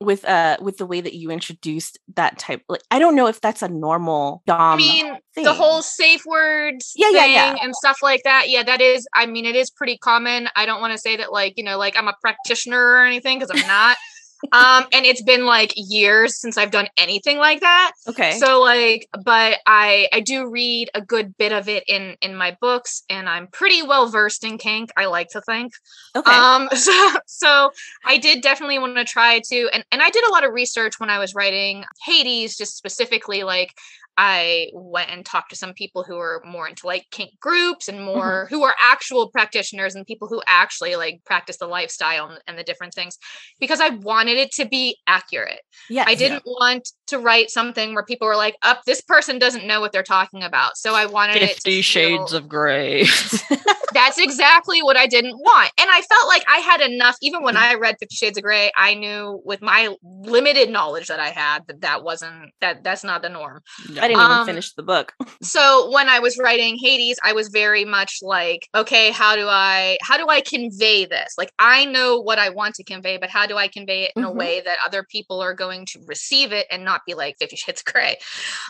with 0.00 0.24
uh 0.24 0.56
with 0.60 0.78
the 0.78 0.86
way 0.86 1.00
that 1.00 1.14
you 1.14 1.30
introduced 1.30 1.98
that 2.14 2.38
type 2.38 2.62
like 2.68 2.82
i 2.90 2.98
don't 2.98 3.14
know 3.14 3.26
if 3.26 3.40
that's 3.40 3.62
a 3.62 3.68
normal 3.68 4.42
dom 4.46 4.58
i 4.60 4.76
mean 4.76 5.18
thing. 5.34 5.44
the 5.44 5.52
whole 5.52 5.82
safe 5.82 6.24
words 6.24 6.92
yeah 6.96 7.10
yeah 7.10 7.26
yeah 7.26 7.56
and 7.62 7.74
stuff 7.76 7.98
like 8.02 8.22
that 8.24 8.48
yeah 8.48 8.62
that 8.62 8.80
is 8.80 9.06
i 9.14 9.26
mean 9.26 9.44
it 9.44 9.54
is 9.54 9.70
pretty 9.70 9.98
common 9.98 10.48
i 10.56 10.64
don't 10.64 10.80
want 10.80 10.92
to 10.92 10.98
say 10.98 11.16
that 11.16 11.32
like 11.32 11.52
you 11.56 11.64
know 11.64 11.76
like 11.76 11.96
i'm 11.98 12.08
a 12.08 12.14
practitioner 12.22 12.82
or 12.82 13.04
anything 13.04 13.38
because 13.38 13.50
i'm 13.54 13.66
not 13.68 13.96
um 14.52 14.86
and 14.92 15.06
it's 15.06 15.22
been 15.22 15.44
like 15.44 15.72
years 15.76 16.36
since 16.36 16.56
i've 16.56 16.70
done 16.70 16.88
anything 16.96 17.38
like 17.38 17.60
that. 17.60 17.92
Okay. 18.08 18.32
So 18.38 18.60
like 18.60 19.08
but 19.24 19.58
i 19.66 20.08
i 20.12 20.20
do 20.20 20.48
read 20.48 20.90
a 20.94 21.00
good 21.00 21.36
bit 21.36 21.52
of 21.52 21.68
it 21.68 21.84
in 21.88 22.16
in 22.20 22.34
my 22.34 22.56
books 22.60 23.02
and 23.08 23.28
i'm 23.28 23.46
pretty 23.48 23.82
well 23.82 24.08
versed 24.08 24.44
in 24.44 24.58
kink 24.58 24.90
i 24.96 25.06
like 25.06 25.28
to 25.28 25.40
think. 25.40 25.72
Okay. 26.16 26.30
Um 26.30 26.68
so 26.74 27.10
so 27.26 27.70
i 28.04 28.18
did 28.18 28.42
definitely 28.42 28.78
want 28.78 28.96
to 28.96 29.04
try 29.04 29.40
to 29.40 29.68
and 29.72 29.84
and 29.90 30.02
i 30.02 30.10
did 30.10 30.24
a 30.28 30.32
lot 30.32 30.44
of 30.44 30.52
research 30.52 30.98
when 30.98 31.10
i 31.10 31.18
was 31.18 31.34
writing 31.34 31.84
hades 32.04 32.56
just 32.56 32.76
specifically 32.76 33.42
like 33.42 33.74
I 34.16 34.68
went 34.74 35.10
and 35.10 35.24
talked 35.24 35.50
to 35.50 35.56
some 35.56 35.72
people 35.72 36.02
who 36.02 36.18
are 36.18 36.42
more 36.44 36.68
into 36.68 36.86
like 36.86 37.06
kink 37.10 37.38
groups 37.40 37.88
and 37.88 37.98
mm-hmm. 37.98 38.06
more 38.06 38.44
mm-hmm. 38.44 38.54
who 38.54 38.64
are 38.64 38.74
actual 38.80 39.30
practitioners 39.30 39.94
and 39.94 40.06
people 40.06 40.28
who 40.28 40.42
actually 40.46 40.96
like 40.96 41.22
practice 41.24 41.58
the 41.58 41.66
lifestyle 41.66 42.28
and, 42.28 42.40
and, 42.46 42.58
the 42.58 42.62
different 42.62 42.92
things 42.92 43.16
because 43.60 43.80
I 43.80 43.90
wanted 43.90 44.36
it 44.36 44.50
to 44.52 44.66
be 44.66 44.98
accurate. 45.06 45.60
Yeah. 45.88 46.04
I 46.06 46.14
didn't 46.14 46.42
yeah. 46.44 46.52
want 46.52 46.90
to 47.06 47.18
write 47.18 47.50
something 47.50 47.94
where 47.94 48.04
people 48.04 48.26
were 48.28 48.36
like, 48.36 48.56
up, 48.62 48.78
oh, 48.78 48.82
this 48.86 49.00
person 49.00 49.38
doesn't 49.38 49.66
know 49.66 49.80
what 49.80 49.92
they're 49.92 50.02
talking 50.02 50.42
about. 50.42 50.76
So 50.76 50.94
I 50.94 51.06
wanted 51.06 51.38
50 51.38 51.70
it 51.70 51.76
to 51.76 51.82
shades 51.82 52.30
feel... 52.30 52.38
of 52.38 52.48
gray. 52.48 53.06
That's 53.92 54.18
exactly 54.18 54.82
what 54.82 54.96
I 54.96 55.06
didn't 55.06 55.36
want. 55.36 55.70
And 55.78 55.88
I 55.90 56.00
felt 56.02 56.28
like 56.28 56.44
I 56.48 56.58
had 56.58 56.80
enough, 56.80 57.16
even 57.22 57.42
when 57.42 57.56
I 57.56 57.74
read 57.74 57.96
Fifty 57.98 58.14
Shades 58.14 58.38
of 58.38 58.44
Grey, 58.44 58.70
I 58.76 58.94
knew 58.94 59.40
with 59.44 59.62
my 59.62 59.94
limited 60.02 60.70
knowledge 60.70 61.08
that 61.08 61.20
I 61.20 61.30
had 61.30 61.66
that 61.66 61.80
that 61.80 62.04
wasn't, 62.04 62.52
that 62.60 62.84
that's 62.84 63.04
not 63.04 63.22
the 63.22 63.28
norm. 63.28 63.62
I 64.00 64.08
didn't 64.08 64.22
even 64.22 64.38
um, 64.38 64.46
finish 64.46 64.72
the 64.74 64.82
book. 64.82 65.12
so 65.42 65.90
when 65.92 66.08
I 66.08 66.18
was 66.20 66.38
writing 66.38 66.78
Hades, 66.78 67.18
I 67.22 67.32
was 67.32 67.48
very 67.48 67.84
much 67.84 68.18
like, 68.22 68.68
okay, 68.74 69.10
how 69.10 69.36
do 69.36 69.46
I, 69.48 69.98
how 70.02 70.16
do 70.16 70.28
I 70.28 70.40
convey 70.40 71.04
this? 71.06 71.34
Like, 71.38 71.52
I 71.58 71.84
know 71.84 72.20
what 72.20 72.38
I 72.38 72.50
want 72.50 72.74
to 72.76 72.84
convey, 72.84 73.18
but 73.18 73.30
how 73.30 73.46
do 73.46 73.56
I 73.56 73.68
convey 73.68 74.04
it 74.04 74.12
in 74.16 74.22
mm-hmm. 74.22 74.32
a 74.32 74.34
way 74.34 74.60
that 74.60 74.78
other 74.84 75.04
people 75.04 75.40
are 75.40 75.54
going 75.54 75.86
to 75.86 76.00
receive 76.06 76.52
it 76.52 76.66
and 76.70 76.84
not 76.84 77.02
be 77.06 77.14
like 77.14 77.36
Fifty 77.38 77.56
Shades 77.56 77.82
of 77.86 77.92
Grey? 77.92 78.16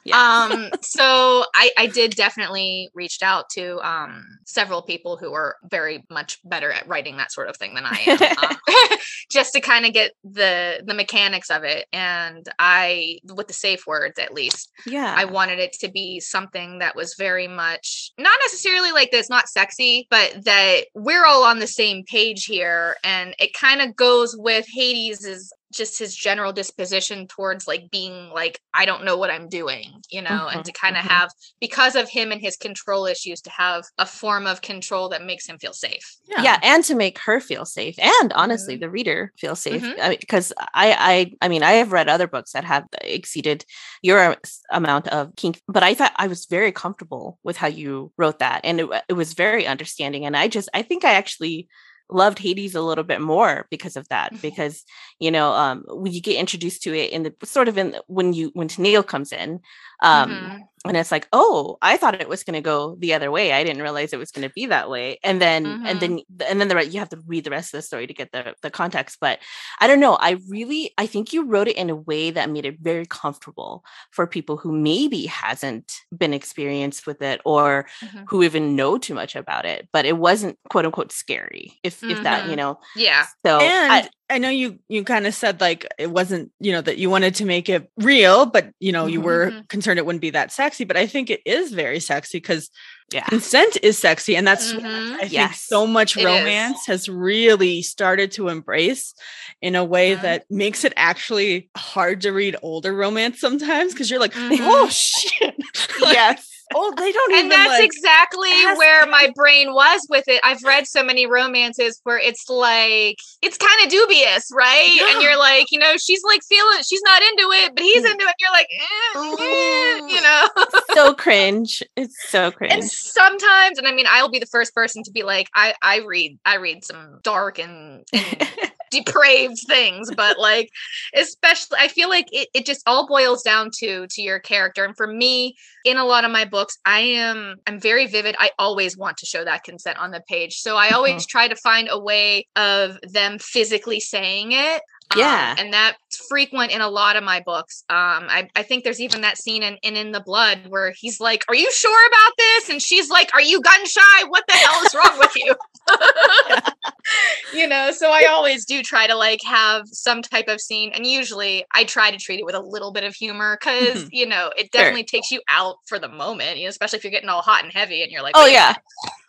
Yeah. 0.04 0.16
um, 0.18 0.70
so 0.82 1.44
I, 1.54 1.70
I 1.76 1.86
did 1.86 2.12
definitely 2.12 2.90
reached 2.94 3.22
out 3.22 3.48
to 3.50 3.78
um, 3.86 4.24
several 4.44 4.82
people 4.82 5.16
who 5.16 5.32
are 5.32 5.56
very 5.70 6.04
much 6.10 6.38
better 6.44 6.70
at 6.72 6.86
writing 6.86 7.16
that 7.16 7.32
sort 7.32 7.48
of 7.48 7.56
thing 7.56 7.74
than 7.74 7.84
I 7.86 7.98
am, 8.06 8.22
um, 8.92 8.98
just 9.30 9.52
to 9.54 9.60
kind 9.60 9.86
of 9.86 9.92
get 9.92 10.12
the 10.24 10.82
the 10.84 10.94
mechanics 10.94 11.50
of 11.50 11.64
it. 11.64 11.86
And 11.92 12.48
I, 12.58 13.18
with 13.24 13.48
the 13.48 13.54
safe 13.54 13.86
words 13.86 14.18
at 14.18 14.34
least, 14.34 14.70
yeah, 14.86 15.14
I 15.20 15.26
wanted 15.26 15.58
it 15.58 15.74
to 15.80 15.90
be 15.90 16.18
something 16.18 16.78
that 16.78 16.96
was 16.96 17.14
very 17.18 17.46
much 17.46 18.10
not 18.16 18.38
necessarily 18.42 18.90
like 18.90 19.10
that's 19.10 19.28
not 19.28 19.50
sexy, 19.50 20.06
but 20.08 20.46
that 20.46 20.86
we're 20.94 21.26
all 21.26 21.44
on 21.44 21.58
the 21.58 21.66
same 21.66 22.04
page 22.04 22.46
here, 22.46 22.96
and 23.04 23.34
it 23.38 23.52
kind 23.52 23.82
of 23.82 23.94
goes 23.94 24.34
with 24.38 24.64
Hades' 24.72 25.52
just 25.72 25.98
his 25.98 26.14
general 26.14 26.52
disposition 26.52 27.26
towards 27.26 27.66
like 27.66 27.90
being 27.90 28.30
like 28.30 28.60
i 28.74 28.84
don't 28.84 29.04
know 29.04 29.16
what 29.16 29.30
i'm 29.30 29.48
doing 29.48 30.00
you 30.10 30.20
know 30.20 30.28
mm-hmm, 30.30 30.56
and 30.56 30.64
to 30.64 30.72
kind 30.72 30.96
of 30.96 31.02
mm-hmm. 31.02 31.12
have 31.12 31.30
because 31.60 31.94
of 31.94 32.08
him 32.08 32.32
and 32.32 32.40
his 32.40 32.56
control 32.56 33.06
issues 33.06 33.40
to 33.40 33.50
have 33.50 33.84
a 33.98 34.06
form 34.06 34.46
of 34.46 34.60
control 34.62 35.08
that 35.08 35.24
makes 35.24 35.46
him 35.46 35.58
feel 35.58 35.72
safe 35.72 36.16
yeah, 36.28 36.42
yeah 36.42 36.58
and 36.62 36.84
to 36.84 36.94
make 36.94 37.18
her 37.18 37.40
feel 37.40 37.64
safe 37.64 37.98
and 37.98 38.32
honestly 38.32 38.74
mm-hmm. 38.74 38.82
the 38.82 38.90
reader 38.90 39.32
feel 39.38 39.56
safe 39.56 39.82
because 40.20 40.52
mm-hmm. 40.58 40.68
I, 40.74 40.86
mean, 40.86 40.96
I 40.98 41.10
i 41.10 41.46
i 41.46 41.48
mean 41.48 41.62
i 41.62 41.72
have 41.72 41.92
read 41.92 42.08
other 42.08 42.26
books 42.26 42.52
that 42.52 42.64
have 42.64 42.84
exceeded 43.02 43.64
your 44.02 44.36
amount 44.70 45.08
of 45.08 45.34
kink 45.36 45.60
but 45.68 45.82
i 45.82 45.94
thought 45.94 46.12
i 46.16 46.26
was 46.26 46.46
very 46.46 46.72
comfortable 46.72 47.38
with 47.42 47.56
how 47.56 47.68
you 47.68 48.12
wrote 48.16 48.40
that 48.40 48.60
and 48.64 48.80
it, 48.80 48.88
it 49.08 49.12
was 49.14 49.34
very 49.34 49.66
understanding 49.66 50.24
and 50.24 50.36
i 50.36 50.48
just 50.48 50.68
i 50.74 50.82
think 50.82 51.04
i 51.04 51.12
actually 51.12 51.68
loved 52.12 52.38
Hades 52.38 52.74
a 52.74 52.82
little 52.82 53.04
bit 53.04 53.20
more 53.20 53.66
because 53.70 53.96
of 53.96 54.08
that. 54.08 54.32
Mm-hmm. 54.32 54.42
Because 54.42 54.84
you 55.18 55.30
know, 55.30 55.52
um, 55.52 55.84
when 55.88 56.12
you 56.12 56.20
get 56.20 56.36
introduced 56.36 56.82
to 56.82 56.94
it 56.94 57.12
in 57.12 57.22
the 57.22 57.34
sort 57.44 57.68
of 57.68 57.78
in 57.78 57.96
when 58.06 58.32
you 58.32 58.50
when 58.54 58.68
Tennille 58.68 59.06
comes 59.06 59.32
in, 59.32 59.60
um, 60.02 60.30
mm-hmm 60.30 60.56
and 60.86 60.96
it's 60.96 61.12
like 61.12 61.28
oh 61.32 61.76
i 61.82 61.96
thought 61.96 62.20
it 62.20 62.28
was 62.28 62.42
going 62.42 62.54
to 62.54 62.60
go 62.60 62.96
the 63.00 63.12
other 63.12 63.30
way 63.30 63.52
i 63.52 63.62
didn't 63.62 63.82
realize 63.82 64.12
it 64.12 64.18
was 64.18 64.30
going 64.30 64.46
to 64.46 64.52
be 64.54 64.66
that 64.66 64.88
way 64.88 65.18
and 65.22 65.40
then 65.40 65.64
mm-hmm. 65.64 65.86
and 65.86 66.00
then 66.00 66.20
and 66.48 66.60
then 66.60 66.68
the 66.68 66.74
right 66.74 66.90
you 66.90 66.98
have 66.98 67.08
to 67.08 67.20
read 67.26 67.44
the 67.44 67.50
rest 67.50 67.74
of 67.74 67.78
the 67.78 67.82
story 67.82 68.06
to 68.06 68.14
get 68.14 68.32
the 68.32 68.54
the 68.62 68.70
context 68.70 69.18
but 69.20 69.38
i 69.80 69.86
don't 69.86 70.00
know 70.00 70.14
i 70.20 70.38
really 70.48 70.92
i 70.96 71.06
think 71.06 71.32
you 71.32 71.44
wrote 71.44 71.68
it 71.68 71.76
in 71.76 71.90
a 71.90 71.96
way 71.96 72.30
that 72.30 72.50
made 72.50 72.64
it 72.64 72.78
very 72.80 73.06
comfortable 73.06 73.84
for 74.10 74.26
people 74.26 74.56
who 74.56 74.72
maybe 74.72 75.26
hasn't 75.26 76.00
been 76.16 76.32
experienced 76.32 77.06
with 77.06 77.20
it 77.20 77.40
or 77.44 77.86
mm-hmm. 78.02 78.24
who 78.28 78.42
even 78.42 78.74
know 78.74 78.96
too 78.96 79.14
much 79.14 79.36
about 79.36 79.66
it 79.66 79.88
but 79.92 80.06
it 80.06 80.16
wasn't 80.16 80.58
quote 80.70 80.86
unquote 80.86 81.12
scary 81.12 81.78
if 81.82 82.00
mm-hmm. 82.00 82.10
if 82.10 82.22
that 82.22 82.44
you 82.44 82.50
mm-hmm. 82.50 82.56
know 82.56 82.80
yeah 82.96 83.26
so 83.44 83.58
and 83.60 83.92
I, 83.92 84.08
I 84.30 84.38
know 84.38 84.48
you 84.48 84.78
you 84.88 85.02
kind 85.04 85.26
of 85.26 85.34
said 85.34 85.60
like 85.60 85.86
it 85.98 86.10
wasn't, 86.10 86.52
you 86.60 86.72
know, 86.72 86.80
that 86.80 86.98
you 86.98 87.10
wanted 87.10 87.34
to 87.36 87.44
make 87.44 87.68
it 87.68 87.90
real, 87.98 88.46
but 88.46 88.70
you 88.78 88.92
know, 88.92 89.06
you 89.06 89.20
were 89.20 89.50
Mhm. 89.50 89.68
concerned 89.68 89.98
it 89.98 90.06
wouldn't 90.06 90.22
be 90.22 90.30
that 90.30 90.52
sexy. 90.52 90.84
But 90.84 90.96
I 90.96 91.06
think 91.06 91.30
it 91.30 91.40
is 91.44 91.72
very 91.72 92.00
sexy 92.00 92.38
because 92.38 92.70
Yeah. 93.12 93.24
consent 93.24 93.76
is 93.82 93.98
sexy. 93.98 94.36
And 94.36 94.46
that's 94.46 94.72
Mhm. 94.72 95.14
I 95.16 95.18
think 95.20 95.32
Yes. 95.32 95.62
so 95.66 95.84
much 95.86 96.16
It 96.16 96.20
is. 96.20 96.26
romance 96.26 96.86
has 96.86 97.08
really 97.08 97.82
started 97.82 98.30
to 98.32 98.48
embrace 98.48 99.14
in 99.60 99.74
a 99.74 99.84
way 99.84 100.14
Mhm. 100.14 100.22
that 100.22 100.44
makes 100.48 100.84
it 100.84 100.92
actually 100.96 101.68
hard 101.76 102.20
to 102.20 102.30
read 102.30 102.54
older 102.62 102.94
romance 102.94 103.40
sometimes 103.40 103.92
because 103.92 104.10
you're 104.10 104.20
like, 104.20 104.34
Mhm. 104.34 104.58
oh 104.60 104.88
shit. 104.88 105.54
Yes. 106.00 106.46
Oh, 106.74 106.92
they 106.96 107.10
don't 107.12 107.32
and 107.32 107.46
even 107.46 107.52
And 107.52 107.52
that's 107.52 107.78
like 107.78 107.84
exactly 107.84 108.50
where 108.76 109.06
my 109.06 109.32
brain 109.34 109.72
was 109.74 110.06
with 110.08 110.24
it. 110.28 110.40
I've 110.44 110.62
read 110.62 110.86
so 110.86 111.02
many 111.02 111.26
romances 111.26 112.00
where 112.04 112.18
it's 112.18 112.48
like 112.48 113.16
it's 113.42 113.56
kind 113.56 113.84
of 113.84 113.90
dubious, 113.90 114.48
right? 114.54 115.00
And 115.10 115.22
you're 115.22 115.38
like, 115.38 115.66
you 115.72 115.78
know, 115.78 115.96
she's 115.96 116.22
like 116.24 116.40
feeling, 116.48 116.78
she's 116.82 117.02
not 117.04 117.22
into 117.22 117.42
it, 117.52 117.74
but 117.74 117.82
he's 117.84 118.02
Mm. 118.02 118.10
into 118.12 118.24
it. 118.24 118.28
And 118.28 118.34
you're 118.38 118.52
like, 118.52 118.68
eh, 118.72 119.18
eh, 119.42 120.14
you 120.14 120.20
know. 120.22 120.48
so 120.94 121.14
cringe. 121.14 121.82
It's 121.96 122.14
so 122.28 122.50
cringe. 122.50 122.72
and 122.72 122.84
sometimes, 122.84 123.78
and 123.78 123.86
I 123.86 123.92
mean, 123.92 124.06
I'll 124.08 124.30
be 124.30 124.38
the 124.38 124.46
first 124.46 124.74
person 124.74 125.02
to 125.04 125.10
be 125.10 125.22
like, 125.22 125.48
I 125.54 125.74
I 125.82 126.00
read 126.06 126.38
I 126.44 126.56
read 126.56 126.84
some 126.84 127.18
dark 127.22 127.58
and, 127.58 128.04
and 128.12 128.48
depraved 128.90 129.58
things 129.66 130.10
but 130.16 130.38
like 130.38 130.70
especially 131.14 131.78
i 131.78 131.88
feel 131.88 132.08
like 132.08 132.26
it, 132.32 132.48
it 132.54 132.66
just 132.66 132.82
all 132.86 133.06
boils 133.06 133.42
down 133.42 133.70
to 133.72 134.06
to 134.08 134.22
your 134.22 134.38
character 134.38 134.84
and 134.84 134.96
for 134.96 135.06
me 135.06 135.54
in 135.84 135.96
a 135.96 136.04
lot 136.04 136.24
of 136.24 136.30
my 136.30 136.44
books 136.44 136.78
i 136.84 137.00
am 137.00 137.56
i'm 137.66 137.80
very 137.80 138.06
vivid 138.06 138.34
i 138.38 138.50
always 138.58 138.96
want 138.96 139.16
to 139.16 139.26
show 139.26 139.44
that 139.44 139.64
consent 139.64 139.98
on 139.98 140.10
the 140.10 140.22
page 140.28 140.56
so 140.56 140.76
i 140.76 140.90
always 140.90 141.12
uh-huh. 141.12 141.26
try 141.28 141.48
to 141.48 141.56
find 141.56 141.88
a 141.90 141.98
way 141.98 142.46
of 142.56 142.98
them 143.02 143.38
physically 143.38 144.00
saying 144.00 144.52
it 144.52 144.82
Um, 145.12 145.18
Yeah. 145.18 145.54
and 145.58 145.72
that's 145.72 145.96
frequent 146.28 146.70
in 146.70 146.80
a 146.80 146.88
lot 146.88 147.16
of 147.16 147.24
my 147.24 147.40
books 147.44 147.82
um 147.90 148.26
i, 148.28 148.48
I 148.54 148.62
think 148.62 148.84
there's 148.84 149.00
even 149.00 149.22
that 149.22 149.38
scene 149.38 149.62
in, 149.64 149.76
in 149.82 149.96
in 149.96 150.12
the 150.12 150.20
blood 150.20 150.66
where 150.68 150.92
he's 150.96 151.18
like 151.18 151.44
are 151.48 151.54
you 151.54 151.68
sure 151.72 152.06
about 152.08 152.32
this 152.38 152.68
and 152.70 152.80
she's 152.80 153.10
like 153.10 153.28
are 153.34 153.40
you 153.40 153.60
gun 153.60 153.84
shy 153.86 154.24
what 154.28 154.44
the 154.46 154.54
hell 154.54 154.82
is 154.84 154.94
wrong 154.94 155.18
with 155.18 155.34
you 155.36 155.54
you 157.52 157.66
know 157.66 157.90
so 157.90 158.10
i 158.10 158.24
always 158.30 158.64
do 158.64 158.82
try 158.82 159.06
to 159.08 159.16
like 159.16 159.40
have 159.44 159.82
some 159.86 160.22
type 160.22 160.46
of 160.48 160.60
scene 160.60 160.92
and 160.94 161.06
usually 161.06 161.64
i 161.74 161.82
try 161.84 162.10
to 162.10 162.16
treat 162.16 162.38
it 162.38 162.46
with 162.46 162.54
a 162.54 162.60
little 162.60 162.92
bit 162.92 163.02
of 163.04 163.14
humor 163.14 163.58
because 163.60 164.06
you 164.12 164.26
know 164.26 164.50
it 164.56 164.68
Sure. 164.72 164.82
definitely 164.84 165.04
takes 165.04 165.30
you 165.32 165.40
out 165.48 165.76
for 165.88 165.98
the 165.98 166.08
moment 166.08 166.58
you 166.58 166.64
know 166.64 166.68
especially 166.70 166.98
if 166.98 167.04
you're 167.04 167.10
getting 167.10 167.28
all 167.28 167.42
hot 167.42 167.64
and 167.64 167.72
heavy 167.72 168.02
and 168.02 168.12
you're 168.12 168.22
like 168.22 168.34
oh 168.36 168.44
"Wait 168.44 168.52
yeah. 168.52 168.74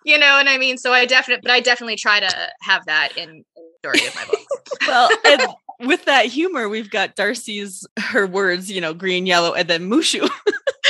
you 0.05 0.17
know 0.19 0.33
what 0.35 0.47
I 0.47 0.57
mean? 0.57 0.77
So 0.77 0.91
I 0.93 1.05
definitely, 1.05 1.41
but 1.43 1.51
I 1.51 1.59
definitely 1.59 1.95
try 1.95 2.19
to 2.19 2.49
have 2.61 2.85
that 2.85 3.17
in 3.17 3.29
in 3.29 3.43
majority 3.83 4.07
of 4.07 4.15
my 4.15 4.25
books. 4.25 4.45
well 4.87 5.09
and 5.25 5.41
with 5.85 6.05
that 6.05 6.25
humor 6.25 6.67
we've 6.69 6.89
got 6.89 7.15
darcy's 7.15 7.85
her 7.99 8.25
words 8.27 8.71
you 8.71 8.79
know 8.81 8.93
green 8.93 9.25
yellow 9.25 9.53
and 9.53 9.67
then 9.69 9.89
mushu 9.89 10.27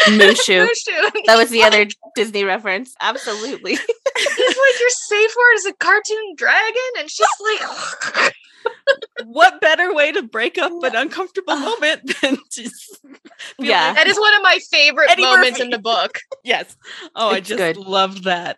Mushu. 0.07 0.67
Mushu. 0.67 1.11
That 1.27 1.35
was 1.37 1.51
the 1.51 1.61
other 1.61 1.85
Disney 2.15 2.43
reference. 2.43 2.95
Absolutely. 3.01 3.71
He's 3.75 3.77
like, 3.77 4.79
your 4.79 4.89
safe 4.89 5.31
word 5.37 5.53
is 5.57 5.65
a 5.67 5.73
cartoon 5.73 6.33
dragon, 6.37 6.81
and 6.97 7.07
she's 7.07 7.27
like, 7.61 8.33
what 9.25 9.61
better 9.61 9.93
way 9.93 10.11
to 10.11 10.23
break 10.23 10.57
up 10.57 10.71
an 10.83 10.95
uncomfortable 10.95 11.55
moment 11.55 12.13
than 12.21 12.37
just 12.51 12.99
Yeah. 13.59 13.87
like, 13.89 13.95
that 13.97 14.07
is 14.07 14.19
one 14.19 14.33
of 14.33 14.41
my 14.41 14.57
favorite 14.71 15.11
Eddie 15.11 15.21
moments 15.23 15.51
Murphy. 15.51 15.63
in 15.63 15.69
the 15.69 15.79
book. 15.79 16.17
yes 16.43 16.75
oh 17.15 17.29
i 17.29 17.39
just 17.39 17.57
good. 17.57 17.77
loved 17.77 18.23
that 18.23 18.57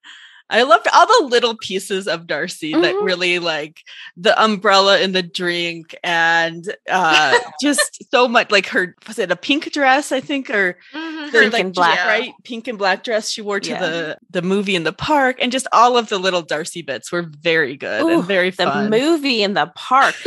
i 0.49 0.63
loved 0.63 0.87
all 0.93 1.05
the 1.07 1.27
little 1.29 1.55
pieces 1.57 2.07
of 2.07 2.27
darcy 2.27 2.73
that 2.73 2.95
Mhm. 2.95 3.03
really 3.03 3.39
like 3.39 3.81
the 4.17 4.33
umbrella 4.41 4.99
in 4.99 5.11
the 5.13 5.23
drink 5.23 5.95
and 6.03 6.75
uh 6.89 7.37
just 7.61 8.03
so 8.11 8.27
much 8.27 8.51
like 8.51 8.67
her 8.67 8.95
was 9.07 9.17
it 9.19 9.31
a 9.31 9.35
pink 9.35 9.71
dress 9.71 10.11
i 10.11 10.19
think 10.19 10.49
or 10.49 10.77
Mhm. 10.93 11.31
the, 11.31 11.39
Pink 11.39 11.53
like, 11.53 11.63
and 11.63 11.73
black. 11.73 11.95
just 11.95 12.07
right 12.07 12.33
pink 12.43 12.67
and 12.67 12.77
black 12.77 13.03
dress 13.03 13.29
she 13.29 13.41
wore 13.41 13.59
to 13.59 13.69
Yeah. 13.69 13.79
the 13.79 14.17
the 14.29 14.41
movie 14.41 14.75
in 14.75 14.83
the 14.83 14.93
park 14.93 15.37
and 15.41 15.51
just 15.51 15.67
all 15.73 15.97
of 15.97 16.09
the 16.09 16.17
little 16.19 16.41
darcy 16.41 16.81
bits 16.81 17.11
were 17.11 17.23
very 17.41 17.75
good 17.77 18.01
Ooh, 18.03 18.09
and 18.09 18.23
very 18.25 18.49
The 18.51 18.87
movie 18.89 19.41
in 19.43 19.53
the 19.53 19.71
park. 19.75 20.15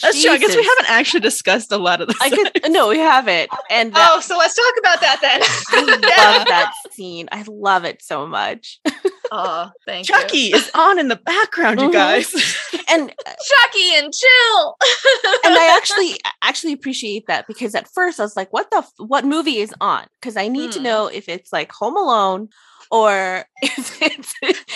that's 0.00 0.22
true 0.22 0.30
i 0.32 0.38
guess 0.38 0.56
we 0.56 0.62
haven't 0.64 0.88
actually 0.88 1.20
discussed 1.20 1.70
a 1.72 1.76
lot 1.76 2.00
of 2.00 2.08
this 2.08 2.16
I 2.20 2.30
could 2.30 2.72
no, 2.72 2.88
we 2.88 2.98
haven't. 2.98 3.50
And 3.70 3.92
that, 3.92 4.10
Oh, 4.14 4.20
so 4.20 4.38
let's 4.38 4.54
talk 4.54 4.74
about 4.78 5.00
that 5.02 5.18
then. 5.20 5.40
I 5.42 5.82
love 6.38 6.46
that 6.48 6.72
scene. 6.92 7.28
I 7.30 7.44
love 7.46 7.84
it 7.84 8.02
so 8.02 8.26
much. 8.26 8.80
Oh, 9.32 9.70
thank 9.86 10.08
you. 10.08 10.14
chucky 10.14 10.52
is 10.52 10.70
on 10.74 10.98
in 10.98 11.08
the 11.08 11.16
background 11.16 11.80
you 11.80 11.88
Mhm. 11.88 11.92
guys 11.92 12.32
And 12.88 13.10
Chucky 13.10 13.94
and 13.96 14.12
chill. 14.12 14.76
and 15.44 15.54
I 15.54 15.74
actually 15.76 16.20
actually 16.42 16.72
appreciate 16.72 17.24
that 17.28 17.46
because 17.46 17.74
at 17.74 17.88
first 17.92 18.20
I 18.20 18.22
was 18.22 18.36
like, 18.36 18.52
what 18.52 18.70
the 18.70 18.78
f- 18.78 18.92
what 18.98 19.24
movie 19.24 19.58
is 19.58 19.74
on? 19.80 20.06
Because 20.20 20.36
I 20.36 20.48
need 20.48 20.72
to 20.72 20.78
Hmm. 20.78 20.84
know 20.84 21.06
if 21.06 21.28
it's 21.28 21.52
like 21.52 21.72
Home 21.72 21.96
Alone 21.96 22.48
or 22.90 23.44
if 23.62 24.02
it's 24.02 24.34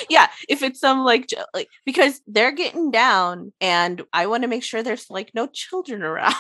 yeah, 0.09 0.29
if 0.49 0.63
it's 0.63 0.81
some 0.81 1.05
like 1.05 1.29
like 1.55 1.69
because 1.85 2.21
they're 2.27 2.53
getting 2.53 2.91
down 2.91 3.53
and 3.61 4.03
I 4.13 4.27
want 4.27 4.43
to 4.43 4.49
make 4.49 4.63
sure 4.65 4.83
there's 4.83 5.11
like 5.11 5.31
no 5.35 5.47
children 5.53 6.03
around. 6.03 6.35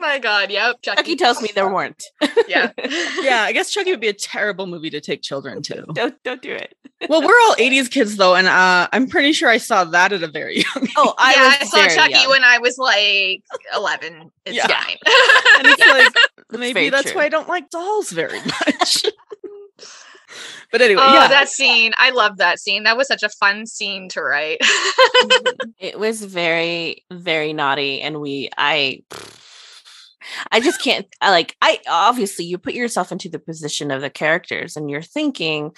My 0.00 0.18
God, 0.18 0.50
yep. 0.50 0.76
Chucky, 0.82 0.96
Chucky 0.96 1.16
tells 1.16 1.40
me 1.42 1.50
there 1.54 1.68
weren't. 1.72 2.02
Yeah. 2.48 2.72
yeah 3.22 3.42
i 3.42 3.52
guess 3.52 3.70
chucky 3.70 3.90
would 3.92 4.00
be 4.00 4.08
a 4.08 4.12
terrible 4.12 4.66
movie 4.66 4.90
to 4.90 5.00
take 5.00 5.22
children 5.22 5.62
to 5.62 5.84
don't 5.94 6.20
don't 6.24 6.42
do 6.42 6.52
it. 6.52 6.74
well 7.08 7.20
we're 7.22 7.28
all 7.46 7.54
80s 7.56 7.88
kids 7.90 8.16
though 8.16 8.34
and 8.34 8.48
uh 8.48 8.88
i'm 8.92 9.06
pretty 9.08 9.32
sure 9.32 9.48
i 9.48 9.56
saw 9.58 9.84
that 9.84 10.12
at 10.12 10.22
a 10.22 10.26
very 10.28 10.56
young 10.58 10.88
Oh, 10.96 11.14
I 11.16 11.34
yeah, 11.34 11.56
I 11.60 11.64
saw 11.66 11.94
Chucky 11.94 12.12
young. 12.12 12.28
when 12.30 12.42
I 12.44 12.58
was 12.58 12.76
like 12.78 13.42
11. 13.76 14.30
It's 14.46 14.56
Yeah. 14.56 14.66
fine. 14.66 14.96
and 15.58 15.66
it's 15.68 15.80
like 16.50 16.58
maybe 16.60 16.72
very 16.72 16.90
that's 16.90 17.12
true. 17.12 17.20
why 17.20 17.26
i 17.26 17.28
don't 17.28 17.48
like 17.48 17.70
dolls 17.70 18.10
very 18.10 18.40
much 18.44 19.04
but 20.72 20.80
anyway 20.82 21.02
Oh, 21.04 21.14
yeah 21.14 21.28
that 21.28 21.48
scene. 21.48 21.92
I 21.98 22.10
love 22.10 22.36
that 22.38 22.60
scene. 22.60 22.84
That 22.84 22.96
was 22.96 23.08
such 23.08 23.24
a 23.24 23.28
fun 23.28 23.66
scene 23.66 24.08
to 24.10 24.22
write. 24.22 24.58
It 25.80 25.98
was 25.98 26.24
very, 26.24 27.04
very 27.10 27.52
naughty, 27.52 28.00
and 28.00 28.20
we, 28.20 28.50
I, 28.56 29.02
I 30.52 30.60
just 30.60 30.80
can't. 30.80 31.06
I 31.20 31.30
like. 31.30 31.56
I 31.62 31.78
obviously 31.88 32.44
you 32.44 32.58
put 32.58 32.74
yourself 32.74 33.12
into 33.12 33.28
the 33.28 33.38
position 33.38 33.90
of 33.90 34.00
the 34.00 34.10
characters, 34.10 34.76
and 34.76 34.90
you're 34.90 35.02
thinking, 35.02 35.72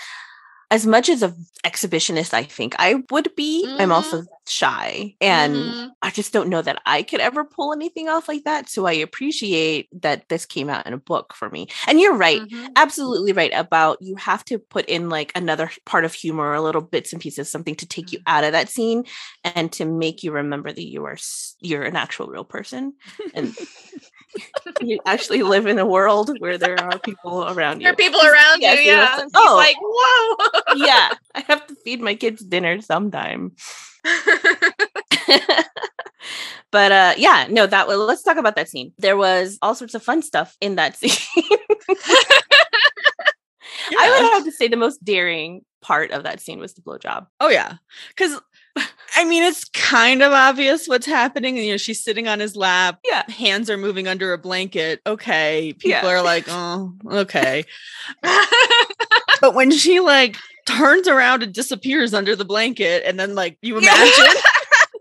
as 0.71 0.87
much 0.87 1.09
as 1.11 1.23
a 1.23 1.35
exhibitionist, 1.65 2.33
I 2.35 2.45
think 2.45 2.75
I 2.79 3.03
would 3.11 3.35
be. 3.37 3.71
I'm 3.79 3.93
also 3.93 4.25
shy, 4.49 5.15
and 5.21 5.75
Mhm. 5.77 5.93
I 6.03 6.11
just 6.11 6.33
don't 6.33 6.49
know 6.49 6.63
that 6.63 6.81
I 6.87 7.03
could 7.03 7.21
ever 7.21 7.45
pull 7.45 7.73
anything 7.73 8.09
off 8.09 8.27
like 8.29 8.45
that. 8.45 8.69
So 8.69 8.87
I 8.87 8.93
appreciate 8.95 9.89
that 10.03 10.29
this 10.29 10.47
came 10.47 10.69
out 10.71 10.87
in 10.87 10.95
a 10.95 10.99
book 10.99 11.35
for 11.35 11.49
me. 11.51 11.69
And 11.87 12.01
you're 12.01 12.17
right 12.17 12.43
Mhm. 12.51 12.73
absolutely 12.77 13.33
right 13.33 13.53
about 13.55 13.99
you 14.01 14.17
have 14.17 14.45
to 14.47 14.59
put 14.59 14.87
in 14.87 15.09
like 15.11 15.31
another 15.37 15.71
part 15.87 16.05
of 16.05 16.15
humor, 16.15 16.55
a 16.55 16.63
little 16.63 16.81
bits 16.83 17.13
and 17.13 17.23
pieces, 17.23 17.51
something 17.51 17.75
to 17.77 17.87
take 17.87 18.11
you 18.13 18.19
out 18.27 18.45
of 18.45 18.53
that 18.53 18.69
scene 18.69 19.05
and 19.45 19.71
to 19.73 19.85
make 19.85 20.23
you 20.23 20.33
remember 20.33 20.73
that 20.73 20.87
you 20.89 21.05
are 21.05 21.17
you're 21.61 21.85
an 21.85 21.97
actual 21.97 22.27
real 22.29 22.45
person 22.45 22.95
and 23.35 23.57
you 24.81 24.99
actually 25.07 25.43
live 25.43 25.67
in 25.67 25.79
a 25.79 25.87
world 25.87 26.31
where 26.39 26.59
there 26.59 26.79
are 26.81 26.99
people 26.99 27.45
around 27.45 27.81
you. 27.81 27.85
There 27.85 27.93
are 27.93 27.97
people 27.97 28.21
around 28.21 28.61
Yes, 28.63 28.79
you, 28.79 28.85
yes. 28.85 29.17
yeah. 29.19 29.23
He's 29.23 29.33
Oh. 29.35 29.55
like, 29.57 29.77
whoa. 29.81 30.85
yeah, 30.87 31.11
I 31.35 31.41
have 31.41 31.67
to 31.67 31.75
feed 31.85 32.01
my 32.01 32.15
kids 32.15 32.43
dinner 32.43 32.81
sometime. 32.81 33.53
but 36.71 36.93
uh 36.93 37.15
yeah, 37.17 37.47
no, 37.51 37.67
that 37.67 37.87
was 37.87 37.99
let's 37.99 38.23
talk 38.23 38.37
about 38.37 38.57
that 38.57 38.69
scene. 38.69 38.93
There 38.99 39.17
was 39.17 39.59
all 39.63 39.75
sorts 39.75 39.95
of 39.95 40.03
fun 40.03 40.23
stuff 40.23 40.57
in 40.61 40.77
that 40.77 40.97
scene. 41.01 41.13
I 43.99 44.09
would 44.11 44.33
have 44.35 44.45
to 44.45 44.53
say 44.53 44.69
the 44.69 44.77
most 44.77 45.05
daring 45.05 45.63
part 45.83 46.11
of 46.13 46.23
that 46.25 46.41
scene 46.41 46.59
was 46.59 46.75
the 46.75 46.83
blowjob. 46.83 47.27
Oh 47.41 47.49
yeah, 47.49 47.75
because 48.09 48.41
I 49.17 49.25
mean 49.25 49.43
it's 49.43 49.65
kind 49.65 50.23
of 50.23 50.33
obvious 50.33 50.89
what's 50.89 51.07
happening. 51.07 51.57
You 51.57 51.73
know, 51.73 51.77
she's 51.77 52.03
sitting 52.03 52.27
on 52.29 52.41
his 52.41 52.57
lap. 52.57 53.01
Yeah. 53.05 53.23
hands 53.31 53.69
are 53.71 53.77
moving 53.77 54.09
under 54.09 54.33
a 54.33 54.39
blanket. 54.39 55.01
Okay, 55.07 55.75
people 55.79 55.91
Yeah. 55.91 56.07
are 56.07 56.23
like, 56.23 56.45
oh, 56.49 56.95
okay. 57.11 57.65
But 59.41 59.55
when 59.55 59.73
she 59.73 59.99
like 59.99 60.37
turns 60.67 61.09
around 61.09 61.43
and 61.43 61.53
disappears 61.53 62.15
under 62.15 62.37
the 62.37 62.45
blanket, 62.45 63.03
and 63.05 63.19
then 63.19 63.35
like 63.35 63.59
you 63.61 63.77
imagine, 63.77 64.35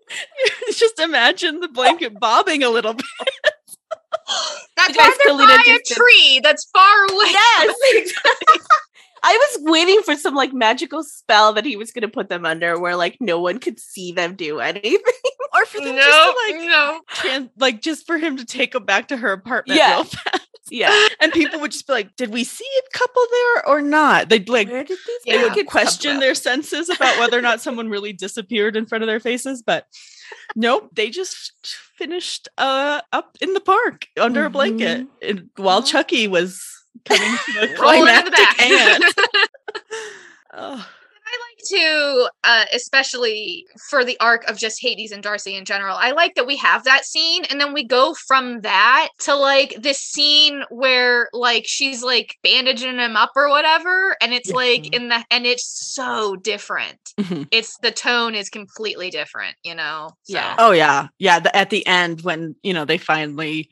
just 0.74 1.00
imagine 1.00 1.60
the 1.60 1.68
blanket 1.68 2.20
bobbing 2.20 2.64
a 2.64 2.70
little 2.70 2.96
bit. 2.96 3.06
That's 4.76 4.98
why 4.98 5.16
they're 5.24 5.38
by 5.38 5.64
a 5.80 5.94
tree 5.94 6.40
that's 6.42 6.68
far 6.74 7.04
away. 7.06 7.26
Yes, 7.30 7.76
exactly. 7.94 8.60
I 9.24 9.38
was 9.58 9.72
waiting 9.72 10.02
for 10.04 10.16
some 10.16 10.34
like 10.36 10.52
magical 10.54 11.04
spell 11.04 11.54
that 11.54 11.66
he 11.66 11.78
was 11.78 11.92
going 11.92 12.02
to 12.02 12.08
put 12.08 12.30
them 12.30 12.46
under 12.46 12.80
where 12.80 12.96
like 12.96 13.18
no 13.20 13.40
one 13.40 13.60
could 13.60 13.80
see 13.80 14.12
them 14.12 14.36
do 14.36 14.60
anything. 14.60 14.98
Or 15.54 15.66
for 15.66 15.82
them 15.82 15.98
No, 15.98 16.02
just 16.02 16.38
to 16.38 16.54
like 16.54 16.66
no. 16.70 17.02
tran- 17.14 17.50
like 17.58 17.82
just 17.82 18.08
for 18.08 18.18
him 18.18 18.38
to 18.38 18.46
take 18.46 18.72
them 18.72 18.86
back 18.86 19.10
to 19.10 19.18
her 19.18 19.34
apartment 19.34 19.78
Yeah. 19.78 19.96
real 19.96 20.04
fast. 20.06 20.48
yeah. 20.70 21.08
And 21.20 21.34
people 21.34 21.60
would 21.60 21.74
just 21.74 21.86
be 21.88 21.92
like, 21.92 22.16
did 22.16 22.32
we 22.32 22.46
see 22.46 22.64
a 22.80 22.98
couple 22.98 23.22
there 23.30 23.68
or 23.68 23.82
not? 23.82 24.30
They'd 24.30 24.48
like 24.48 24.70
Where 24.70 24.86
did 24.86 24.98
these 25.06 25.20
they 25.26 25.44
would 25.44 25.68
question 25.68 26.22
their 26.22 26.36
senses 26.36 26.88
about 26.90 27.20
whether 27.20 27.38
or 27.38 27.42
not 27.42 27.60
someone 27.60 27.90
really 27.90 28.14
disappeared 28.26 28.78
in 28.78 28.86
front 28.86 29.04
of 29.04 29.08
their 29.10 29.20
faces. 29.20 29.62
But 29.62 29.88
nope, 30.56 30.90
they 30.94 31.10
just 31.10 31.52
finished 31.98 32.48
uh 32.58 33.02
up 33.12 33.36
in 33.42 33.54
the 33.54 33.60
park 33.60 34.08
under 34.18 34.46
a 34.46 34.50
blanket 34.50 35.06
and, 35.22 35.50
while. 35.58 35.84
Chucky 35.84 36.30
was 36.30 36.66
coming 37.06 37.38
to 37.46 37.76
a 37.76 37.82
Rolling 37.82 38.00
in 38.00 38.06
the 38.26 38.32
climactic 38.32 38.34
back. 38.34 38.62
end. 38.62 39.04
Oh, 40.54 40.88
I 41.34 41.38
like 41.48 41.66
to, 41.70 42.30
uh, 42.44 42.66
especially 42.74 43.66
for 43.90 44.04
the 44.04 44.20
arc 44.20 44.44
of 44.50 44.58
just 44.58 44.82
Hades 44.82 45.14
and 45.14 45.24
Darcy 45.24 45.56
in 45.56 45.64
general. 45.64 45.96
I 45.98 46.12
like 46.12 46.36
that 46.36 46.46
we 46.46 46.58
have 46.58 46.84
that 46.84 47.06
scene, 47.06 47.46
and 47.50 47.62
then 47.62 47.72
we 47.72 47.86
go 47.86 48.14
from 48.28 48.60
that 48.62 49.10
to 49.20 49.36
like 49.36 49.76
this 49.82 50.00
scene 50.00 50.64
where 50.72 51.30
like 51.32 51.64
she's 51.68 52.04
like 52.04 52.36
bandaging 52.44 52.98
him 52.98 53.16
up 53.16 53.32
or 53.38 53.48
whatever, 53.48 54.18
and 54.22 54.34
it's 54.34 54.50
like 54.52 54.84
Mhm. 54.84 54.94
in 54.94 55.08
the 55.08 55.24
and 55.32 55.46
it's 55.46 55.66
so 55.94 56.36
different. 56.36 57.00
Mhm. 57.18 57.48
It's 57.52 57.78
the 57.78 57.92
tone 57.92 58.36
is 58.36 58.50
completely 58.50 59.10
different, 59.10 59.56
you 59.64 59.76
know. 59.76 60.10
So. 60.24 60.34
Yeah. 60.34 60.56
oh 60.60 60.72
yeah, 60.72 61.08
yeah. 61.18 61.40
The, 61.40 61.56
at 61.56 61.70
the 61.70 61.88
end, 61.88 62.22
when 62.24 62.56
you 62.62 62.74
know 62.74 62.84
they 62.84 62.98
finally, 62.98 63.70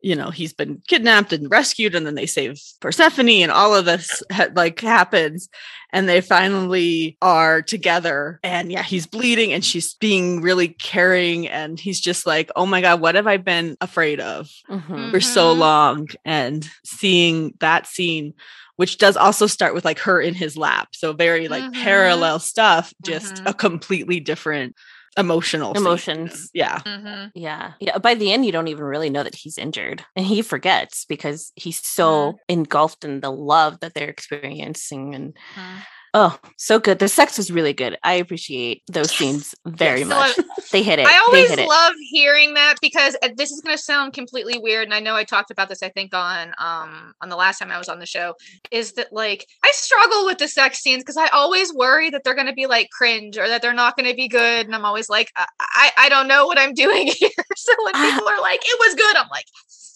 you 0.00 0.14
know, 0.14 0.30
he's 0.30 0.52
been 0.52 0.82
kidnapped 0.86 1.32
and 1.32 1.50
rescued, 1.50 1.94
and 1.94 2.06
then 2.06 2.14
they 2.14 2.26
save 2.26 2.60
Persephone, 2.80 3.28
and 3.28 3.50
all 3.52 3.74
of 3.74 3.84
this 3.84 4.22
ha- 4.32 4.48
like 4.54 4.80
happens, 4.80 5.48
and 5.92 6.08
they 6.08 6.20
finally 6.20 7.16
are 7.22 7.62
together. 7.62 8.38
And 8.42 8.70
yeah, 8.70 8.82
he's 8.82 9.06
bleeding, 9.06 9.52
and 9.52 9.64
she's 9.64 9.94
being 9.94 10.40
really 10.40 10.68
caring, 10.68 11.48
and 11.48 11.78
he's 11.80 12.00
just 12.00 12.26
like, 12.26 12.50
"Oh 12.56 12.66
my 12.66 12.80
god, 12.80 13.00
what 13.00 13.14
have 13.16 13.26
I 13.26 13.36
been 13.38 13.76
afraid 13.80 14.20
of 14.20 14.50
Mhm. 14.70 15.10
for 15.10 15.20
so 15.20 15.54
Mhm. 15.54 15.58
long?" 15.58 16.08
And 16.24 16.68
seeing 16.84 17.54
that 17.60 17.86
scene. 17.86 18.34
Which 18.76 18.98
does 18.98 19.16
also 19.16 19.48
start 19.48 19.74
with 19.74 19.84
like 19.84 19.98
her 20.00 20.20
in 20.20 20.34
his 20.34 20.56
lap. 20.56 20.90
So 20.92 21.12
very 21.12 21.48
like 21.48 21.66
Mhm. 21.66 21.72
parallel 21.72 22.38
stuff, 22.38 22.94
just 23.02 23.42
Mhm. 23.44 23.50
a 23.50 23.54
completely 23.54 24.20
different 24.20 24.76
emotional 25.18 25.74
scene. 25.74 25.82
Emotions. 25.86 26.50
Yeah. 26.54 26.78
Mhm. 26.86 27.30
Yeah. 27.34 27.72
Yeah. 27.80 27.98
By 27.98 28.14
the 28.14 28.32
end, 28.32 28.46
you 28.46 28.52
don't 28.52 28.68
even 28.68 28.84
really 28.84 29.10
know 29.10 29.22
that 29.22 29.34
he's 29.34 29.58
injured. 29.58 30.04
And 30.16 30.24
he 30.26 30.42
forgets 30.42 31.04
because 31.04 31.52
he's 31.56 31.80
so 31.84 32.38
engulfed 32.48 33.04
in 33.04 33.20
the 33.20 33.30
love 33.32 33.80
that 33.80 33.94
they're 33.94 34.08
experiencing. 34.08 35.14
And 35.14 35.36
Mhm. 35.56 35.82
Oh, 36.20 36.38
so 36.56 36.78
good. 36.80 36.98
The 36.98 37.08
sex 37.08 37.38
was 37.38 37.50
really 37.50 37.72
good. 37.72 37.96
I 38.02 38.14
appreciate 38.14 38.82
those 38.88 39.10
scenes 39.12 39.54
very 39.66 40.00
Yes. 40.00 40.08
much. 40.08 40.34
So 40.34 40.42
They 40.72 40.82
hit 40.82 40.98
it. 40.98 41.06
I 41.06 41.16
always 41.18 41.50
it. 41.50 41.68
love 41.68 41.94
hearing 42.10 42.54
that 42.54 42.74
because 42.82 43.16
uh, 43.22 43.28
this 43.36 43.50
is 43.52 43.60
going 43.60 43.76
to 43.76 43.82
sound 43.82 44.12
completely 44.12 44.58
weird, 44.58 44.84
and 44.84 44.92
I 44.94 45.00
know 45.00 45.14
I 45.14 45.24
talked 45.24 45.50
about 45.50 45.68
this. 45.68 45.82
I 45.82 45.88
think 45.90 46.12
on 46.14 46.52
um 46.58 47.14
on 47.22 47.28
the 47.28 47.36
last 47.36 47.58
time 47.58 47.70
I 47.70 47.78
was 47.78 47.88
on 47.88 48.00
the 48.00 48.06
show, 48.06 48.34
is 48.70 48.92
that 48.94 49.12
like 49.12 49.46
I 49.64 49.70
struggle 49.74 50.26
with 50.26 50.38
the 50.38 50.48
sex 50.48 50.80
scenes 50.80 51.02
because 51.04 51.16
I 51.16 51.28
always 51.28 51.72
worry 51.72 52.10
that 52.10 52.22
they're 52.24 52.34
going 52.34 52.48
to 52.48 52.52
be 52.52 52.66
like 52.66 52.88
cringe 52.90 53.38
or 53.38 53.46
that 53.48 53.62
they're 53.62 53.72
not 53.72 53.96
going 53.96 54.08
to 54.10 54.16
be 54.16 54.28
good, 54.28 54.66
and 54.66 54.74
I'm 54.74 54.84
always 54.84 55.08
like 55.08 55.30
I 55.36 55.46
I, 55.60 55.90
I 55.96 56.08
don't 56.08 56.28
know 56.28 56.46
what 56.46 56.58
I'm 56.58 56.74
doing 56.74 57.06
here. 57.18 57.30
so 57.56 57.72
when 57.84 57.94
Ah. 57.96 58.10
people 58.14 58.28
are 58.28 58.40
like 58.40 58.60
it 58.64 58.78
was 58.80 58.94
good, 58.94 59.16
I'm 59.16 59.28
like 59.30 59.46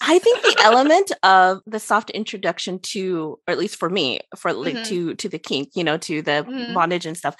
I 0.05 0.18
think 0.18 0.42
the 0.42 0.57
element 0.62 1.12
of 1.22 1.61
the 1.66 1.78
soft 1.78 2.11
introduction 2.11 2.80
to, 2.80 3.38
or 3.46 3.53
at 3.53 3.59
least 3.59 3.76
for 3.76 3.88
me, 3.88 4.18
for 4.36 4.53
like 4.53 4.74
Mhm. 4.76 4.84
to 4.88 5.14
to 5.14 5.28
the 5.28 5.38
kink, 5.38 5.70
you 5.74 5.84
know, 5.84 5.96
to 5.98 6.22
the 6.22 6.44
Mhm. 6.48 6.74
bondage 6.74 7.07
and 7.07 7.16
stuff, 7.16 7.36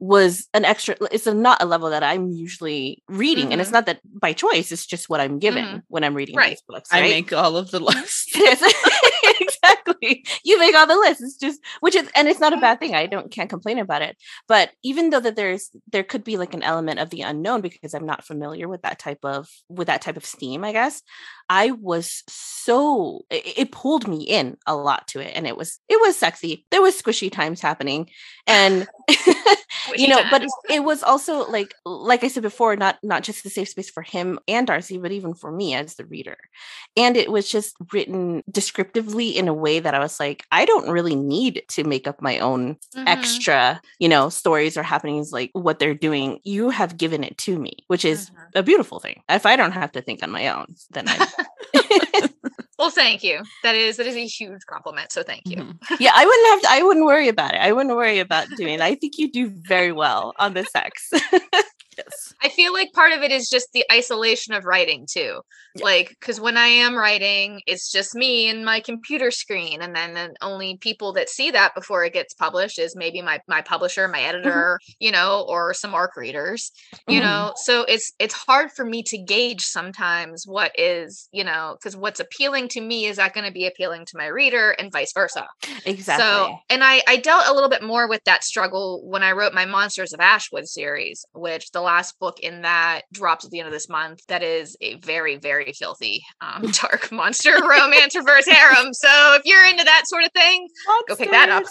was 0.00 0.48
an 0.54 0.64
extra. 0.64 0.96
It's 1.12 1.26
a, 1.28 1.34
not 1.34 1.62
a 1.62 1.66
level 1.66 1.90
that 1.90 2.02
I'm 2.02 2.30
usually 2.32 3.02
reading, 3.08 3.52
and 3.52 3.60
it's 3.60 3.70
Mhm. 3.70 3.74
not 3.74 3.86
that 3.86 4.00
by 4.20 4.32
choice. 4.32 4.72
It's 4.72 4.86
just 4.86 5.08
what 5.08 5.20
I'm 5.20 5.38
given 5.38 5.64
Mhm. 5.66 5.82
when 5.88 6.02
I'm 6.04 6.14
reading 6.14 6.36
Right. 6.36 6.50
these 6.50 6.62
books. 6.68 6.88
I 6.92 7.02
make 7.02 7.32
all 7.32 7.56
of 7.56 7.70
the 7.70 7.80
lists. 7.90 8.32
Exactly. 9.70 10.24
You 10.44 10.58
make 10.58 10.74
all 10.74 10.86
the 10.86 10.94
lists. 10.96 11.22
It's 11.22 11.36
just 11.36 11.60
which 11.80 11.94
is 11.94 12.08
and 12.14 12.28
it's 12.28 12.40
not 12.40 12.52
a 12.52 12.56
bad 12.60 12.80
thing. 12.80 12.94
I 12.94 13.06
don't 13.06 13.30
can't 13.30 13.50
complain 13.50 13.78
about 13.78 14.02
it. 14.02 14.16
But 14.48 14.70
even 14.82 15.10
though 15.10 15.20
that 15.20 15.36
there's 15.36 15.70
there 15.90 16.04
could 16.04 16.24
be 16.24 16.36
like 16.36 16.54
an 16.54 16.62
element 16.62 16.98
of 17.00 17.10
the 17.10 17.22
unknown 17.22 17.60
because 17.60 17.94
I'm 17.94 18.06
not 18.06 18.24
familiar 18.24 18.68
with 18.68 18.82
that 18.82 18.98
type 18.98 19.24
of 19.24 19.48
with 19.68 19.86
that 19.88 20.02
type 20.02 20.16
of 20.16 20.24
steam, 20.26 20.64
I 20.64 20.72
guess. 20.72 21.02
I 21.48 21.72
was 21.72 22.22
so 22.28 23.22
it, 23.30 23.58
it 23.58 23.72
pulled 23.72 24.08
me 24.08 24.22
in 24.22 24.56
a 24.66 24.76
lot 24.76 25.08
to 25.08 25.20
it 25.20 25.32
and 25.34 25.46
it 25.46 25.56
was 25.56 25.78
it 25.88 26.00
was 26.00 26.16
sexy. 26.16 26.66
There 26.70 26.82
was 26.82 27.00
squishy 27.00 27.30
times 27.30 27.60
happening 27.60 28.08
and 28.46 28.86
you 29.96 30.08
know 30.08 30.24
but 30.24 30.44
it 30.68 30.84
was 30.84 31.02
also 31.02 31.48
like 31.50 31.74
like 31.84 32.22
i 32.24 32.28
said 32.28 32.42
before 32.42 32.76
not 32.76 32.98
not 33.02 33.22
just 33.22 33.42
the 33.44 33.50
safe 33.50 33.68
space 33.68 33.90
for 33.90 34.02
him 34.02 34.38
and 34.48 34.66
darcy 34.66 34.98
but 34.98 35.12
even 35.12 35.34
for 35.34 35.50
me 35.52 35.74
as 35.74 35.94
the 35.96 36.06
reader. 36.06 36.36
And 36.96 37.16
it 37.16 37.30
was 37.30 37.48
just 37.50 37.76
written 37.92 38.42
descriptively 38.50 39.30
in 39.36 39.48
a 39.48 39.54
way 39.54 39.80
that 39.80 39.94
i 39.94 39.98
was 39.98 40.18
like 40.20 40.44
i 40.52 40.64
don't 40.64 40.90
really 40.90 41.14
need 41.16 41.62
to 41.70 41.84
make 41.84 42.06
up 42.08 42.20
my 42.22 42.38
own 42.38 42.76
Mhm. 42.96 43.04
extra 43.06 43.80
you 43.98 44.08
know 44.08 44.28
stories 44.28 44.76
or 44.76 44.82
happenings 44.82 45.32
like 45.32 45.50
what 45.54 45.78
they're 45.78 45.94
doing. 45.94 46.38
You 46.44 46.70
have 46.70 46.96
given 46.96 47.22
it 47.24 47.36
to 47.38 47.58
me 47.58 47.78
which 47.88 48.04
is 48.04 48.30
Mhm. 48.30 48.60
a 48.60 48.62
beautiful 48.62 49.00
thing. 49.00 49.22
If 49.28 49.46
i 49.46 49.56
don't 49.56 49.72
have 49.72 49.92
to 49.92 50.02
think 50.02 50.22
on 50.22 50.30
my 50.30 50.48
own 50.48 50.74
then 50.90 51.08
i 51.08 51.18
Well, 52.80 52.90
thank 52.90 53.22
you. 53.22 53.42
That 53.62 53.74
is 53.76 53.98
that 53.98 54.06
is 54.06 54.16
a 54.16 54.26
huge 54.26 54.62
compliment. 54.66 55.12
So 55.12 55.22
thank 55.22 55.42
you. 55.46 55.58
Mhm. 55.58 55.76
yeah 56.00 56.12
i 56.14 56.24
wouldn't 56.24 56.48
have 56.52 56.62
to 56.62 56.70
i 56.70 56.82
wouldn't 56.82 57.04
worry 57.06 57.28
about 57.28 57.52
it 57.54 57.60
i 57.60 57.70
wouldn't 57.72 57.94
worry 57.94 58.18
about 58.20 58.46
doing 58.56 58.74
it 58.74 58.80
i 58.80 58.94
think 58.94 59.18
you 59.18 59.30
do 59.30 59.48
very 59.48 59.92
well 59.92 60.32
on 60.38 60.54
the 60.54 60.64
sex 60.64 61.10
Yes. 62.30 62.38
I 62.42 62.48
feel 62.48 62.72
like 62.72 62.92
part 62.92 63.12
of 63.12 63.22
it 63.22 63.32
is 63.32 63.48
just 63.48 63.68
the 63.72 63.84
isolation 63.92 64.54
of 64.54 64.64
writing 64.64 65.06
too. 65.10 65.40
Yeah. 65.74 65.84
Like, 65.84 66.08
because 66.20 66.40
when 66.40 66.56
I 66.56 66.66
am 66.66 66.96
writing, 66.96 67.62
it's 67.66 67.90
just 67.90 68.14
me 68.14 68.48
and 68.48 68.64
my 68.64 68.80
computer 68.80 69.30
screen, 69.30 69.80
and 69.82 69.94
then 69.96 70.14
the 70.14 70.34
only 70.42 70.76
people 70.78 71.12
that 71.14 71.28
see 71.30 71.50
that 71.52 71.74
before 71.74 72.04
it 72.04 72.12
gets 72.12 72.34
published 72.34 72.78
is 72.78 72.96
maybe 72.96 73.22
my 73.22 73.40
my 73.48 73.62
publisher, 73.62 74.08
my 74.08 74.20
editor, 74.20 74.78
you 74.98 75.10
know, 75.12 75.46
or 75.48 75.72
some 75.72 75.94
ARC 75.94 76.16
readers, 76.16 76.72
you 77.06 77.18
Mhm. 77.18 77.20
know. 77.20 77.52
So 77.56 77.84
it's 77.84 78.12
it's 78.18 78.34
hard 78.34 78.70
for 78.72 78.84
me 78.84 79.02
to 79.04 79.18
gauge 79.18 79.62
sometimes 79.62 80.44
what 80.46 80.72
is, 80.78 81.28
you 81.32 81.44
know, 81.44 81.76
because 81.78 81.96
what's 81.96 82.20
appealing 82.20 82.68
to 82.70 82.80
me 82.80 83.06
is 83.06 83.16
that 83.16 83.32
going 83.34 83.46
to 83.46 83.52
be 83.52 83.66
appealing 83.66 84.04
to 84.06 84.18
my 84.18 84.26
reader, 84.26 84.72
and 84.72 84.92
vice 84.92 85.12
versa. 85.14 85.46
exactly 85.84 86.58
So, 86.58 86.62
and 86.68 86.82
I 86.84 87.02
I 87.08 87.16
dealt 87.18 87.46
a 87.48 87.52
little 87.54 87.68
bit 87.70 87.82
more 87.82 88.08
with 88.08 88.24
that 88.24 88.44
struggle 88.44 89.02
when 89.08 89.22
I 89.22 89.32
wrote 89.32 89.54
my 89.54 89.66
Monsters 89.66 90.12
of 90.12 90.20
Ashwood 90.20 90.68
series, 90.68 91.24
which 91.34 91.70
the 91.72 91.80
last 91.82 92.18
book 92.20 92.38
in 92.40 92.62
that 92.62 93.02
drops 93.12 93.44
at 93.44 93.50
the 93.50 93.58
end 93.58 93.66
of 93.66 93.72
this 93.72 93.88
month. 93.88 94.20
That 94.28 94.42
is 94.42 94.76
a 94.80 94.94
very 94.96 95.36
very 95.36 95.72
filthy, 95.72 96.22
um, 96.40 96.62
dark 96.82 97.10
monster 97.10 97.52
romance 97.62 98.14
reverse 98.14 98.46
harem. 98.46 98.92
So 98.92 99.08
if 99.34 99.42
you're 99.44 99.64
into 99.64 99.84
that 99.84 100.02
sort 100.06 100.24
of 100.24 100.32
thing, 100.32 100.68
go 101.08 101.16
pick 101.16 101.30
that 101.30 101.48
up. 101.48 101.64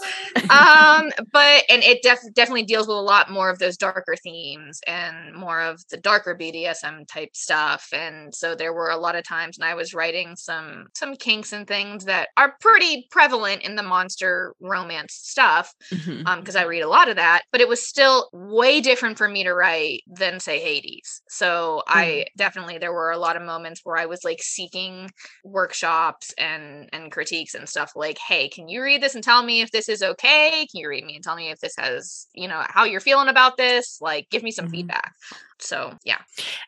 um, 0.49 1.11
but 1.31 1.63
and 1.69 1.83
it 1.83 2.01
def- 2.01 2.33
definitely 2.33 2.63
deals 2.63 2.87
with 2.87 2.97
a 2.97 3.01
lot 3.01 3.29
more 3.31 3.49
of 3.49 3.59
those 3.59 3.77
darker 3.77 4.15
themes 4.23 4.79
and 4.87 5.33
more 5.35 5.61
of 5.61 5.79
the 5.89 5.97
darker 5.97 6.35
BDSM 6.39 7.07
type 7.07 7.29
stuff. 7.35 7.87
And 7.93 8.33
so 8.33 8.55
there 8.55 8.73
were 8.73 8.89
a 8.89 8.97
lot 8.97 9.15
of 9.15 9.23
times 9.23 9.57
when 9.59 9.69
I 9.69 9.73
was 9.75 9.93
writing 9.93 10.35
some 10.35 10.87
some 10.95 11.15
kinks 11.15 11.53
and 11.53 11.67
things 11.67 12.05
that 12.05 12.29
are 12.37 12.55
pretty 12.61 13.07
prevalent 13.11 13.61
in 13.63 13.75
the 13.75 13.83
monster 13.83 14.53
romance 14.61 15.13
stuff 15.13 15.73
Mhm. 15.93 16.25
um 16.27 16.39
because 16.39 16.55
I 16.55 16.63
read 16.63 16.81
a 16.81 16.87
lot 16.89 17.09
of 17.09 17.15
that, 17.17 17.43
but 17.51 17.61
it 17.61 17.67
was 17.67 17.81
still 17.85 18.29
way 18.33 18.81
different 18.81 19.17
for 19.17 19.27
me 19.27 19.43
to 19.43 19.53
write 19.53 20.01
than 20.07 20.38
say 20.41 20.59
Hades. 20.59 21.21
So 21.29 21.83
I 21.87 22.25
definitely 22.37 22.77
there 22.77 22.93
were 22.93 23.11
a 23.11 23.17
lot 23.17 23.35
of 23.35 23.43
moments 23.43 23.81
where 23.83 23.97
I 23.97 24.05
was 24.05 24.23
like 24.23 24.41
seeking 24.41 25.09
workshops 25.43 26.33
and 26.37 26.89
and 26.93 27.11
critiques 27.11 27.55
and 27.55 27.67
stuff 27.69 27.93
like, 27.95 28.17
"Hey, 28.27 28.49
can 28.49 28.67
you 28.67 28.81
read 28.83 29.01
this 29.01 29.15
and 29.15 29.23
tell 29.23 29.43
me 29.43 29.61
if 29.61 29.71
this 29.71 29.89
is 29.89 30.01
okay? 30.03 30.67
Can 30.71 30.79
you 30.81 30.89
read 30.89 31.05
me 31.05 31.15
and 31.15 31.23
tell 31.23 31.35
me 31.35 31.49
if 31.49 31.59
this 31.59 31.75
has, 31.77 32.27
you 32.33 32.47
know, 32.47 32.63
how 32.69 32.83
you're 32.85 32.99
feeling 33.01 33.29
about 33.29 33.57
this? 33.57 33.97
Like 34.01 34.29
give 34.29 34.43
me 34.43 34.51
some 34.51 34.67
Mhm. 34.67 34.69
feedback." 34.69 35.13
So, 35.59 35.97
yeah. 36.03 36.17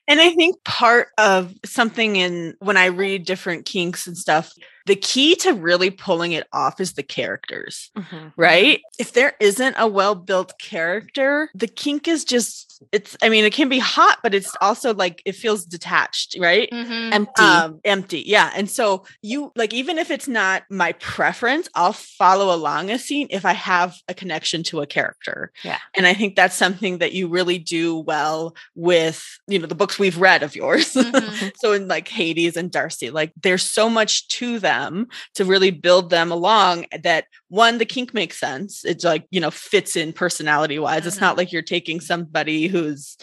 And 0.07 0.19
I 0.21 0.31
think 0.31 0.63
part 0.63 1.09
of 1.17 1.53
something 1.65 2.15
in 2.15 2.55
when 2.59 2.77
I 2.77 2.85
read 2.87 3.25
different 3.25 3.65
kinks 3.65 4.07
and 4.07 4.17
stuff, 4.17 4.51
the 4.87 4.95
key 4.95 5.35
to 5.35 5.53
really 5.53 5.91
pulling 5.91 6.31
it 6.31 6.47
off 6.51 6.81
is 6.81 6.93
the 6.93 7.03
characters, 7.03 7.91
Mhm. 7.95 8.33
right? 8.35 8.81
If 8.97 9.13
there 9.13 9.35
isn't 9.39 9.75
a 9.77 9.85
well 9.87 10.15
built 10.15 10.53
character, 10.59 11.51
the 11.53 11.67
kink 11.67 12.07
is 12.07 12.25
just, 12.25 12.83
it's, 12.91 13.15
I 13.21 13.29
mean, 13.29 13.45
it 13.45 13.53
can 13.53 13.69
be 13.69 13.77
hot, 13.77 14.17
but 14.23 14.33
it's 14.33 14.55
also 14.59 14.91
like 14.95 15.21
it 15.23 15.35
feels 15.35 15.65
detached, 15.65 16.35
right? 16.39 16.67
Mhm. 16.71 17.13
empty 17.13 17.43
um 17.43 17.79
empty 17.85 18.23
yeah 18.25 18.51
and 18.55 18.69
so 18.69 19.05
you 19.21 19.51
like 19.55 19.73
even 19.73 19.97
if 19.97 20.09
it's 20.09 20.27
not 20.27 20.63
my 20.69 20.93
preference 20.93 21.67
i'll 21.75 21.93
follow 21.93 22.53
along 22.55 22.89
a 22.89 22.97
scene 22.97 23.27
if 23.29 23.45
i 23.45 23.51
have 23.53 23.95
a 24.07 24.13
connection 24.13 24.63
to 24.63 24.79
a 24.81 24.87
character 24.87 25.51
Yeah. 25.63 25.77
and 25.95 26.07
i 26.07 26.13
think 26.13 26.35
that's 26.35 26.55
something 26.55 26.99
that 26.99 27.11
you 27.13 27.27
really 27.27 27.57
do 27.59 27.97
well 27.99 28.55
with 28.81 29.23
you 29.47 29.59
know 29.59 29.67
the 29.67 29.75
books 29.75 29.99
we've 29.99 30.17
read 30.17 30.41
of 30.41 30.55
yours 30.55 30.93
Mhm. 30.95 31.51
so 31.57 31.71
in 31.73 31.87
like 31.87 32.07
hades 32.07 32.57
and 32.57 32.71
darcy 32.71 33.11
like 33.11 33.31
there's 33.43 33.61
so 33.63 33.89
much 33.89 34.27
to 34.29 34.57
them 34.57 35.07
to 35.35 35.45
really 35.45 35.69
build 35.69 36.09
them 36.09 36.31
along 36.31 36.85
that 37.03 37.25
one 37.49 37.77
the 37.77 37.85
kink 37.85 38.11
makes 38.13 38.39
sense 38.39 38.83
it's 38.83 39.03
like 39.03 39.25
you 39.29 39.39
know 39.39 39.51
fits 39.51 39.95
in 39.95 40.11
personality 40.13 40.79
wise 40.79 41.05
it's 41.05 41.21
not 41.21 41.35
Mhm. 41.35 41.37
like 41.37 41.51
you're 41.51 41.61
taking 41.61 41.99
somebody 41.99 42.67
who's 42.67 43.17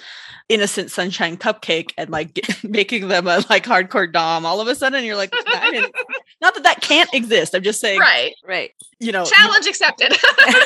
innocent 0.48 0.90
sunshine 0.92 1.36
cupcake 1.36 1.90
and 1.98 2.08
like 2.10 2.34
get, 2.34 2.62
making 2.78 3.08
them 3.08 3.26
a 3.26 3.44
like 3.50 3.64
hardcore 3.64 4.10
dom 4.12 4.46
all 4.46 4.60
of 4.60 4.68
a 4.68 4.74
sudden 4.76 5.04
you're 5.04 5.16
like 5.16 5.32
didn't, 5.32 5.92
that 6.40 6.62
that 6.62 6.80
can't 6.80 7.12
exist 7.12 7.54
i'm 7.54 7.62
just 7.64 7.80
saying 7.80 7.98
right. 7.98 8.34
right 8.46 8.70
you 9.00 9.10
know 9.10 9.24
Challenge 9.24 9.66
accepted. 9.66 10.12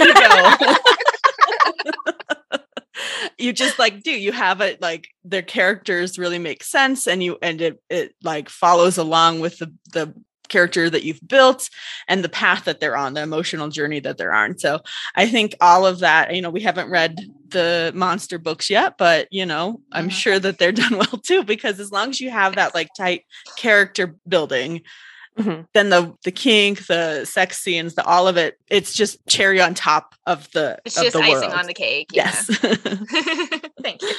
you 0.00 0.14
go 0.14 0.76
you 3.38 3.52
just 3.52 3.78
like 3.78 4.02
do 4.02 4.10
you 4.10 4.32
have 4.32 4.60
it 4.60 4.80
like 4.80 5.08
their 5.24 5.42
characters 5.42 6.18
really 6.18 6.38
make 6.38 6.62
sense 6.64 7.06
and 7.06 7.22
you 7.22 7.38
and 7.42 7.60
it 7.60 7.82
it 7.90 8.14
like 8.22 8.48
follows 8.48 8.98
along 8.98 9.40
with 9.40 9.58
the 9.58 9.72
the 9.92 10.12
character 10.48 10.90
that 10.90 11.02
you've 11.02 11.26
built 11.26 11.70
and 12.08 12.22
the 12.22 12.28
path 12.28 12.64
that 12.66 12.78
they're 12.78 12.96
on, 12.96 13.14
the 13.14 13.22
emotional 13.22 13.68
journey 13.68 14.00
that 14.00 14.18
they're 14.18 14.34
on. 14.34 14.58
So 14.58 14.80
I 15.14 15.26
think 15.26 15.54
all 15.62 15.86
of 15.86 16.00
that, 16.00 16.34
you 16.36 16.42
know, 16.42 16.50
we 16.50 16.60
haven't 16.60 16.90
read 16.90 17.16
the 17.48 17.90
monster 17.94 18.38
books 18.38 18.68
yet, 18.68 18.98
but 18.98 19.28
you 19.30 19.46
know, 19.46 19.80
I'm 19.92 20.08
Mhm. 20.10 20.12
sure 20.12 20.38
that 20.38 20.58
they're 20.58 20.72
done 20.84 20.98
well 20.98 21.20
too, 21.24 21.42
because 21.42 21.80
as 21.80 21.90
long 21.90 22.10
as 22.10 22.20
you 22.20 22.28
have 22.30 22.56
that 22.56 22.74
like 22.74 22.88
tight 22.94 23.24
character 23.56 24.14
building, 24.28 24.82
Mhm. 25.38 25.66
then 25.72 25.88
the 25.90 26.14
the 26.24 26.30
kink, 26.30 26.86
the 26.86 27.24
sex 27.24 27.58
scenes, 27.58 27.94
the 27.94 28.04
all 28.04 28.28
of 28.28 28.36
it, 28.36 28.58
it's 28.68 28.92
just 28.92 29.18
cherry 29.26 29.60
on 29.60 29.72
top 29.74 30.14
of 30.26 30.50
the 30.52 30.78
It's 30.84 30.96
of 30.96 31.04
just 31.04 31.16
the 31.16 31.22
icing 31.22 31.32
world. 31.48 31.52
on 31.54 31.66
the 31.66 31.74
cake. 31.74 32.08
yeah. 32.12 32.24
Yes. 32.24 32.46
Thank 33.82 34.02
you. 34.02 34.10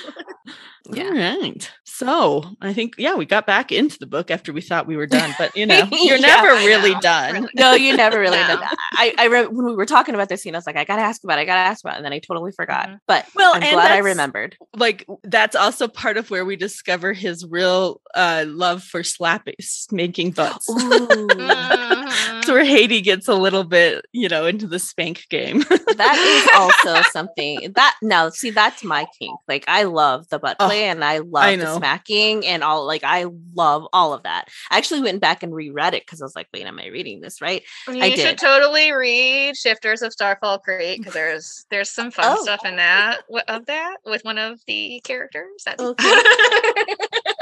Yeah. 0.92 1.04
All 1.06 1.14
right. 1.14 1.72
So 1.86 2.44
I 2.60 2.74
think, 2.74 2.96
yeah, 2.98 3.16
we 3.16 3.26
got 3.26 3.46
back 3.48 3.72
into 3.72 3.98
the 3.98 4.06
book 4.06 4.30
after 4.30 4.52
we 4.52 4.60
thought 4.60 4.86
we 4.88 4.98
were 4.98 5.06
done, 5.08 5.34
but 5.38 5.56
you 5.56 5.66
know, 5.66 5.88
you're 5.92 6.18
Yeah, 6.18 6.42
never 6.42 6.48
really 6.66 6.94
done. 6.96 7.34
Really. 7.36 7.50
No, 7.56 7.74
you 7.74 7.96
never 7.96 8.20
really 8.20 8.36
No. 8.38 8.48
did 8.48 8.60
that. 8.60 8.76
I, 8.92 9.14
I 9.18 9.26
re- 9.28 9.48
when 9.48 9.66
we 9.66 9.76
were 9.76 9.86
talking 9.86 10.14
about 10.14 10.28
this 10.28 10.42
scene, 10.42 10.54
I 10.56 10.58
was 10.58 10.66
like, 10.68 10.76
I 10.76 10.84
gotta 10.84 11.02
ask 11.04 11.24
about 11.24 11.38
it, 11.38 11.44
I 11.44 11.46
gotta 11.46 11.60
ask 11.62 11.86
about 11.86 11.94
it. 11.94 11.98
And 11.98 12.06
then 12.06 12.12
I 12.12 12.20
totally 12.20 12.52
forgot. 12.52 12.90
Mhm. 12.90 13.00
But 13.08 13.26
Well, 13.36 13.54
I'm 13.54 13.62
glad 13.62 13.92
I 13.92 14.00
remembered. 14.00 14.58
Like 14.76 15.06
that's 15.24 15.56
also 15.56 15.88
part 15.88 16.18
of 16.18 16.30
where 16.30 16.44
we 16.44 16.58
discover 16.58 17.14
his 17.14 17.46
real 17.46 18.02
uh 18.14 18.44
love 18.48 18.84
for 18.84 19.04
slapping 19.04 19.56
making 19.92 20.32
butts. 20.32 20.68
That's 21.08 22.48
where 22.50 22.64
mm. 22.64 22.68
Hades 22.68 23.02
gets 23.04 23.28
a 23.28 23.36
little 23.36 23.64
bit, 23.64 24.06
you 24.12 24.28
know, 24.28 24.46
into 24.46 24.68
the 24.68 24.80
spank 24.80 25.28
game. 25.30 25.60
that 25.60 26.44
is 26.46 26.50
also 26.58 27.02
something 27.12 27.72
that 27.76 27.96
now 28.02 28.30
see 28.30 28.50
that's 28.50 28.84
my 28.84 29.06
kink. 29.18 29.40
Like 29.48 29.64
I 29.68 29.84
love 29.84 30.28
the 30.30 30.40
butt 30.40 30.58
Oh, 30.60 30.68
play 30.68 30.84
and 30.86 31.04
I 31.04 31.20
love 31.20 31.44
I 31.44 31.56
the 31.56 31.76
smacking 31.78 32.46
and 32.46 32.64
all 32.64 32.86
like 32.86 33.04
I 33.04 33.28
love 33.56 33.88
all 33.94 34.14
of 34.14 34.24
that. 34.24 34.50
I 34.70 34.78
actually 34.78 35.02
went 35.02 35.22
back 35.22 35.44
and 35.44 35.54
reread 35.54 35.94
it 35.94 36.06
because 36.06 36.22
I 36.22 36.26
was 36.26 36.36
like, 36.36 36.48
wait, 36.54 36.66
am 36.66 36.80
I 36.80 36.88
reading 36.88 37.22
this 37.22 37.42
right? 37.42 37.64
You 37.88 38.02
I 38.02 38.10
should 38.10 38.16
did. 38.18 38.38
totally 38.38 38.92
read 38.92 39.56
Shifters 39.56 40.02
of 40.02 40.12
Starfall 40.12 40.60
Creek 40.60 41.00
because 41.00 41.14
there's 41.14 41.66
there's 41.70 41.90
some 41.90 42.12
fun 42.12 42.26
Oh. 42.38 42.44
stuff 42.44 42.66
in 42.66 42.76
that 42.78 43.22
of 43.48 43.66
that 43.68 43.98
with 44.06 44.24
one 44.26 44.38
of 44.38 44.60
the 44.68 45.02
characters. 45.04 45.64
That's 45.66 45.82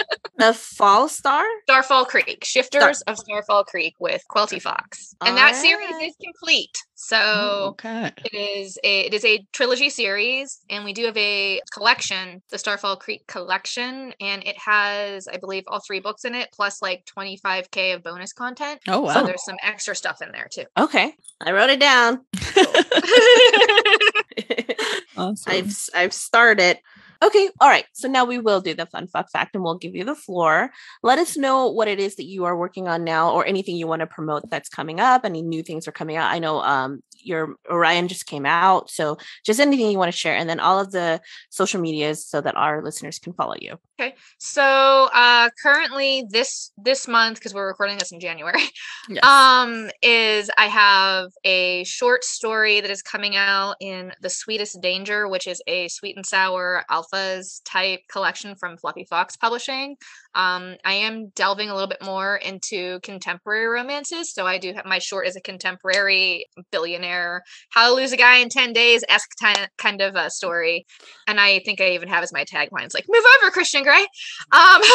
The 0.41 0.55
Fall 0.55 1.07
Star? 1.07 1.43
Starfall 1.69 2.05
Creek, 2.05 2.43
Shifters 2.43 3.03
of 3.03 3.15
Starfall 3.15 3.63
Creek 3.63 3.93
with 3.99 4.23
Quelty 4.27 4.59
Fox, 4.59 5.13
and 5.21 5.37
that 5.37 5.55
series 5.55 5.95
is 6.01 6.15
complete. 6.19 6.75
So 6.95 7.15
Oh, 7.19 7.67
okay. 7.73 8.11
it 8.25 8.33
is 8.33 8.79
a 8.83 9.01
it 9.01 9.13
is 9.13 9.23
a 9.23 9.45
trilogy 9.53 9.91
series, 9.91 10.61
and 10.67 10.83
we 10.83 10.93
do 10.93 11.05
have 11.05 11.15
a 11.15 11.61
collection, 11.71 12.41
the 12.49 12.57
Starfall 12.57 12.95
Creek 12.95 13.27
collection, 13.27 14.15
and 14.19 14.43
it 14.43 14.57
has, 14.57 15.27
I 15.27 15.37
believe, 15.37 15.65
all 15.67 15.79
three 15.85 15.99
books 15.99 16.25
in 16.25 16.33
it, 16.33 16.49
plus 16.51 16.81
like 16.81 17.05
25k 17.15 17.93
of 17.93 18.01
bonus 18.01 18.33
content. 18.33 18.79
Oh 18.87 19.01
wow! 19.01 19.13
So 19.13 19.23
there's 19.23 19.45
some 19.45 19.57
extra 19.61 19.95
stuff 19.95 20.23
in 20.23 20.31
there 20.31 20.47
too. 20.51 20.65
Okay. 20.75 21.13
I 21.39 21.51
wrote 21.51 21.69
it 21.69 21.79
down. 21.79 22.25
Awesome. 25.17 25.53
I've 25.53 25.67
s- 25.67 25.89
I've 25.93 26.13
started. 26.13 26.79
Okay, 27.23 27.49
all 27.59 27.69
right. 27.69 27.85
So 27.93 28.07
now 28.07 28.25
we 28.25 28.39
will 28.39 28.61
do 28.61 28.73
the 28.73 28.87
fun 28.87 29.05
fuck 29.07 29.29
fact 29.29 29.53
and 29.53 29.63
we'll 29.63 29.77
give 29.77 29.95
you 29.95 30.03
the 30.03 30.15
floor. 30.15 30.71
Let 31.03 31.19
us 31.19 31.37
know 31.37 31.67
what 31.69 31.87
it 31.87 31.99
is 31.99 32.15
that 32.15 32.25
you 32.25 32.45
are 32.45 32.57
working 32.57 32.87
on 32.87 33.03
now 33.03 33.31
or 33.31 33.45
anything 33.45 33.75
you 33.75 33.85
want 33.85 33.99
to 33.99 34.07
promote 34.07 34.49
that's 34.49 34.69
coming 34.69 34.99
up, 34.99 35.23
any 35.23 35.43
new 35.43 35.61
things 35.61 35.87
are 35.87 35.91
coming 35.91 36.15
out. 36.15 36.31
I 36.31 36.39
know 36.39 36.61
um 36.61 37.03
your 37.23 37.55
Orion 37.69 38.07
just 38.07 38.25
came 38.25 38.45
out, 38.45 38.89
so 38.89 39.17
just 39.45 39.59
anything 39.59 39.91
you 39.91 39.97
want 39.97 40.11
to 40.11 40.17
share 40.17 40.35
and 40.35 40.49
then 40.49 40.59
all 40.59 40.79
of 40.79 40.91
the 40.91 41.21
social 41.49 41.79
medias 41.81 42.25
so 42.25 42.41
that 42.41 42.55
our 42.55 42.83
listeners 42.83 43.19
can 43.19 43.33
follow 43.33 43.55
you. 43.59 43.77
Okay. 43.99 44.15
So 44.39 45.09
uh 45.13 45.49
currently 45.61 46.25
this 46.29 46.71
this 46.77 47.07
month, 47.07 47.37
because 47.39 47.53
we're 47.53 47.67
recording 47.67 47.97
this 47.97 48.11
in 48.11 48.19
January, 48.19 48.63
Yes. 49.09 49.23
um, 49.23 49.89
is 50.01 50.49
I 50.57 50.67
have 50.67 51.27
a 51.43 51.83
short 51.83 52.23
story 52.23 52.81
that 52.81 52.89
is 52.91 53.01
coming 53.01 53.35
out 53.35 53.75
in 53.79 54.11
The 54.21 54.29
Sweetest 54.29 54.81
Danger, 54.81 55.27
which 55.27 55.47
is 55.47 55.61
a 55.67 55.87
sweet 55.89 56.15
and 56.15 56.25
sour 56.25 56.83
alphas 56.89 57.61
type 57.65 58.01
collection 58.11 58.55
from 58.55 58.77
Fluffy 58.77 59.05
Fox 59.09 59.35
Publishing. 59.37 59.95
Um, 60.35 60.75
I 60.85 60.93
am 60.93 61.29
delving 61.35 61.69
a 61.69 61.73
little 61.73 61.87
bit 61.89 62.03
more 62.03 62.35
into 62.37 62.99
contemporary 63.01 63.67
romances. 63.67 64.33
So 64.33 64.45
I 64.47 64.57
do 64.57 64.73
have 64.73 64.85
my 64.85 64.99
short 64.99 65.27
is 65.27 65.35
a 65.35 65.41
contemporary 65.41 66.45
billionaire, 66.71 67.43
how 67.69 67.89
to 67.89 67.95
lose 67.95 68.11
a 68.11 68.17
guy 68.17 68.37
in 68.37 68.49
10 68.49 68.73
days 68.73 69.03
esque 69.09 69.31
kind 69.77 70.01
of 70.01 70.15
a 70.15 70.29
story. 70.29 70.85
And 71.27 71.39
I 71.39 71.59
think 71.65 71.81
I 71.81 71.91
even 71.91 72.09
have 72.09 72.23
as 72.23 72.33
my 72.33 72.45
tagline, 72.45 72.85
it's 72.85 72.95
like, 72.95 73.05
move 73.09 73.23
over, 73.41 73.51
Christian 73.51 73.83
Grey. 73.83 74.05
Um, 74.51 74.81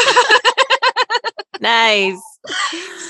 Nice. 1.60 2.20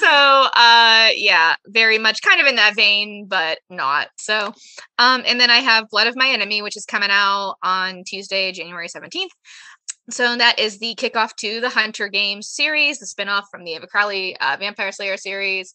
so 0.00 0.06
uh 0.08 1.08
yeah 1.14 1.56
very 1.66 1.98
much 1.98 2.22
kind 2.22 2.40
of 2.40 2.46
in 2.46 2.56
that 2.56 2.74
vein 2.76 3.26
but 3.28 3.58
not 3.68 4.08
so 4.16 4.52
um 4.98 5.22
and 5.26 5.40
then 5.40 5.50
i 5.50 5.56
have 5.56 5.90
blood 5.90 6.06
of 6.06 6.16
my 6.16 6.28
enemy 6.28 6.62
which 6.62 6.76
is 6.76 6.84
coming 6.86 7.10
out 7.10 7.56
on 7.62 8.02
tuesday 8.06 8.52
january 8.52 8.88
17th 8.88 9.28
so 10.10 10.36
that 10.36 10.58
is 10.58 10.78
the 10.78 10.94
kickoff 10.94 11.34
to 11.34 11.60
the 11.60 11.68
hunter 11.68 12.08
games 12.08 12.48
series 12.48 12.98
the 12.98 13.06
spin-off 13.06 13.48
from 13.50 13.64
the 13.64 13.72
eva 13.72 13.86
crowley 13.86 14.36
uh, 14.40 14.56
vampire 14.58 14.92
slayer 14.92 15.16
series 15.16 15.74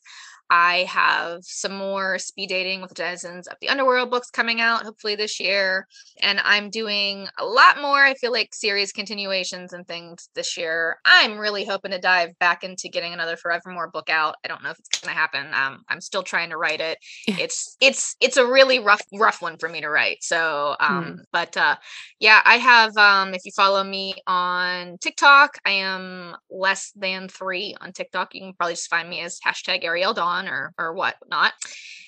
i 0.51 0.85
have 0.89 1.39
some 1.43 1.75
more 1.75 2.19
speed 2.19 2.49
dating 2.49 2.81
with 2.81 2.93
denizens 2.93 3.47
of 3.47 3.57
the 3.61 3.69
underworld 3.69 4.11
books 4.11 4.29
coming 4.29 4.61
out 4.61 4.83
hopefully 4.83 5.15
this 5.15 5.39
year 5.39 5.87
and 6.21 6.39
i'm 6.43 6.69
doing 6.69 7.27
a 7.39 7.45
lot 7.45 7.81
more 7.81 8.03
i 8.05 8.13
feel 8.15 8.31
like 8.31 8.53
series 8.53 8.91
continuations 8.91 9.73
and 9.73 9.87
things 9.87 10.29
this 10.35 10.57
year. 10.57 10.97
I'm 11.05 11.37
really 11.37 11.65
hoping 11.65 11.91
to 11.91 11.99
dive 11.99 12.37
back 12.39 12.63
into 12.63 12.89
getting 12.89 13.13
another 13.13 13.37
forevermore 13.37 13.89
book 13.89 14.09
out. 14.09 14.35
I 14.43 14.47
don't 14.47 14.63
know 14.63 14.69
if 14.71 14.79
it's 14.79 14.89
going 14.99 15.13
to 15.13 15.19
happen. 15.19 15.47
Um, 15.53 15.83
i'm 15.89 16.01
still 16.01 16.23
trying 16.23 16.49
to 16.51 16.57
write 16.57 16.81
it. 16.81 16.97
It's 17.27 17.77
it's 17.81 18.15
it's 18.19 18.37
a 18.37 18.45
really 18.45 18.79
rough 18.79 19.01
rough 19.13 19.41
one 19.41 19.57
for 19.57 19.69
me 19.69 19.81
to 19.81 19.89
write 19.89 20.23
so 20.23 20.75
um 20.79 21.01
Hmm. 21.01 21.15
but 21.31 21.55
uh 21.57 21.75
yeah 22.19 22.41
i 22.45 22.57
have 22.57 22.95
um 22.97 23.33
if 23.33 23.41
you 23.45 23.51
follow 23.55 23.83
me 23.83 24.13
on 24.27 24.97
tiktok 24.99 25.57
i 25.65 25.71
am 25.71 26.35
less 26.49 26.91
than 26.95 27.27
three 27.29 27.75
on 27.81 27.91
tiktok. 27.93 28.33
You 28.35 28.41
can 28.41 28.53
probably 28.53 28.73
just 28.75 28.89
find 28.89 29.09
me 29.09 29.21
as 29.21 29.39
hashtag 29.45 29.83
ariel 29.83 30.13
dawn 30.13 30.40
or 30.47 30.73
or 30.77 30.93
what 30.93 31.15
not 31.29 31.53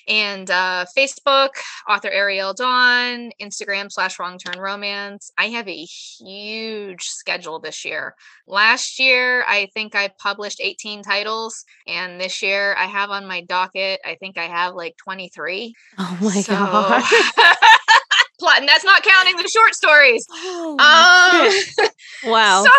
and 0.06 0.50
uh 0.50 0.84
facebook 0.96 1.50
author 1.88 2.10
ariel 2.10 2.52
dawn 2.52 3.30
instagram 3.40 3.90
slash 3.90 4.18
wrong 4.18 4.38
turn 4.38 4.60
romance. 4.60 5.30
I 5.38 5.46
have 5.48 5.66
a 5.66 5.84
huge 5.84 7.04
schedule 7.04 7.58
this 7.58 7.84
year. 7.84 8.14
Last 8.46 8.98
year 8.98 9.44
i 9.48 9.68
think 9.72 9.94
i 9.94 10.08
published 10.18 10.60
18 10.62 11.02
titles 11.02 11.64
and 11.86 12.20
this 12.20 12.42
year 12.42 12.74
i 12.78 12.84
have 12.84 13.10
on 13.10 13.26
my 13.26 13.40
docket 13.42 14.00
i 14.04 14.16
think 14.16 14.36
i 14.36 14.44
have 14.44 14.74
like 14.74 14.96
23 14.98 15.74
Oh 15.98 16.18
my 16.20 16.40
So- 16.42 16.52
god. 16.52 17.02
Plot, 18.38 18.58
and 18.58 18.68
that's 18.68 18.84
not 18.84 19.02
counting 19.02 19.36
the 19.36 19.48
short 19.48 19.74
stories 19.74 20.26
Holy 20.28 20.78
um 20.78 21.88
wow. 22.24 22.64
so 22.64 22.70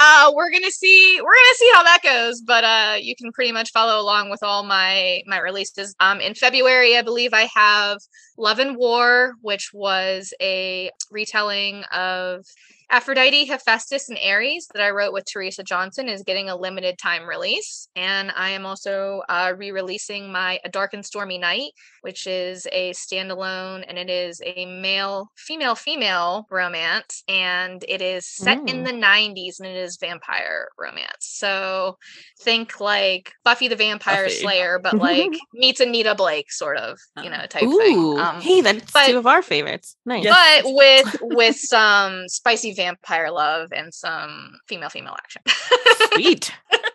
uh 0.00 0.32
we're 0.34 0.50
gonna 0.50 0.72
see 0.72 1.20
we're 1.20 1.32
gonna 1.32 1.54
see 1.54 1.70
how 1.72 1.82
that 1.84 2.00
goes 2.02 2.40
but 2.40 2.64
uh 2.64 2.96
you 3.00 3.14
can 3.14 3.30
pretty 3.32 3.52
much 3.52 3.70
follow 3.70 4.00
along 4.00 4.28
with 4.28 4.42
all 4.42 4.64
my 4.64 5.22
my 5.26 5.38
releases 5.38 5.94
um 6.00 6.20
in 6.20 6.34
february 6.34 6.96
i 6.96 7.02
believe 7.02 7.32
i 7.32 7.48
have 7.54 7.98
love 8.36 8.58
and 8.58 8.76
war 8.76 9.34
which 9.40 9.70
was 9.72 10.34
a 10.40 10.90
retelling 11.10 11.84
of 11.92 12.44
Aphrodite, 12.92 13.46
Hephaestus, 13.46 14.10
and 14.10 14.18
Ares 14.22 14.68
that 14.74 14.82
I 14.82 14.90
wrote 14.90 15.14
with 15.14 15.24
Teresa 15.24 15.62
Johnson 15.62 16.10
is 16.10 16.22
getting 16.24 16.50
a 16.50 16.56
limited 16.56 16.98
time 16.98 17.26
release. 17.26 17.88
And 17.96 18.30
I 18.36 18.50
am 18.50 18.66
also 18.66 19.22
uh, 19.30 19.54
re 19.56 19.70
releasing 19.70 20.30
my 20.30 20.60
A 20.62 20.68
Dark 20.68 20.92
and 20.92 21.04
Stormy 21.04 21.38
Night, 21.38 21.72
which 22.02 22.26
is 22.26 22.66
a 22.72 22.92
standalone 22.92 23.84
and 23.88 23.96
it 23.98 24.10
is 24.10 24.40
a 24.44 24.66
male, 24.66 25.30
female, 25.36 25.74
female 25.74 26.46
romance. 26.50 27.22
And 27.28 27.84
it 27.88 28.02
is 28.02 28.26
set 28.26 28.58
in 28.58 28.82
Mm. 28.82 28.86
the 28.86 28.92
90s 28.92 29.58
and 29.58 29.68
it 29.68 29.76
is 29.76 29.96
vampire 30.00 30.68
romance. 30.78 31.20
So 31.20 31.96
think 32.40 32.80
like 32.80 33.32
Buffy 33.44 33.68
the 33.68 33.76
Vampire 33.76 34.24
Buffy. 34.24 34.34
Slayer, 34.36 34.78
but 34.78 34.94
like 34.94 35.30
meets 35.54 35.80
Anita 35.80 36.14
Blake, 36.14 36.52
sort 36.52 36.76
of, 36.76 36.98
you 37.22 37.30
know, 37.30 37.46
type 37.48 37.62
Ooh. 37.64 37.78
thing. 37.78 38.18
Um, 38.18 38.40
hey, 38.40 38.60
that's 38.60 38.90
but- 38.92 39.06
two 39.06 39.18
of 39.18 39.26
our 39.26 39.42
favorites. 39.42 39.96
Nice. 40.04 40.24
Yes. 40.24 40.62
but 40.62 40.72
with 40.74 41.16
with 41.36 41.56
some 41.74 42.28
spicy 42.28 42.74
vampire 42.74 43.30
love 43.30 43.68
and 43.72 43.92
some 43.94 44.54
female 44.68 44.90
female 44.90 45.14
action. 45.14 45.42
Sweet. 46.14 46.52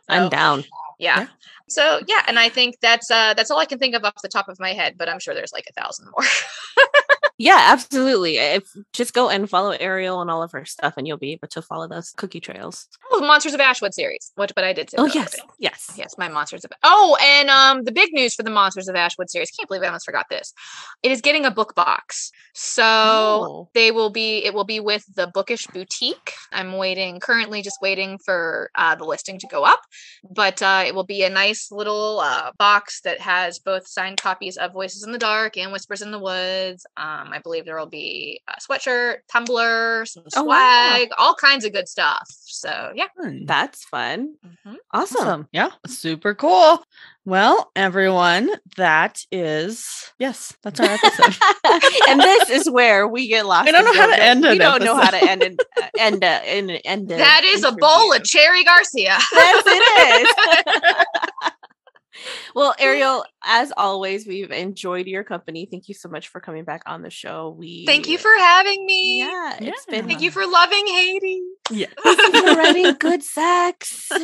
I'm 0.09 0.25
So, 0.25 0.29
down. 0.29 0.63
yeah. 0.99 1.19
Yeah. 1.19 1.27
So 1.69 1.99
yeah, 2.07 2.23
and 2.27 2.39
I 2.39 2.49
think 2.49 2.77
that's 2.81 3.11
uh 3.11 3.33
that's 3.33 3.51
all 3.51 3.59
I 3.59 3.65
can 3.65 3.77
think 3.77 3.93
of 3.95 4.03
off 4.05 4.21
the 4.21 4.29
top 4.29 4.47
of 4.49 4.59
my 4.59 4.73
head, 4.73 4.95
but 4.97 5.09
I'm 5.09 5.19
sure 5.19 5.33
there's 5.33 5.53
like 5.53 5.67
a 5.69 5.73
thousand 5.73 6.05
more. 6.05 6.25
Yeah, 7.39 7.57
absolutely. 7.71 8.37
If 8.37 8.63
just 8.93 9.13
go 9.13 9.29
and 9.29 9.47
follow 9.47 9.69
Ariel 9.71 10.21
and 10.21 10.31
all 10.31 10.41
of 10.41 10.51
her 10.53 10.65
stuff, 10.65 10.95
and 10.97 11.05
you'll 11.07 11.17
be 11.17 11.33
able 11.33 11.47
to 11.49 11.61
follow 11.61 11.87
those 11.87 12.11
cookie 12.17 12.39
trails. 12.39 12.87
Oh, 13.11 13.21
Monsters 13.21 13.53
of 13.53 13.59
Ashwood 13.59 13.93
series. 13.93 14.31
What? 14.35 14.51
But 14.55 14.63
I 14.63 14.73
did 14.73 14.89
say. 14.89 14.97
Oh 14.99 15.05
yes, 15.05 15.35
yes. 15.59 15.93
Yes, 15.95 16.15
my 16.17 16.29
Monsters 16.29 16.65
of. 16.65 16.71
Oh, 16.81 17.15
and 17.21 17.49
um, 17.49 17.83
the 17.83 17.91
big 17.91 18.09
news 18.11 18.33
for 18.33 18.41
the 18.41 18.49
Monsters 18.49 18.87
of 18.87 18.95
Ashwood 18.95 19.29
series. 19.29 19.51
Can't 19.51 19.67
believe 19.69 19.83
I 19.83 19.87
almost 19.87 20.05
forgot 20.05 20.25
this. 20.31 20.51
It 21.03 21.11
is 21.11 21.21
getting 21.21 21.45
a 21.45 21.51
book 21.51 21.75
box. 21.75 22.31
So 22.55 22.83
Oh. 22.83 23.69
they 23.75 23.91
will 23.91 24.09
be. 24.09 24.43
It 24.43 24.55
will 24.55 24.63
be 24.65 24.79
with 24.79 25.05
the 25.15 25.27
Bookish 25.27 25.67
Boutique. 25.67 26.33
I'm 26.51 26.73
waiting. 26.77 27.19
Currently, 27.19 27.61
just 27.61 27.77
waiting 27.83 28.17
for 28.25 28.71
uh, 28.73 28.95
the 28.95 29.03
listing 29.05 29.37
to 29.39 29.47
go 29.47 29.63
up. 29.63 29.81
But 30.27 30.61
uh, 30.63 30.85
it 30.87 30.95
will 30.95 31.05
be 31.05 31.21
a 31.21 31.29
nice 31.29 31.71
little 31.71 32.19
uh, 32.19 32.51
box 32.57 33.01
that 33.01 33.19
has 33.21 33.59
both 33.59 33.87
signed 33.87 34.19
copies 34.19 34.57
of 34.57 34.73
Voices 34.73 35.03
in 35.03 35.11
the 35.11 35.19
Dark 35.19 35.55
and 35.55 35.71
Whispers 35.71 36.01
in 36.01 36.09
the 36.09 36.17
Woods. 36.19 36.83
Um, 36.97 37.26
I 37.33 37.39
believe 37.39 37.65
there 37.65 37.77
will 37.77 37.85
be 37.85 38.41
a 38.47 38.59
sweatshirt, 38.61 39.17
tumbler, 39.31 40.05
some 40.05 40.23
Oh, 40.35 40.43
swag, 40.43 41.09
wow. 41.09 41.15
all 41.17 41.35
kinds 41.35 41.65
of 41.65 41.73
good 41.73 41.87
stuff. 41.87 42.23
So 42.29 42.91
yeah. 42.95 43.05
That's 43.45 43.83
fun. 43.85 44.35
Mhm. 44.45 44.75
Awesome. 44.91 45.21
Awesome. 45.21 45.47
Yeah, 45.51 45.69
super 45.85 46.33
cool. 46.35 46.83
Well, 47.25 47.71
everyone, 47.75 48.49
that 48.77 49.19
is 49.31 50.11
yes, 50.17 50.55
that's 50.63 50.79
our 50.79 50.85
episode. 50.89 51.35
and 52.09 52.19
this 52.21 52.49
is 52.49 52.69
where 52.69 53.07
we 53.07 53.27
get 53.27 53.45
lost. 53.45 53.67
I 53.67 53.71
don't 53.71 53.83
know 53.85 53.93
how 53.93 54.07
to 54.07 54.21
end 54.23 54.45
it. 54.45 54.51
We 54.51 54.57
don't 54.57 54.83
know 54.83 54.95
how 54.95 55.09
to 55.09 55.29
end 55.29 55.43
an 55.43 55.57
uh, 55.81 55.87
end 55.99 56.23
a, 56.23 56.47
end, 56.47 56.71
a- 56.71 56.87
end. 56.87 57.11
a 57.11 57.17
That 57.17 57.43
is 57.43 57.63
a 57.63 57.71
bowl 57.73 58.13
of. 58.13 58.23
Cherry 58.23 58.63
Garcia. 58.63 59.17
Yes, 59.33 59.63
it 59.67 60.21
is. 60.21 61.51
well, 62.55 62.73
Ariel, 62.79 63.25
as 63.43 63.71
always, 63.75 64.25
we've 64.27 64.51
enjoyed 64.51 65.07
your 65.07 65.23
company. 65.23 65.67
Thank 65.69 65.87
you 65.87 65.93
so 65.95 66.09
much 66.09 66.27
for 66.29 66.39
coming 66.41 66.63
back 66.63 66.81
on 66.85 67.01
the 67.01 67.09
show. 67.09 67.55
We 67.57 67.85
Thank 67.87 68.07
you 68.07 68.17
for 68.17 68.31
having 68.39 68.85
me. 68.85 69.19
yeah, 69.19 69.57
it's 69.61 69.85
Yeah. 69.87 69.99
been 70.01 70.07
Thank 70.07 70.21
you 70.21 70.31
for 70.31 70.45
loving 70.45 70.85
Hades. 70.87 71.41
yeah. 71.71 71.87
for 72.03 72.55
writing 72.55 72.93
good 72.99 73.23
sex. 73.23 74.09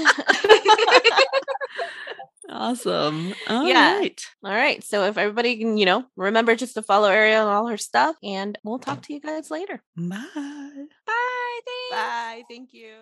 Awesome. 2.50 3.34
All 3.48 3.66
Yeah. 3.66 3.98
right. 3.98 4.22
All 4.44 4.52
right. 4.52 4.84
So 4.84 5.06
if 5.06 5.18
everybody 5.18 5.58
can, 5.58 5.78
you 5.78 5.86
know, 5.86 6.04
remember 6.18 6.56
just 6.58 6.74
to 6.76 6.82
follow 6.82 7.08
Ariel 7.10 7.44
and 7.48 7.50
all 7.50 7.68
her 7.68 7.78
stuff, 7.78 8.18
and 8.22 8.58
we'll 8.66 8.80
talk 8.80 9.02
to 9.04 9.14
you 9.14 9.22
guys 9.22 9.50
later. 9.50 9.82
Bye. 9.96 10.18
Bye. 10.36 11.60
Thanks. 11.66 11.92
Bye. 11.92 12.44
Thank 12.50 12.74
you. 12.74 12.94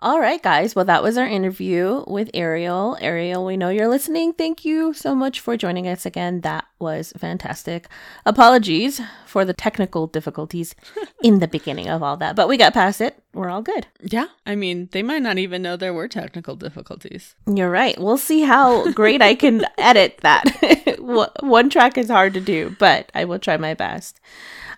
All 0.00 0.20
right, 0.20 0.42
guys. 0.42 0.74
Well, 0.74 0.84
that 0.84 1.02
was 1.02 1.16
our 1.16 1.26
interview 1.26 2.04
with 2.06 2.28
Ariel. 2.34 2.98
Ariel, 3.00 3.44
we 3.44 3.56
know 3.56 3.70
you're 3.70 3.88
listening. 3.88 4.32
Thank 4.34 4.64
you 4.64 4.92
so 4.92 5.14
much 5.14 5.40
for 5.40 5.56
joining 5.56 5.88
us 5.88 6.04
again. 6.04 6.42
That 6.42 6.66
was 6.78 7.12
fantastic. 7.16 7.88
Apologies 8.26 9.00
for 9.24 9.44
the 9.46 9.54
technical 9.54 10.06
difficulties 10.06 10.74
in 11.22 11.38
the 11.38 11.48
beginning 11.48 11.88
of 11.88 12.02
all 12.02 12.16
that, 12.18 12.36
but 12.36 12.48
we 12.48 12.56
got 12.58 12.74
past 12.74 13.00
it. 13.00 13.22
We're 13.32 13.48
all 13.48 13.62
good. 13.62 13.86
Yeah. 14.02 14.26
I 14.44 14.56
mean, 14.56 14.88
they 14.92 15.02
might 15.02 15.22
not 15.22 15.38
even 15.38 15.62
know 15.62 15.76
there 15.76 15.94
were 15.94 16.08
technical 16.08 16.54
difficulties. 16.56 17.34
You're 17.46 17.70
right. 17.70 17.98
We'll 17.98 18.18
see 18.18 18.42
how 18.42 18.90
great 18.92 19.22
I 19.22 19.34
can 19.34 19.64
edit 19.78 20.18
that. 20.22 20.98
One- 21.40 21.70
track 21.70 21.96
is 21.96 22.10
hard 22.10 22.34
to 22.34 22.40
do, 22.40 22.76
but 22.78 23.10
I 23.14 23.24
will 23.24 23.38
try 23.38 23.56
my 23.56 23.72
best. 23.74 24.20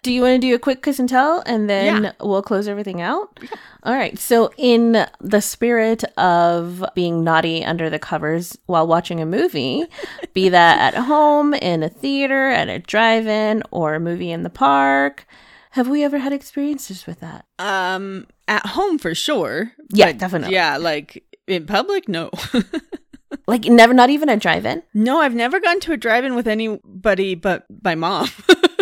Do 0.06 0.12
you 0.12 0.22
want 0.22 0.34
to 0.34 0.38
do 0.38 0.54
a 0.54 0.58
quick 0.60 0.84
kiss 0.84 1.00
and 1.00 1.08
tell 1.08 1.42
and 1.46 1.68
then 1.68 2.04
Yeah. 2.04 2.12
we'll 2.20 2.40
close 2.40 2.68
everything 2.68 3.00
out? 3.00 3.40
All 3.82 3.92
right. 3.92 4.16
So, 4.20 4.52
in 4.56 5.04
the 5.20 5.40
spirit 5.40 6.04
of 6.16 6.84
being 6.94 7.24
naughty 7.24 7.64
under 7.64 7.90
the 7.90 7.98
covers 7.98 8.56
while 8.66 8.86
watching 8.86 9.20
a 9.20 9.26
movie, 9.26 9.84
be 10.32 10.48
that 10.48 10.94
at 10.94 11.02
home, 11.06 11.54
in 11.54 11.82
a 11.82 11.88
theater, 11.88 12.50
at 12.50 12.68
a 12.68 12.78
drive 12.78 13.26
in, 13.26 13.64
or 13.72 13.94
a 13.94 14.00
movie 14.00 14.30
in 14.30 14.44
the 14.44 14.48
park, 14.50 15.26
have 15.70 15.88
we 15.88 16.04
ever 16.04 16.18
had 16.18 16.32
experiences 16.32 17.04
with 17.04 17.18
that? 17.18 17.44
Um, 17.58 18.28
at 18.46 18.64
home 18.64 18.98
for 18.98 19.12
sure. 19.12 19.72
Yeah, 19.90 20.12
definitely. 20.12 20.54
Yeah, 20.54 20.76
like 20.76 21.24
in 21.48 21.66
public, 21.66 22.08
no. 22.08 22.30
Like, 23.48 23.64
never, 23.64 23.92
not 23.94 24.10
even 24.10 24.28
a 24.28 24.36
drive 24.36 24.64
in? 24.66 24.82
no, 24.94 25.20
I've 25.20 25.34
never 25.34 25.58
gone 25.60 25.78
to 25.80 25.92
a 25.92 25.96
drive-in 25.96 26.34
with 26.36 26.46
anybody 26.48 27.34
but 27.36 27.64
my 27.82 27.94
mom. 27.96 28.28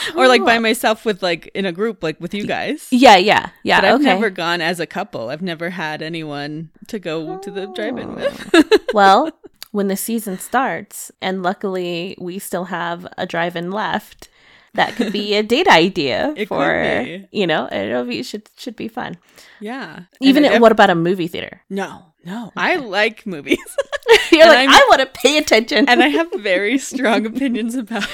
or 0.16 0.28
like 0.28 0.44
by 0.44 0.58
myself 0.58 1.04
with 1.04 1.22
like 1.22 1.50
in 1.54 1.66
a 1.66 1.72
group 1.72 2.02
like 2.02 2.20
with 2.20 2.34
you 2.34 2.46
guys. 2.46 2.88
Yeah, 2.90 3.16
yeah, 3.16 3.50
yeah. 3.62 3.80
But 3.80 3.88
I've 3.88 3.94
okay. 3.96 4.04
never 4.04 4.30
gone 4.30 4.60
as 4.60 4.80
a 4.80 4.86
couple. 4.86 5.30
I've 5.30 5.42
never 5.42 5.70
had 5.70 6.02
anyone 6.02 6.70
to 6.88 6.98
go 6.98 7.38
to 7.38 7.50
the 7.50 7.66
drive-in 7.66 8.10
oh. 8.10 8.14
with. 8.14 8.50
Oh. 8.54 8.80
well, 8.94 9.32
when 9.70 9.88
the 9.88 9.96
season 9.96 10.38
starts, 10.38 11.10
and 11.20 11.42
luckily 11.42 12.16
we 12.18 12.38
still 12.38 12.64
have 12.64 13.06
a 13.18 13.26
drive-in 13.26 13.70
left, 13.70 14.28
that 14.74 14.96
could 14.96 15.12
be 15.12 15.34
a 15.34 15.42
date 15.42 15.68
idea 15.68 16.32
It 16.36 16.48
for 16.48 17.22
you 17.30 17.46
know. 17.46 17.68
It'll 17.70 18.22
should 18.22 18.48
should 18.56 18.76
be 18.76 18.88
fun. 18.88 19.16
yeah. 19.60 20.04
Even 20.20 20.44
it 20.44 20.60
what 20.60 20.72
about 20.72 20.90
a 20.90 20.94
movie 20.94 21.28
theater? 21.28 21.62
No, 21.70 22.13
no. 22.24 22.52
I 22.56 22.76
like 22.76 23.26
movies. 23.26 23.58
You're 24.32 24.42
And 24.42 24.50
like, 24.50 24.58
I'm- 24.68 24.70
I 24.70 24.86
want 24.90 25.00
to 25.00 25.20
pay 25.20 25.38
attention. 25.38 25.88
and 25.88 26.02
I 26.02 26.08
have 26.08 26.28
very 26.40 26.78
strong 26.78 27.26
opinions 27.26 27.74
about 27.74 28.08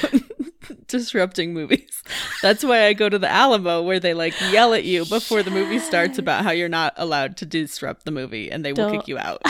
disrupting 0.89 1.55
movies. 1.55 2.03
That's 2.43 2.65
why 2.65 2.87
I 2.87 2.93
go 2.93 3.09
to 3.09 3.19
the 3.19 3.29
Alamo 3.29 3.83
where 3.83 4.01
they 4.01 4.15
like 4.15 4.35
yell 4.53 4.75
at 4.75 4.85
you 4.85 5.05
before 5.05 5.43
the 5.43 5.51
movie 5.51 5.79
starts 5.79 6.19
about 6.19 6.45
how 6.45 6.51
you're 6.51 6.69
not 6.69 6.95
allowed 6.97 7.37
to 7.39 7.47
disrupt 7.47 8.05
the 8.05 8.11
movie 8.11 8.51
and 8.51 8.65
they 8.65 8.73
will 8.73 8.89
Don't- 8.89 8.99
kick 8.99 9.09
you 9.09 9.19
out. 9.19 9.43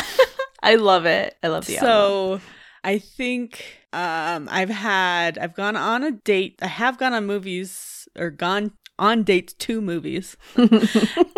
I 0.62 0.74
love 0.76 1.06
it. 1.06 1.36
I 1.42 1.48
love 1.48 1.66
the 1.66 1.78
Alamo. 1.78 2.38
so 2.38 2.40
I 2.84 2.98
think 2.98 3.64
um 3.92 4.48
I've 4.50 4.68
had 4.70 5.38
I've 5.38 5.54
gone 5.54 5.76
on 5.76 6.04
a 6.04 6.10
date. 6.12 6.58
I 6.62 6.66
have 6.66 6.98
gone 6.98 7.12
on 7.14 7.26
movies 7.26 8.08
or 8.18 8.30
gone 8.30 8.72
on 9.00 9.24
dates 9.24 9.54
to 9.54 9.80
movies. 9.80 10.36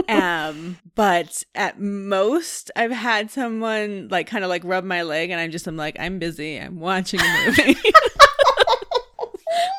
um 0.08 0.76
but 0.94 1.44
at 1.54 1.80
most 1.80 2.70
I've 2.76 2.90
had 2.90 3.30
someone 3.30 4.08
like 4.10 4.26
kind 4.26 4.44
of 4.44 4.50
like 4.50 4.62
rub 4.64 4.84
my 4.84 5.02
leg 5.02 5.30
and 5.30 5.40
I'm 5.40 5.50
just 5.50 5.66
I'm 5.66 5.76
like 5.76 5.96
I'm 5.98 6.18
busy. 6.18 6.58
I'm 6.58 6.80
watching 6.80 7.20
a 7.20 7.44
movie. 7.46 7.76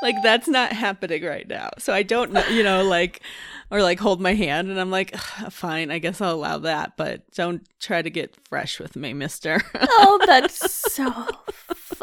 like 0.02 0.16
that's 0.24 0.48
not 0.48 0.74
happening 0.74 1.24
right 1.24 1.48
now. 1.48 1.70
So 1.78 1.94
I 1.94 2.04
don't 2.04 2.32
know, 2.32 2.46
you 2.48 2.64
know, 2.64 2.84
like 2.84 3.22
or 3.70 3.82
like 3.82 4.00
hold 4.00 4.22
my 4.22 4.34
hand 4.34 4.70
and 4.70 4.80
I'm 4.80 4.92
like 4.92 5.16
fine, 5.18 5.92
I 5.92 6.00
guess 6.00 6.22
I'll 6.22 6.36
allow 6.36 6.60
that, 6.60 6.96
but 6.96 7.30
don't 7.32 7.68
try 7.80 8.02
to 8.02 8.10
get 8.10 8.36
fresh 8.48 8.80
with 8.80 8.96
me, 8.96 9.14
mister. 9.14 9.62
oh, 9.76 10.22
that's 10.26 10.82
so 10.94 11.28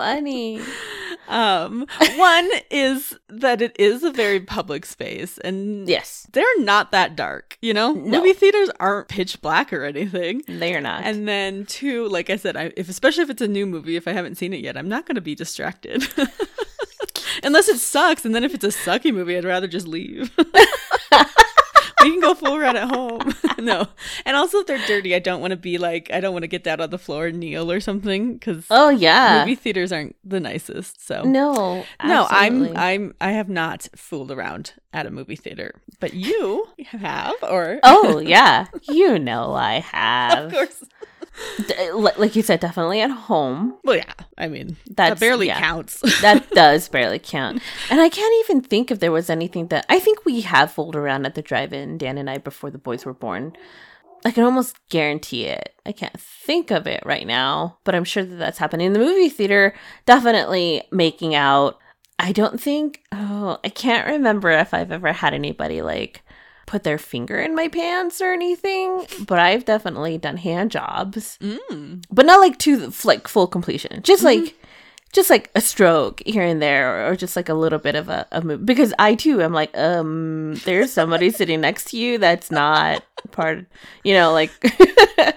funny. 0.01 0.61
um 1.28 1.86
one 2.16 2.48
is 2.70 3.16
that 3.28 3.62
it 3.62 3.76
is 3.78 4.03
a 4.03 4.11
very 4.11 4.40
public 4.40 4.84
space 4.84 5.38
and 5.38 5.88
Yes, 5.88 6.26
they're 6.32 6.59
not 6.61 6.90
that 6.90 7.14
dark, 7.14 7.57
you 7.62 7.72
know? 7.72 7.92
No. 7.92 8.18
Movie 8.18 8.32
theaters 8.32 8.70
aren't 8.80 9.09
pitch 9.09 9.40
black 9.40 9.72
or 9.72 9.84
anything. 9.84 10.42
they 10.48 10.74
are 10.74 10.80
not. 10.80 11.05
And 11.05 11.28
then 11.28 11.66
two, 11.66 12.09
like 12.09 12.30
I 12.30 12.36
said, 12.36 12.57
I, 12.57 12.72
if 12.76 12.88
especially 12.88 13.22
if 13.22 13.30
it's 13.30 13.42
a 13.42 13.48
new 13.48 13.66
movie, 13.66 13.94
if 13.96 14.09
I 14.09 14.12
haven't 14.12 14.36
seen 14.36 14.53
it 14.53 14.61
yet, 14.61 14.76
I'm 14.76 14.88
not 14.88 15.07
going 15.07 15.14
to 15.16 15.20
be 15.20 15.34
distracted. 15.34 16.03
Unless 17.44 17.68
it 17.68 17.78
sucks, 17.78 18.24
and 18.24 18.34
then 18.34 18.42
if 18.44 18.53
it's 18.55 18.64
a 18.64 18.68
sucky 18.68 19.14
movie, 19.14 19.36
I'd 19.36 19.44
rather 19.44 19.68
just 19.68 19.86
leave. 19.86 20.30
we 22.05 22.11
can 22.11 22.20
go 22.20 22.34
full 22.34 22.59
run 22.59 22.76
at 22.76 22.88
home. 22.88 23.34
no, 23.59 23.86
and 24.24 24.36
also 24.36 24.59
if 24.59 24.66
they're 24.66 24.86
dirty, 24.86 25.14
I 25.14 25.18
don't 25.18 25.40
want 25.40 25.53
to 25.53 25.57
be 25.57 25.78
like 25.78 26.11
I 26.12 26.20
don't 26.20 26.32
want 26.32 26.42
to 26.42 26.48
get 26.48 26.64
down 26.64 26.80
on 26.80 26.90
the 26.90 26.98
floor 26.98 27.26
and 27.26 27.38
kneel 27.38 27.70
or 27.70 27.80
something 27.80 28.34
because 28.34 28.66
oh 28.70 28.88
yeah. 28.88 29.40
movie 29.40 29.55
theaters 29.55 29.92
aren't 29.92 30.16
the 30.24 30.40
nicest. 30.40 31.07
So 31.07 31.22
no, 31.22 31.84
no, 32.05 32.26
I'm. 32.30 32.76
I'm 32.76 33.14
I 33.20 33.32
have 33.32 33.48
not 33.48 33.88
fooled 33.94 34.30
around 34.30 34.74
at 34.92 35.07
a 35.07 35.11
movie 35.11 35.36
theater, 35.36 35.74
but 35.98 36.14
you 36.14 36.68
have, 36.78 37.34
or 37.42 37.80
Oh 37.82 38.18
yeah, 38.24 38.66
you 38.88 39.18
know 39.18 39.53
I 39.55 39.80
have. 39.80 40.46
of 40.46 40.53
course. 40.53 40.84
D- 41.68 41.91
like 41.93 42.35
you 42.37 42.43
said, 42.43 42.61
definitely 42.61 43.01
at 43.01 43.11
home. 43.11 43.78
Well, 43.85 43.97
yeah, 43.97 44.12
I 44.37 44.49
mean 44.49 44.76
That's- 44.91 45.18
that 45.18 45.20
barely 45.20 45.47
yeah. 45.47 45.59
counts. 45.61 46.01
That 46.22 46.51
does 46.51 46.89
barely 46.89 47.18
count. 47.18 47.62
And 47.91 48.01
I 48.01 48.09
can't 48.09 48.35
even 48.45 48.62
think 48.62 48.91
if 48.91 48.99
there 49.01 49.12
was 49.12 49.31
anything 49.31 49.68
that 49.68 49.87
I 49.89 49.99
think 50.01 50.24
we 50.24 50.41
have 50.43 50.72
fooled 50.72 50.97
around 50.97 51.26
at 51.26 51.35
the 51.35 51.43
drive-in, 51.43 51.99
Dan 51.99 52.18
and 52.18 52.28
I, 52.28 52.39
before 52.39 52.70
the 52.70 52.78
boys 52.78 53.05
were 53.05 53.14
born. 53.14 53.57
I 54.22 54.33
can 54.33 54.45
almost 54.45 54.76
guarantee 54.91 55.47
it. 55.47 55.74
I 55.87 55.93
can't 55.93 56.20
think 56.20 56.70
of 56.70 56.87
it 56.87 57.03
right 57.07 57.26
now, 57.26 57.78
but 57.85 57.95
I'm 57.95 58.05
sure 58.05 58.22
that 58.22 58.37
that's 58.37 58.59
happening 58.59 58.89
in 58.89 58.93
the 58.93 58.99
movie 58.99 59.31
theater. 59.31 59.72
Definitely 60.05 60.83
making 60.93 61.35
out. 61.35 61.78
I 62.18 62.33
don't 62.33 62.61
think. 62.61 63.01
Oh, 63.12 63.59
I 63.64 63.70
can't 63.70 64.07
remember 64.07 64.51
if 64.51 64.74
I've 64.74 64.93
ever 64.93 65.11
had 65.14 65.33
anybody 65.33 65.81
like 65.81 66.20
put 66.70 66.84
their 66.84 66.98
finger 66.98 67.36
in 67.36 67.52
my 67.52 67.66
pants 67.66 68.20
or 68.20 68.32
anything, 68.32 69.04
but 69.26 69.40
I've 69.40 69.64
definitely 69.64 70.18
done 70.18 70.36
hand 70.36 70.70
jobs 70.70 71.36
mm. 71.42 72.04
but 72.12 72.24
not 72.24 72.38
like 72.38 72.58
to 72.58 72.76
the- 72.76 73.06
like 73.06 73.26
full 73.26 73.48
completion. 73.48 74.00
Just 74.04 74.22
like 74.22 74.54
just 75.12 75.30
like 75.30 75.50
a 75.56 75.60
stroke 75.60 76.22
here 76.24 76.44
and 76.44 76.62
there, 76.62 77.08
or, 77.08 77.10
or 77.10 77.16
just 77.16 77.34
like 77.34 77.48
a 77.48 77.54
little 77.54 77.80
bit 77.80 77.96
of 77.96 78.08
a, 78.08 78.24
a 78.30 78.40
move. 78.40 78.64
Because 78.64 78.94
I 79.00 79.16
too 79.16 79.42
am 79.42 79.52
like, 79.52 79.76
um, 79.76 80.54
there's 80.64 80.92
somebody 80.92 81.30
sitting 81.40 81.60
next 81.60 81.90
to 81.90 81.96
you 81.96 82.18
that's 82.18 82.52
not 82.52 83.02
part. 83.32 83.66
You 84.04 84.14
know, 84.14 84.32
like 84.32 84.52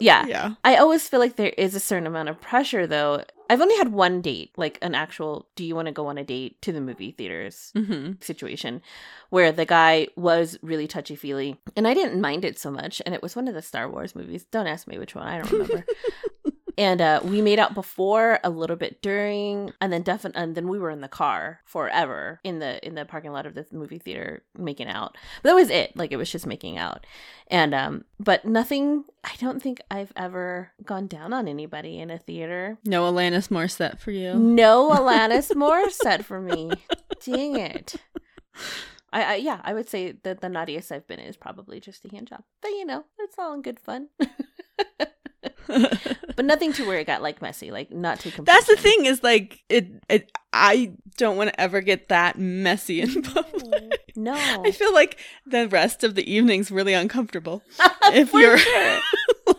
yeah. 0.00 0.26
yeah. 0.26 0.54
I 0.64 0.76
always 0.78 1.08
feel 1.08 1.20
like 1.20 1.36
there 1.36 1.54
is 1.56 1.76
a 1.76 1.80
certain 1.80 2.08
amount 2.08 2.28
of 2.28 2.40
pressure 2.40 2.88
though 2.88 3.22
I've 3.48 3.60
only 3.60 3.76
had 3.76 3.92
one 3.92 4.20
date, 4.20 4.52
like 4.56 4.78
an 4.82 4.94
actual 4.94 5.48
do 5.56 5.64
you 5.64 5.74
want 5.74 5.86
to 5.86 5.92
go 5.92 6.06
on 6.08 6.18
a 6.18 6.24
date 6.24 6.60
to 6.62 6.72
the 6.72 6.80
movie 6.80 7.12
theaters 7.12 7.72
Mm-hmm. 7.74 8.12
situation 8.20 8.82
where 9.30 9.52
the 9.52 9.64
guy 9.64 10.08
was 10.16 10.58
really 10.62 10.86
touchy 10.86 11.16
feely 11.16 11.56
and 11.76 11.86
I 11.88 11.94
didn't 11.94 12.20
mind 12.20 12.44
it 12.44 12.58
so 12.58 12.70
much. 12.70 13.00
And 13.06 13.14
it 13.14 13.22
was 13.22 13.34
one 13.36 13.48
of 13.48 13.54
the 13.54 13.62
Star 13.62 13.88
Wars 13.90 14.14
movies. 14.14 14.44
Don't 14.50 14.66
ask 14.66 14.86
me 14.86 14.98
which 14.98 15.14
one, 15.14 15.26
I 15.26 15.38
don't 15.38 15.50
remember. 15.52 15.84
and 16.78 17.00
uh, 17.00 17.20
we 17.24 17.42
made 17.42 17.58
out 17.58 17.74
before, 17.74 18.38
a 18.44 18.50
little 18.50 18.76
bit 18.76 19.02
during, 19.02 19.72
and 19.80 19.92
then 19.92 20.02
definitely, 20.02 20.40
and 20.40 20.54
then 20.54 20.68
we 20.68 20.78
were 20.78 20.90
in 20.90 21.00
the 21.00 21.08
car 21.08 21.60
forever 21.64 22.38
in 22.44 22.60
the 22.60 22.84
in 22.86 22.94
the 22.94 23.04
parking 23.04 23.32
lot 23.32 23.46
of 23.46 23.54
the 23.54 23.66
movie 23.72 23.98
theater 23.98 24.44
making 24.56 24.86
out. 24.86 25.16
But 25.42 25.50
that 25.50 25.54
was 25.56 25.70
it. 25.70 25.96
Like 25.96 26.12
it 26.12 26.16
was 26.16 26.30
just 26.30 26.46
making 26.46 26.78
out, 26.78 27.04
and 27.48 27.74
um, 27.74 28.04
but 28.20 28.44
nothing. 28.44 29.04
I 29.24 29.32
don't 29.40 29.60
think 29.60 29.80
I've 29.90 30.12
ever 30.14 30.70
gone 30.84 31.08
down 31.08 31.32
on 31.32 31.48
anybody 31.48 31.98
in 31.98 32.10
a 32.10 32.18
theater. 32.18 32.78
No 32.84 33.12
Alanis 33.12 33.48
Morissette 33.48 33.98
for 33.98 34.12
you. 34.12 34.34
No 34.34 34.90
Alanis 34.94 35.50
Morissette 35.50 36.24
for 36.24 36.40
me. 36.40 36.70
Dang 37.24 37.56
it. 37.56 37.96
I, 39.12 39.22
I 39.22 39.34
yeah, 39.36 39.60
I 39.64 39.74
would 39.74 39.88
say 39.88 40.12
that 40.22 40.40
the 40.40 40.48
naughtiest 40.48 40.92
I've 40.92 41.08
been 41.08 41.18
is 41.18 41.36
probably 41.36 41.80
just 41.80 42.04
a 42.04 42.08
hand 42.08 42.28
job. 42.28 42.44
But 42.62 42.68
you 42.68 42.84
know, 42.84 43.04
it's 43.18 43.36
all 43.36 43.54
in 43.54 43.62
good 43.62 43.80
fun. 43.80 44.10
but 46.36 46.44
nothing 46.44 46.72
to 46.74 46.86
where 46.86 46.98
it 46.98 47.06
got 47.06 47.22
like 47.22 47.42
messy, 47.42 47.70
like 47.70 47.90
not 47.90 48.20
too. 48.20 48.30
That's 48.42 48.66
the 48.66 48.76
thing 48.76 49.04
is 49.04 49.22
like 49.22 49.62
it. 49.68 49.88
It. 50.08 50.32
I 50.52 50.92
don't 51.18 51.36
want 51.36 51.50
to 51.50 51.60
ever 51.60 51.80
get 51.82 52.08
that 52.08 52.38
messy 52.38 53.00
in 53.00 53.22
public. 53.22 54.00
No, 54.16 54.34
I 54.34 54.72
feel 54.72 54.92
like 54.92 55.16
the 55.46 55.68
rest 55.68 56.02
of 56.02 56.16
the 56.16 56.28
evening's 56.28 56.72
really 56.72 56.92
uncomfortable. 56.92 57.62
if 58.06 58.32
you're 58.32 58.58
sure. 58.58 59.00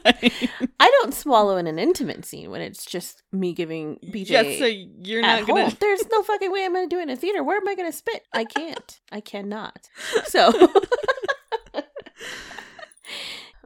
like, 0.04 0.34
I 0.82 0.92
don't 1.00 1.14
swallow 1.14 1.56
in 1.56 1.66
an 1.66 1.80
intimate 1.80 2.26
scene 2.26 2.52
when 2.52 2.60
it's 2.60 2.86
just 2.86 3.24
me 3.32 3.54
giving 3.54 4.00
BJ. 4.04 4.30
yeah, 4.30 4.60
so 4.60 4.66
you're 4.66 5.22
not 5.22 5.48
gonna. 5.48 5.70
home. 5.70 5.78
There's 5.80 6.04
no 6.12 6.24
fucking 6.24 6.52
way 6.52 6.66
I'm 6.66 6.74
gonna 6.74 6.88
do 6.88 7.00
it 7.00 7.04
in 7.04 7.10
a 7.10 7.16
theater. 7.16 7.42
Where 7.42 7.56
am 7.56 7.70
I 7.70 7.76
gonna 7.76 7.94
spit? 7.94 8.26
I 8.34 8.44
can't. 8.44 9.00
I 9.14 9.22
cannot. 9.22 9.88
So, 10.26 10.52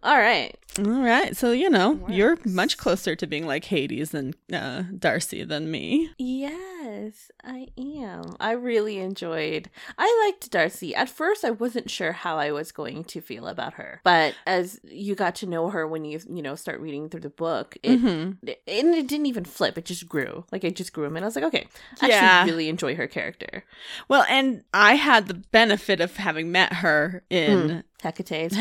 all 0.04 0.18
right. 0.18 0.56
All 0.80 1.04
right, 1.04 1.38
so 1.38 1.52
you 1.52 1.70
know 1.70 2.04
you're 2.10 2.36
much 2.46 2.78
closer 2.78 3.16
to 3.16 3.28
being 3.28 3.46
like 3.46 3.66
Hades 3.66 4.12
and 4.16 4.36
uh, 4.52 4.82
Darcy 4.98 5.44
than 5.44 5.70
me. 5.70 6.10
Yes, 6.18 7.30
I 7.44 7.68
am. 7.78 8.36
I 8.40 8.54
really 8.54 8.98
enjoyed. 8.98 9.70
I 10.00 10.24
liked 10.26 10.50
Darcy. 10.50 10.96
At 10.96 11.10
first, 11.10 11.46
I 11.46 11.52
wasn't 11.52 11.92
sure 11.92 12.12
how 12.12 12.38
I 12.40 12.52
was 12.52 12.72
going 12.72 13.04
to 13.04 13.22
feel 13.22 13.48
about 13.48 13.76
her, 13.76 14.02
but 14.04 14.34
as 14.48 14.80
you 14.90 15.14
got 15.14 15.36
to 15.36 15.46
know 15.46 15.70
her 15.70 15.88
when 15.88 16.06
you 16.06 16.20
you 16.28 16.42
know 16.42 16.56
start 16.56 16.80
reading 16.80 17.08
through 17.08 17.22
the 17.22 17.30
book, 17.30 17.78
it. 17.84 18.02
Mhm. 18.02 18.38
it- 18.42 18.64
And 18.68 18.96
it 18.96 19.08
didn't 19.08 19.28
even 19.28 19.46
flip. 19.46 19.78
It 19.78 19.86
just 19.86 20.10
grew. 20.10 20.44
Like 20.52 20.64
it 20.64 20.76
just 20.76 20.92
grew, 20.92 21.06
and 21.06 21.20
I 21.20 21.26
was 21.26 21.36
like, 21.36 21.46
okay, 21.46 21.68
I 22.02 22.08
Yeah. 22.08 22.16
actually 22.16 22.52
really 22.52 22.70
enjoy 22.70 22.96
her 22.96 23.06
character. 23.08 23.64
Well, 24.08 24.26
and 24.28 24.64
I 24.74 24.96
had 24.96 25.28
the 25.28 25.36
benefit 25.36 26.02
of 26.02 26.18
having 26.18 26.52
met 26.52 26.74
her 26.74 27.24
in 27.30 27.84
Hecate's 28.02 28.56
book. 28.56 28.60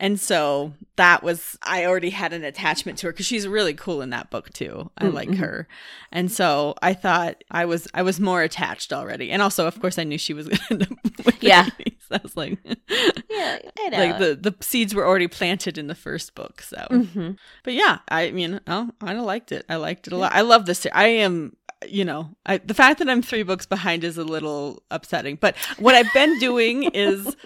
And 0.00 0.18
so 0.18 0.72
that 0.96 1.22
was, 1.22 1.56
I 1.62 1.84
already 1.84 2.10
had 2.10 2.32
an 2.32 2.42
attachment 2.42 2.98
to 2.98 3.06
her 3.06 3.12
because 3.12 3.26
she's 3.26 3.46
really 3.46 3.74
cool 3.74 4.00
in 4.02 4.10
that 4.10 4.30
book 4.30 4.50
too. 4.52 4.90
I 4.98 5.04
Mm, 5.04 5.12
like 5.14 5.28
mhm. 5.28 5.36
her. 5.38 5.68
And 6.10 6.32
so 6.32 6.74
I 6.82 6.94
thought 6.94 7.44
I 7.50 7.66
was, 7.66 7.86
I 7.94 8.02
was 8.02 8.18
more 8.18 8.42
attached 8.42 8.92
already. 8.92 9.30
And 9.30 9.42
also, 9.42 9.66
of 9.66 9.78
course, 9.80 9.98
I 9.98 10.04
knew 10.04 10.18
she 10.18 10.32
was 10.34 10.48
going 10.48 10.58
to 10.58 10.66
end 10.70 10.82
up 10.84 10.88
with 11.26 11.42
Yeah. 11.42 11.64
Hades. 11.78 11.94
I 12.10 12.20
was 12.22 12.36
like, 12.36 12.58
Yeah, 12.64 13.58
I 13.78 13.88
know. 13.90 13.98
like 13.98 14.18
the, 14.18 14.34
the 14.50 14.54
seeds 14.64 14.94
were 14.94 15.06
already 15.06 15.28
planted 15.28 15.78
in 15.78 15.86
the 15.86 15.94
first 15.94 16.34
book. 16.34 16.60
So, 16.62 16.78
Mhm. 16.90 17.36
but 17.62 17.74
yeah, 17.74 17.98
I 18.08 18.30
mean, 18.32 18.60
oh, 18.66 18.90
I 19.00 19.12
liked 19.14 19.52
it. 19.52 19.64
I 19.68 19.76
liked 19.76 20.06
it 20.08 20.12
a 20.12 20.16
lot. 20.16 20.32
I 20.34 20.40
love 20.40 20.66
this. 20.66 20.86
I 20.92 21.06
am, 21.08 21.56
you 21.88 22.04
know, 22.04 22.28
I, 22.44 22.58
the 22.58 22.74
fact 22.74 22.98
that 22.98 23.08
I'm 23.08 23.22
three 23.22 23.42
books 23.42 23.64
behind 23.66 24.04
is 24.04 24.18
a 24.18 24.24
little 24.24 24.82
upsetting. 24.90 25.36
But 25.36 25.56
what 25.78 25.94
I've 25.94 26.12
been 26.12 26.38
doing 26.38 26.82
is 26.94 27.36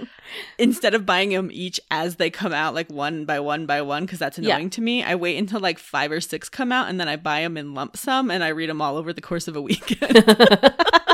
instead 0.59 0.95
of 0.95 1.07
buying 1.07 1.31
them 1.31 1.51
each 1.53 1.79
as 1.91 2.17
they 2.17 2.31
come 2.31 2.53
out, 2.53 2.75
like 2.75 2.91
one 2.91 3.25
by 3.25 3.39
one 3.41 3.67
by 3.67 3.81
one, 3.83 4.05
because 4.05 4.19
that's 4.19 4.39
Yeah. 4.39 4.55
annoying 4.57 4.71
to 4.71 4.81
me, 4.81 5.03
I 5.05 5.15
wait 5.15 5.37
until 5.39 5.61
like 5.61 5.79
five 5.79 6.11
or 6.11 6.21
six 6.21 6.49
come 6.49 6.73
out 6.73 6.89
and 6.89 6.99
then 6.99 7.09
I 7.09 7.17
buy 7.17 7.43
them 7.43 7.57
in 7.57 7.75
lump 7.75 7.97
sum 7.97 8.31
and 8.31 8.43
I 8.43 8.49
read 8.49 8.71
them 8.71 8.83
all 8.83 8.97
over 8.97 9.13
the 9.13 9.21
course 9.21 9.47
of 9.47 9.55
a 9.57 9.63
weekend. 9.63 10.25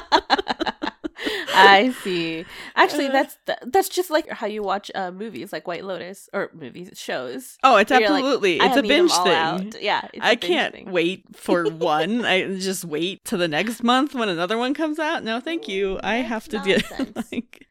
I 1.55 1.91
see. 2.03 2.45
Actually, 2.77 3.07
Uh. 3.09 3.13
that's 3.13 3.39
th- 3.47 3.59
that's 3.67 3.89
just 3.89 4.11
like 4.11 4.29
how 4.31 4.47
you 4.47 4.63
watch 4.63 4.91
uh, 4.95 5.11
movies, 5.11 5.53
like 5.53 5.67
White 5.67 5.85
Lotus, 5.85 6.29
or 6.33 6.51
movies 6.55 6.91
shows. 6.95 7.59
oh, 7.63 7.77
it's 7.77 7.91
you're 7.91 8.01
like, 8.01 8.09
absolutely, 8.11 8.59
it's 8.59 8.77
a 8.77 8.83
binge 8.83 9.13
thing. 9.13 9.29
out. 9.35 9.83
Yeah, 9.83 10.09
I 10.21 10.37
can't 10.37 10.75
thing. 10.75 10.91
wait 10.91 11.25
for 11.37 11.65
one. 11.71 12.25
I 12.25 12.57
just 12.59 12.85
wait 12.85 13.25
to 13.27 13.37
the 13.37 13.49
next 13.49 13.83
month 13.83 14.15
when 14.15 14.29
another 14.29 14.59
one 14.59 14.75
comes 14.75 14.99
out. 14.99 15.25
No, 15.25 15.41
thank 15.41 15.69
you. 15.69 15.99
I 16.03 16.17
have 16.17 16.49
to 16.49 16.59
That's 16.59 16.89
do 16.89 17.13
like 17.33 17.67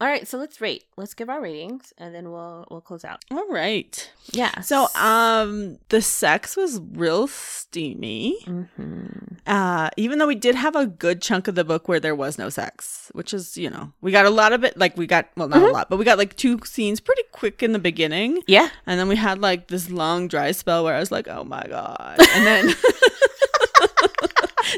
All 0.00 0.08
right, 0.08 0.26
so 0.26 0.38
let's 0.38 0.60
rate. 0.60 0.84
Let's 0.96 1.14
give 1.14 1.28
our 1.30 1.40
ratings, 1.40 1.92
and 1.96 2.12
then 2.14 2.30
we'll 2.32 2.66
we'll 2.70 2.80
close 2.80 3.04
out. 3.04 3.24
all 3.30 3.46
right. 3.48 4.10
Yeah. 4.32 4.60
So 4.60 4.88
um 4.96 5.78
the 5.88 6.02
sex 6.02 6.56
was 6.56 6.80
real 6.92 7.28
steamy. 7.28 8.38
Mhm. 8.44 9.36
Uh 9.46 9.90
even 9.96 10.18
though 10.18 10.26
we 10.26 10.34
did 10.34 10.56
have 10.56 10.74
a 10.74 10.86
good 10.86 11.22
chunk 11.22 11.46
of 11.48 11.54
the 11.54 11.64
book 11.64 11.86
where 11.86 12.00
there 12.00 12.14
was 12.14 12.38
no 12.38 12.48
sex, 12.48 13.10
which 13.14 13.32
is, 13.32 13.56
you 13.56 13.70
know, 13.70 13.92
we 14.00 14.10
got 14.10 14.26
a 14.26 14.30
lot 14.30 14.52
of 14.52 14.64
it 14.64 14.76
like 14.76 14.96
we 14.96 15.06
got 15.06 15.28
well 15.36 15.48
not 15.48 15.62
Mhm. 15.62 15.68
a 15.70 15.72
lot, 15.72 15.88
but 15.88 15.96
we 15.98 16.04
got 16.04 16.18
like 16.18 16.34
two 16.36 16.58
scenes 16.64 16.98
pretty 17.00 17.22
quick 17.32 17.62
in 17.62 17.72
the 17.72 17.78
beginning. 17.78 18.42
yeah. 18.48 18.70
And 18.86 18.98
then 18.98 19.08
we 19.08 19.16
had 19.16 19.40
like 19.40 19.68
this 19.68 19.90
long 19.90 20.26
dry 20.28 20.50
spell 20.52 20.82
where 20.84 20.94
I 20.96 21.00
was 21.00 21.12
like, 21.12 21.28
"Oh 21.28 21.44
my 21.44 21.64
god." 21.68 22.18
And 22.34 22.44
then 22.46 22.74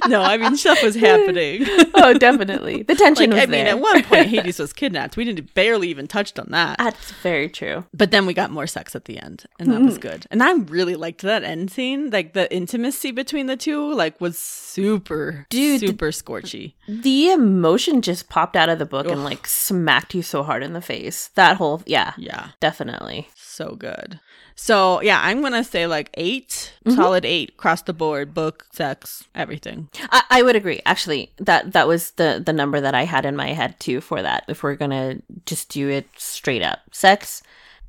No, 0.08 0.22
I 0.22 0.36
mean 0.36 0.56
stuff 0.56 0.82
was 0.82 0.94
happening. 0.94 1.64
oh, 1.94 2.14
definitely. 2.14 2.82
The 2.82 2.94
tension 2.94 3.30
like 3.30 3.36
was 3.36 3.42
I 3.42 3.46
mean 3.46 3.64
there. 3.64 3.74
at 3.74 3.80
one 3.80 4.02
point 4.04 4.26
Hades 4.34 4.58
was 4.58 4.72
kidnapped. 4.72 5.16
We 5.16 5.24
didn't 5.24 5.54
barely 5.54 5.88
even 5.88 6.06
touched 6.06 6.38
on 6.38 6.46
that. 6.50 6.78
That's 6.78 7.10
very 7.22 7.48
true. 7.48 7.84
But 7.94 8.10
then 8.10 8.26
we 8.26 8.34
got 8.34 8.50
more 8.50 8.66
sex 8.66 8.94
at 8.94 9.06
the 9.06 9.18
end, 9.18 9.44
and 9.58 9.70
that 9.72 9.80
was 9.80 9.98
Mhm. 9.98 10.02
good. 10.02 10.26
And 10.30 10.42
I 10.42 10.52
really 10.52 10.94
liked 10.94 11.22
that 11.22 11.42
end 11.44 11.70
scene. 11.70 12.10
Like 12.10 12.32
the 12.34 12.52
intimacy 12.54 13.10
between 13.10 13.46
the 13.46 13.56
two, 13.56 13.92
like 13.94 14.20
was 14.20 14.38
super, 14.38 15.46
Dude, 15.50 15.80
super 15.80 16.10
scorchy. 16.10 16.74
The 16.88 17.30
emotion 17.30 18.02
just 18.02 18.28
popped 18.28 18.56
out 18.56 18.68
of 18.68 18.78
the 18.78 18.86
book 18.86 19.06
and 19.08 19.24
like 19.24 19.46
smacked 19.46 20.14
you 20.14 20.22
so 20.22 20.42
hard 20.42 20.62
in 20.62 20.72
the 20.72 20.80
face. 20.80 21.28
That 21.34 21.56
whole 21.56 21.82
yeah, 21.86 22.12
Yeah, 22.16 22.48
definitely. 22.60 23.28
so 23.34 23.74
good. 23.76 24.20
So 24.58 25.02
yeah, 25.02 25.20
I'm 25.22 25.42
gonna 25.42 25.62
say 25.62 25.86
like 25.86 26.10
8 26.14 26.72
Mhm. 26.86 26.96
solid 26.96 27.24
eight 27.26 27.50
across 27.50 27.82
the 27.82 27.92
board. 27.92 28.32
Book, 28.34 28.66
sex, 28.72 29.24
everything. 29.34 29.88
I, 30.10 30.22
I 30.30 30.42
would 30.42 30.56
agree. 30.56 30.80
Actually, 30.86 31.30
that 31.38 31.72
that 31.72 31.86
was 31.86 32.12
the 32.12 32.42
the 32.44 32.52
number 32.54 32.80
that 32.80 32.94
I 32.94 33.04
had 33.04 33.26
in 33.26 33.36
my 33.36 33.48
head 33.52 33.78
too 33.78 34.00
for 34.00 34.22
that. 34.22 34.44
If 34.48 34.62
we're 34.62 34.76
gonna 34.76 35.18
just 35.44 35.68
do 35.68 35.88
it 35.90 36.08
straight 36.16 36.62
up, 36.62 36.80
sex 36.92 37.42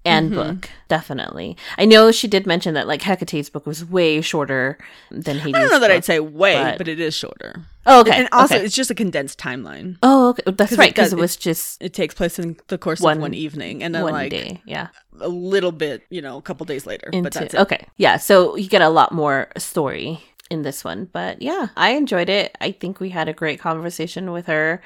and 0.07 0.31
Mhm. 0.31 0.35
book, 0.35 0.69
definitely. 0.87 1.57
I 1.77 1.85
know 1.85 2.11
she 2.11 2.27
did 2.27 2.47
mention 2.47 2.73
that 2.73 2.87
like 2.87 3.01
Hecate's 3.01 3.49
book 3.49 3.65
was 3.65 3.83
way 3.85 4.21
shorter 4.21 4.77
than 5.11 5.37
Hades. 5.39 5.55
I 5.55 5.59
don't 5.59 5.69
know 5.71 5.79
that 5.79 5.87
book. 5.87 5.95
I'd 5.97 6.05
say 6.05 6.19
way, 6.19 6.55
but- 6.55 6.77
but, 6.79 6.87
it 6.87 6.99
is 6.99 7.13
shorter. 7.15 7.61
Oh, 7.85 8.01
okay. 8.01 8.11
And 8.11 8.27
also, 8.31 8.55
okay. 8.55 8.65
it's 8.65 8.75
just 8.75 8.89
a 8.91 8.95
condensed 8.95 9.39
timeline. 9.39 9.97
oh, 10.03 10.29
okay. 10.29 10.43
That's 10.45 10.71
'cause 10.71 10.77
right. 10.77 10.89
Because 10.89 11.11
does- 11.11 11.13
it 11.13 11.19
was 11.19 11.35
just 11.35 11.81
It 11.81 11.93
takes 11.93 12.13
place 12.15 12.37
in 12.39 12.57
the 12.67 12.77
course 12.77 12.99
One- 12.99 13.17
of 13.17 13.21
one 13.21 13.33
evening, 13.33 13.81
and 13.83 13.93
then 13.95 14.03
one 14.03 14.13
like 14.13 14.31
day. 14.31 14.61
Yeah. 14.65 14.87
a 15.19 15.27
little 15.29 15.71
bit, 15.71 16.03
you 16.11 16.21
know, 16.21 16.37
a 16.37 16.41
couple 16.41 16.65
days 16.65 16.85
later. 16.85 17.09
Into, 17.11 17.23
but 17.23 17.33
that's 17.33 17.53
it. 17.55 17.59
Okay. 17.59 17.87
Yeah. 17.97 18.17
So 18.17 18.55
you 18.55 18.67
get 18.69 18.81
a 18.83 18.89
lot 18.89 19.11
more 19.11 19.47
story 19.57 20.19
in 20.51 20.61
this 20.61 20.83
one. 20.83 21.09
But 21.11 21.41
yeah, 21.41 21.67
I 21.75 21.91
enjoyed 21.91 22.29
it. 22.29 22.55
I 22.61 22.71
think 22.71 22.99
we 22.99 23.09
had 23.09 23.27
a 23.27 23.33
great 23.33 23.59
conversation 23.59 24.31
with 24.31 24.45
her. 24.45 24.81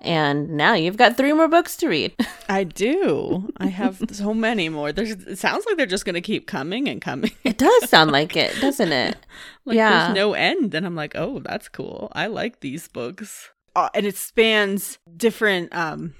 And 0.00 0.50
now 0.50 0.74
you've 0.74 0.96
got 0.96 1.16
three 1.16 1.32
more 1.32 1.48
books 1.48 1.76
to 1.78 1.88
read. 1.88 2.14
I 2.48 2.64
do. 2.64 3.50
I 3.56 3.66
have 3.68 4.02
so 4.12 4.34
many 4.34 4.68
more. 4.68 4.92
There's. 4.92 5.10
It 5.12 5.38
sounds 5.38 5.64
like 5.66 5.76
they're 5.76 5.86
just 5.86 6.04
going 6.04 6.14
to 6.14 6.20
keep 6.20 6.46
coming 6.46 6.88
and 6.88 7.00
coming. 7.00 7.30
it 7.44 7.56
does 7.58 7.88
sound 7.88 8.12
like 8.12 8.36
it, 8.36 8.54
doesn't 8.60 8.92
it? 8.92 9.16
like 9.64 9.76
Yeah. 9.76 10.06
there's 10.06 10.14
no 10.16 10.34
end, 10.34 10.74
and 10.74 10.84
I'm 10.84 10.94
like, 10.96 11.14
oh, 11.16 11.38
that's 11.40 11.68
cool. 11.68 12.10
I 12.12 12.26
like 12.26 12.60
these 12.60 12.86
books, 12.88 13.50
uh, 13.74 13.88
and 13.94 14.04
it 14.06 14.16
spans 14.16 14.98
different 15.16 15.74
um 15.74 16.14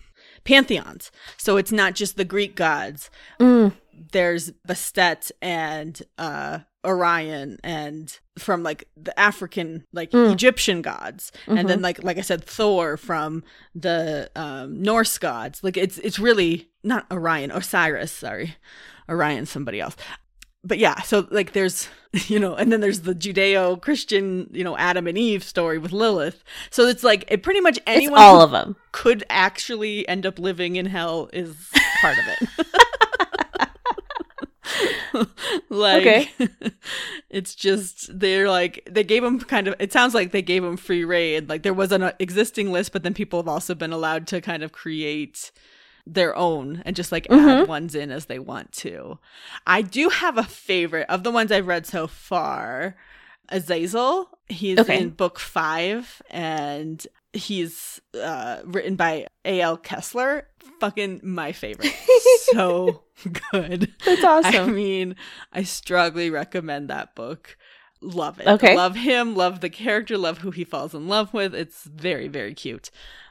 pantheons. 0.45 1.11
So 1.37 1.57
it's 1.57 1.73
not 1.73 1.95
just 1.95 2.17
the 2.17 2.25
Greek 2.25 2.55
gods. 2.55 3.11
Mm, 3.41 3.73
There's 4.13 4.53
Bastet 4.67 5.31
and 5.43 6.01
uh 6.19 6.61
Orion 6.85 7.59
and 7.65 8.19
from 8.39 8.63
like 8.63 8.89
the 8.97 9.19
African 9.19 9.85
like 9.93 10.11
Mm. 10.11 10.33
Egyptian 10.33 10.83
gods 10.83 11.33
and 11.47 11.59
mhm. 11.61 11.69
then 11.69 11.83
like 11.83 12.03
like 12.03 12.19
I 12.19 12.23
said 12.23 12.45
Thor 12.45 12.97
from 12.97 13.43
the 13.75 14.31
um 14.37 14.83
Norse 14.83 15.19
gods 15.19 15.63
like 15.65 15.77
it's 15.77 15.99
it's 15.99 16.19
really 16.19 16.69
not 16.83 17.07
Orion 17.11 17.51
Osiris 17.51 18.13
sorry 18.13 18.57
Orion's 19.09 19.51
somebody 19.51 19.81
else 19.81 19.97
but 20.63 20.79
yeah 20.79 21.01
so 21.03 21.27
like 21.31 21.53
there's 21.53 21.89
you 22.29 22.39
know 22.39 22.55
and 22.55 22.73
then 22.73 22.81
there's 22.81 23.01
the 23.03 23.15
Judeo-Christian 23.15 24.51
you 24.53 24.65
know 24.65 24.77
Adam 24.77 25.07
and 25.07 25.17
Eve 25.19 25.43
story 25.45 25.79
with 25.79 25.93
Lilith 25.93 26.43
so 26.71 26.87
it's 26.87 27.05
like 27.05 27.25
it 27.29 27.43
pretty 27.43 27.61
much 27.61 27.77
it's 27.79 27.87
anyone 27.87 28.19
all 28.21 28.41
of 28.41 28.51
them. 28.51 28.77
could 28.93 29.25
actually 29.31 30.07
end 30.09 30.27
up 30.27 30.39
living 30.39 30.77
in 30.77 30.87
hell 30.87 31.29
is 31.33 31.55
part 32.01 32.17
of 32.19 32.25
it 32.29 32.67
like 35.69 36.33
it's 37.31 37.55
just 37.55 38.19
they're 38.19 38.49
like 38.49 38.87
they 38.91 39.05
gave 39.05 39.23
them 39.23 39.39
kind 39.41 39.69
of 39.69 39.75
it 39.79 39.93
sounds 39.93 40.15
like 40.15 40.33
they 40.33 40.43
gave 40.43 40.63
them 40.63 40.77
free 40.77 41.05
reign 41.05 41.47
like 41.49 41.63
there 41.63 41.75
was 41.75 41.93
an 41.93 42.13
existing 42.19 42.73
list 42.73 42.93
but 42.93 43.03
then 43.03 43.15
people 43.15 43.39
have 43.39 43.49
also 43.49 43.75
been 43.75 43.93
allowed 43.93 44.27
to 44.29 44.41
kind 44.41 44.63
of 44.63 44.73
create 44.73 45.51
their 46.07 46.37
own 46.37 46.83
and 46.85 46.97
just 46.97 47.13
like 47.13 47.27
add 47.31 47.65
Mhm. 47.65 47.67
ones 47.67 47.95
in 47.95 48.11
as 48.11 48.27
they 48.27 48.39
want 48.39 48.73
to 48.73 49.19
i 49.67 49.81
do 49.83 50.09
have 50.11 50.37
a 50.39 50.43
favorite 50.45 51.07
of 51.09 51.23
the 51.25 51.31
ones 51.31 51.51
i've 51.51 51.67
read 51.67 51.87
so 51.87 52.07
far 52.07 52.97
azazel 53.49 54.29
he's 54.49 54.79
Okay. 54.79 55.01
in 55.01 55.11
book 55.11 55.39
five 55.39 56.21
and 56.31 57.07
he's 57.35 58.01
uh 58.21 58.61
written 58.65 58.97
by 58.97 59.27
al 59.45 59.77
kessler 59.77 60.47
fucking 60.81 61.21
my 61.23 61.53
favorite 61.53 61.93
so 62.53 63.03
good 63.53 63.93
That's 64.05 64.25
awesome. 64.25 64.71
I 64.71 64.73
mean, 64.73 65.17
I 65.53 65.63
strongly 65.65 66.31
recommend 66.31 66.89
that 66.91 67.15
book. 67.15 67.57
Love 68.01 68.39
it. 68.41 68.47
Okay. 68.47 68.77
Love 68.77 68.97
him, 68.97 69.35
love 69.35 69.61
the 69.61 69.71
character, 69.71 70.19
love 70.19 70.39
who 70.39 70.51
he 70.51 70.65
falls 70.65 70.95
in 70.95 71.09
love 71.09 71.33
with. 71.33 71.55
It's 71.55 71.85
very, 71.85 72.29
very 72.29 72.53
cute. 72.55 72.91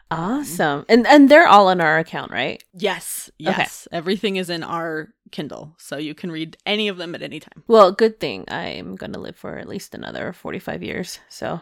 awesome. 0.10 0.86
And 0.90 1.06
and 1.08 1.30
they're 1.30 1.48
all 1.48 1.68
on 1.68 1.82
our 1.82 2.00
account, 2.00 2.32
right? 2.32 2.64
Yes. 2.74 3.30
Yes. 3.38 3.88
Everything 3.92 4.38
is 4.38 4.50
in 4.50 4.64
our 4.64 5.10
Kindle. 5.32 5.76
So 5.78 5.98
you 5.98 6.16
can 6.16 6.32
read 6.32 6.58
any 6.66 6.88
of 6.88 6.98
them 6.98 7.14
at 7.16 7.22
any 7.22 7.40
time. 7.40 7.64
Well, 7.68 7.92
good 7.92 8.20
thing 8.20 8.46
I'm 8.48 8.96
going 8.96 9.14
to 9.14 9.20
live 9.20 9.36
for 9.36 9.58
at 9.58 9.68
least 9.68 9.94
another 9.96 10.34
45 10.34 10.82
years. 10.84 11.20
So 11.30 11.62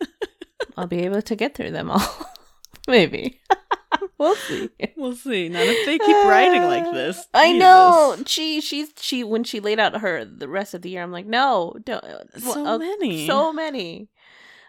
I'll 0.78 0.86
be 0.86 1.00
able 1.00 1.22
to 1.22 1.34
get 1.34 1.56
through 1.56 1.72
them 1.72 1.90
all. 1.90 2.30
Maybe. 2.88 3.40
we'll 4.18 4.36
see. 4.36 4.70
We'll 4.96 5.16
see. 5.16 5.48
Not 5.48 5.66
if 5.66 5.84
they 5.84 5.98
keep 5.98 6.16
writing 6.24 6.62
like 6.62 6.84
this. 6.92 7.26
I 7.34 7.48
Jesus. 7.48 7.58
know. 7.58 8.16
She 8.26 8.60
she's 8.60 8.92
she 9.00 9.24
when 9.24 9.42
she 9.42 9.58
laid 9.58 9.80
out 9.80 10.00
her 10.00 10.24
the 10.24 10.48
rest 10.48 10.74
of 10.74 10.82
the 10.82 10.90
year, 10.90 11.02
I'm 11.02 11.10
like, 11.10 11.26
no, 11.26 11.74
don't 11.84 12.04
So 12.38 12.64
uh, 12.64 12.78
many. 12.78 13.26
So 13.26 13.52
many. 13.52 14.08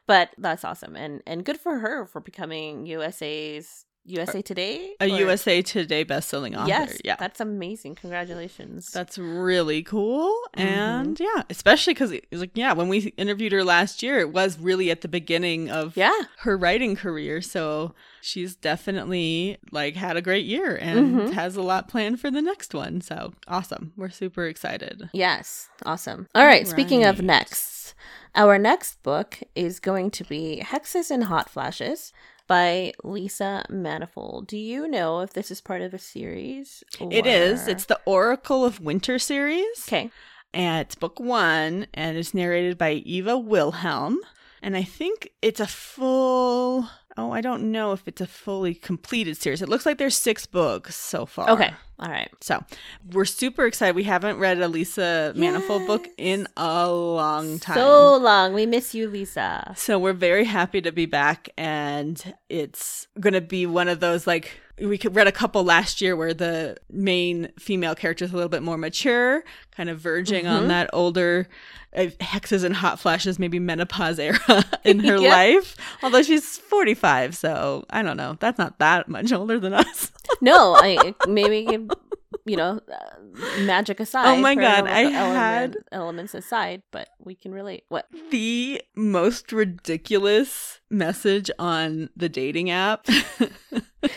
But 0.07 0.31
that's 0.39 0.65
awesome. 0.65 0.95
And 0.95 1.21
and 1.27 1.45
good 1.45 1.59
for 1.59 1.77
her 1.77 2.07
for 2.07 2.19
becoming 2.19 2.87
USA's 2.87 3.85
USA 4.09 4.41
Today. 4.41 4.95
A 4.99 5.05
or- 5.05 5.17
USA 5.19 5.61
Today 5.61 6.03
bestselling 6.03 6.55
author. 6.57 6.67
Yes. 6.67 6.97
Yeah. 7.03 7.15
That's 7.19 7.39
amazing. 7.39 7.95
Congratulations. 7.95 8.91
That's 8.91 9.17
really 9.17 9.83
cool. 9.83 10.29
Mm-hmm. 10.57 10.67
And 10.67 11.19
yeah, 11.19 11.43
especially 11.49 11.93
because 11.93 12.11
it 12.11 12.25
was 12.31 12.41
like, 12.41 12.51
yeah, 12.55 12.73
when 12.73 12.89
we 12.89 12.99
interviewed 13.17 13.51
her 13.51 13.63
last 13.63 14.01
year, 14.03 14.19
it 14.19 14.31
was 14.33 14.59
really 14.59 14.91
at 14.91 15.01
the 15.01 15.07
beginning 15.07 15.69
of 15.69 15.95
yeah. 15.95 16.13
her 16.39 16.57
writing 16.57 16.95
career. 16.95 17.41
So 17.41 17.93
she's 18.21 18.55
definitely 18.55 19.57
like 19.71 19.95
had 19.95 20.17
a 20.17 20.21
great 20.21 20.45
year 20.45 20.75
and 20.75 21.15
Mhm. 21.15 21.33
has 21.33 21.55
a 21.55 21.61
lot 21.61 21.87
planned 21.87 22.19
for 22.19 22.29
the 22.31 22.41
next 22.41 22.73
one. 22.73 23.01
So 23.01 23.33
awesome. 23.47 23.93
We're 23.95 24.09
super 24.09 24.45
excited. 24.45 25.09
Yes, 25.13 25.69
awesome. 25.85 26.27
All 26.35 26.45
right, 26.45 26.67
speaking 26.67 27.03
of 27.05 27.21
next, 27.21 27.93
our 28.35 28.57
next 28.57 29.01
book 29.03 29.39
is 29.55 29.79
going 29.79 30.11
to 30.11 30.23
be 30.23 30.61
Hexes 30.65 31.09
and 31.11 31.25
Hot 31.25 31.49
Flashes 31.49 32.13
by 32.49 32.91
Lisa 33.03 33.63
Manifold. 33.69 34.47
Do 34.47 34.57
you 34.57 34.87
know 34.87 35.21
if 35.21 35.31
this 35.31 35.51
is 35.51 35.61
part 35.61 35.81
of 35.81 35.93
a 35.93 35.99
series? 35.99 36.83
It 36.99 37.25
is. 37.25 37.67
It's 37.67 37.85
the 37.85 37.99
Oracle 38.05 38.65
of 38.65 38.81
Winter 38.81 39.19
series. 39.19 39.85
okay. 39.87 40.09
And 40.51 40.81
it's 40.81 40.95
book 40.95 41.19
one 41.19 41.85
and 41.93 42.17
it's 42.17 42.33
narrated 42.33 42.77
by 42.77 42.93
Eva 42.93 43.37
Wilhelm. 43.37 44.19
And 44.63 44.75
I 44.75 44.81
think 44.83 45.29
it's 45.43 45.59
a 45.59 45.67
full 45.67 46.89
oh, 47.19 47.31
I 47.31 47.41
don't 47.41 47.71
know 47.71 47.91
if 47.91 48.07
it's 48.07 48.21
a 48.21 48.27
fully 48.27 48.73
completed 48.73 49.37
series. 49.37 49.61
It 49.61 49.69
looks 49.69 49.85
like 49.85 49.97
there's 49.97 50.15
six 50.15 50.45
books 50.45 50.95
so 50.95 51.25
far. 51.25 51.49
Okay. 51.49 51.71
All 51.99 52.09
right. 52.09 52.29
So 52.39 52.63
we're 53.11 53.25
super 53.25 53.65
excited. 53.65 53.95
We 53.95 54.03
haven't 54.03 54.37
read 54.37 54.61
a 54.61 54.69
Lisa 54.69 55.33
Manifold 55.35 55.85
book 55.85 56.07
in 56.17 56.47
a 56.55 56.89
long 56.89 57.59
time. 57.59 57.75
So 57.75 58.15
long. 58.15 58.53
We 58.53 58.65
miss 58.65 58.95
you, 58.95 59.09
Lisa. 59.09 59.73
So 59.75 59.99
we're 59.99 60.13
very 60.13 60.45
happy 60.45 60.81
to 60.81 60.93
be 60.93 61.05
back, 61.05 61.49
and 61.57 62.33
it's 62.47 63.07
going 63.19 63.33
to 63.33 63.41
be 63.41 63.65
one 63.65 63.89
of 63.89 63.99
those 63.99 64.25
like 64.25 64.61
we 64.81 64.99
read 65.11 65.27
a 65.27 65.31
couple 65.31 65.63
last 65.63 66.01
year 66.01 66.15
where 66.15 66.33
the 66.33 66.77
main 66.89 67.49
female 67.59 67.95
character 67.95 68.25
is 68.25 68.31
a 68.31 68.35
little 68.35 68.49
bit 68.49 68.63
more 68.63 68.77
mature, 68.77 69.43
kind 69.75 69.89
of 69.89 69.99
verging 69.99 70.47
on 70.47 70.63
Mhm. 70.63 70.67
that 70.69 70.89
older 70.93 71.47
uh, 71.95 72.01
hexes 72.21 72.63
and 72.63 72.75
hot 72.75 72.99
flashes, 72.99 73.39
maybe 73.39 73.57
menopause 73.59 74.19
era 74.19 74.37
in 74.83 74.99
her 75.05 75.17
Yep. 75.17 75.31
life. 75.31 75.75
Although 76.03 76.21
she's 76.21 76.57
forty 76.57 76.93
five, 76.93 77.35
so 77.35 77.85
I 77.89 78.03
don't 78.03 78.17
know. 78.17 78.37
That's 78.39 78.59
not 78.59 78.77
that 78.79 79.07
much 79.09 79.31
older 79.33 79.59
than 79.59 79.73
us. 79.73 80.11
No, 80.41 80.75
I 80.75 81.15
maybe 81.27 81.65
you 82.45 82.57
know, 82.57 82.79
uh, 82.91 83.59
magic 83.61 83.99
aside. 83.99 84.37
Oh 84.37 84.41
my 84.41 84.55
God, 84.55 84.87
I 84.87 85.03
element- 85.03 85.35
had- 85.35 85.77
elements 85.91 86.33
aside, 86.33 86.81
but 86.91 87.09
we 87.19 87.35
can 87.35 87.51
relate. 87.53 87.83
What? 87.89 88.07
the 88.31 88.81
most 88.95 89.51
ridiculous 89.51 90.79
message 90.89 91.49
on 91.57 92.09
the 92.15 92.29
dating 92.29 92.69
app 92.69 93.07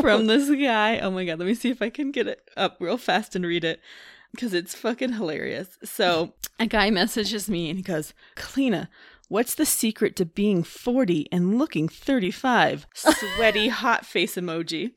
from 0.00 0.26
this 0.26 0.48
guy. 0.50 0.98
Oh 1.00 1.10
my 1.10 1.24
god, 1.24 1.38
let 1.38 1.46
me 1.46 1.54
see 1.54 1.70
if 1.70 1.82
I 1.82 1.90
can 1.90 2.10
get 2.12 2.26
it 2.26 2.48
up 2.56 2.76
real 2.80 2.98
fast 2.98 3.34
and 3.36 3.44
read 3.44 3.64
it 3.64 3.80
because 4.32 4.54
it's 4.54 4.74
fucking 4.74 5.14
hilarious. 5.14 5.78
So, 5.84 6.34
a 6.60 6.66
guy 6.66 6.90
messages 6.90 7.48
me 7.48 7.68
and 7.70 7.78
he 7.78 7.82
goes, 7.82 8.14
"Kalina, 8.36 8.88
what's 9.28 9.54
the 9.54 9.66
secret 9.66 10.16
to 10.16 10.24
being 10.24 10.62
40 10.62 11.26
and 11.32 11.58
looking 11.58 11.88
35?" 11.88 12.86
Sweaty 12.94 13.68
hot 13.68 14.06
face 14.06 14.36
emoji. 14.36 14.92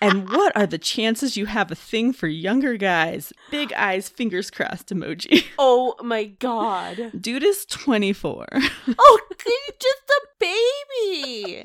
And 0.00 0.28
what 0.30 0.56
are 0.56 0.66
the 0.66 0.78
chances 0.78 1.36
you 1.36 1.46
have 1.46 1.70
a 1.72 1.74
thing 1.74 2.12
for 2.12 2.28
younger 2.28 2.76
guys? 2.76 3.32
Big 3.50 3.72
eyes, 3.72 4.08
fingers 4.08 4.50
crossed 4.50 4.88
emoji. 4.88 5.44
Oh 5.60 5.96
my 6.02 6.24
god. 6.24 7.10
Dude 7.20 7.42
is 7.42 7.64
24. 7.66 8.46
Oh, 8.98 9.20
he's 9.44 9.76
just 9.80 10.10
a 10.10 10.20
baby. 10.38 11.64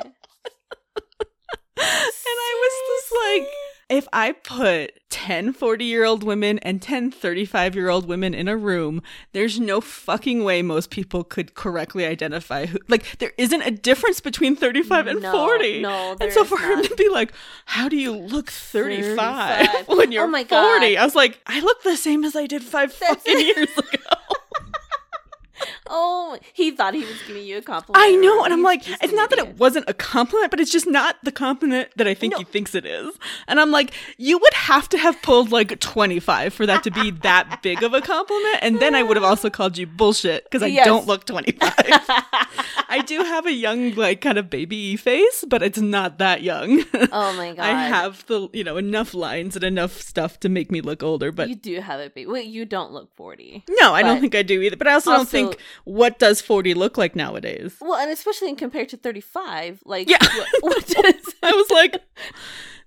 And 1.75 1.85
I 1.85 2.53
was 2.61 3.01
just 3.01 3.13
like, 3.23 3.47
if 3.89 4.07
I 4.13 4.31
put 4.31 4.93
10 5.09 5.53
40 5.53 5.85
year 5.85 6.03
old 6.05 6.23
women 6.23 6.57
and 6.59 6.81
10 6.81 7.11
35 7.11 7.75
year 7.75 7.89
old 7.89 8.07
women 8.07 8.33
in 8.33 8.47
a 8.47 8.55
room, 8.57 9.01
there's 9.33 9.59
no 9.59 9.81
fucking 9.81 10.43
way 10.43 10.61
most 10.61 10.89
people 10.89 11.23
could 11.23 11.53
correctly 11.55 12.05
identify 12.05 12.65
who. 12.67 12.79
Like, 12.87 13.17
there 13.19 13.33
isn't 13.37 13.61
a 13.61 13.71
difference 13.71 14.19
between 14.21 14.55
35 14.55 15.07
and 15.07 15.21
No, 15.21 15.31
40. 15.31 15.81
no, 15.81 16.15
and 16.19 16.31
so 16.31 16.43
for 16.43 16.57
him 16.57 16.83
to 16.83 16.95
be 16.95 17.09
like, 17.09 17.33
how 17.65 17.89
do 17.89 17.97
you 17.97 18.11
look 18.15 18.49
35, 18.49 19.67
35. 19.67 19.87
when 19.97 20.11
you're 20.11 20.23
Oh 20.23 20.27
my 20.27 20.43
40? 20.43 20.49
God. 20.49 20.83
I 20.83 21.03
was 21.03 21.15
like, 21.15 21.39
I 21.47 21.59
look 21.59 21.83
the 21.83 21.97
same 21.97 22.23
as 22.23 22.35
I 22.35 22.47
did 22.47 22.63
five 22.63 22.97
That's 22.99 23.23
fucking 23.23 23.39
it. 23.39 23.57
years 23.57 23.69
ago. 23.77 24.15
Oh, 25.87 26.37
he 26.53 26.71
thought 26.71 26.93
he 26.93 27.01
was 27.01 27.21
giving 27.27 27.43
you 27.43 27.57
a 27.57 27.61
compliment. 27.61 28.03
I 28.03 28.11
know, 28.15 28.43
and 28.43 28.53
I'm 28.53 28.63
like, 28.63 28.81
it's 28.87 29.13
not 29.13 29.29
that 29.29 29.39
it 29.39 29.57
wasn't 29.57 29.85
a 29.89 29.93
compliment, 29.93 30.51
but 30.51 30.59
it's 30.59 30.71
just 30.71 30.87
not 30.87 31.17
the 31.23 31.31
compliment 31.31 31.89
that 31.97 32.07
I 32.07 32.13
think 32.13 32.31
No. 32.33 32.37
he 32.39 32.43
thinks 32.43 32.73
it 32.75 32.85
is. 32.85 33.13
And 33.47 33.59
I'm 33.59 33.71
like, 33.71 33.91
you 34.17 34.37
would 34.37 34.53
have 34.53 34.89
to 34.89 34.97
have 34.97 35.21
pulled 35.21 35.51
like 35.51 35.79
25 35.79 36.53
for 36.53 36.65
that 36.65 36.83
to 36.83 36.91
be 36.91 37.11
that 37.21 37.61
big 37.61 37.83
of 37.83 37.93
a 37.93 38.01
compliment, 38.01 38.59
and 38.61 38.79
then 38.79 38.95
I 38.95 39.03
would 39.03 39.17
have 39.17 39.23
also 39.23 39.49
called 39.49 39.77
you 39.77 39.85
bullshit 39.87 40.43
because 40.45 40.63
I 40.63 40.67
Yes. 40.67 40.85
don't 40.85 41.05
look 41.07 41.25
25. 41.25 41.71
I 42.89 43.03
do 43.05 43.19
have 43.23 43.45
a 43.45 43.51
young, 43.51 43.93
like, 43.95 44.21
kind 44.21 44.37
of 44.37 44.49
baby 44.49 44.95
face, 44.95 45.43
but 45.47 45.63
it's 45.63 45.79
not 45.79 46.17
that 46.19 46.41
young. 46.43 46.83
oh 46.93 47.33
my 47.35 47.53
god. 47.55 47.59
I 47.59 47.71
have 47.87 48.25
the, 48.27 48.49
you 48.53 48.63
know, 48.63 48.77
enough 48.77 49.13
lines 49.13 49.55
and 49.55 49.63
enough 49.63 49.99
stuff 50.01 50.39
to 50.41 50.49
make 50.49 50.71
me 50.71 50.81
look 50.81 51.01
older, 51.03 51.31
but 51.31 51.49
you 51.49 51.55
do 51.55 51.79
have 51.81 51.99
a 51.99 52.09
baby. 52.09 52.27
Wait, 52.27 52.45
you 52.47 52.65
don't 52.65 52.91
look 52.91 53.09
40. 53.15 53.63
no, 53.81 53.93
I 53.93 54.03
don't 54.03 54.19
think 54.21 54.35
I 54.35 54.43
do 54.43 54.61
either. 54.61 54.75
But 54.75 54.87
I 54.87 54.93
also, 54.93 55.11
don't 55.11 55.19
also- 55.21 55.52
think 55.55 55.59
what 55.85 56.19
does 56.19 56.41
40 56.41 56.73
look 56.73 56.97
like 56.97 57.15
nowadays. 57.15 57.75
Well, 57.81 57.95
and 57.95 58.11
especially 58.11 58.49
in 58.49 58.55
compared 58.55 58.89
to 58.89 58.97
35, 58.97 59.81
like 59.85 60.09
Yeah. 60.09 60.17
what, 60.21 60.47
what 60.61 60.87
does 60.87 61.35
I 61.41 61.51
was 61.51 61.69
like, 61.71 62.01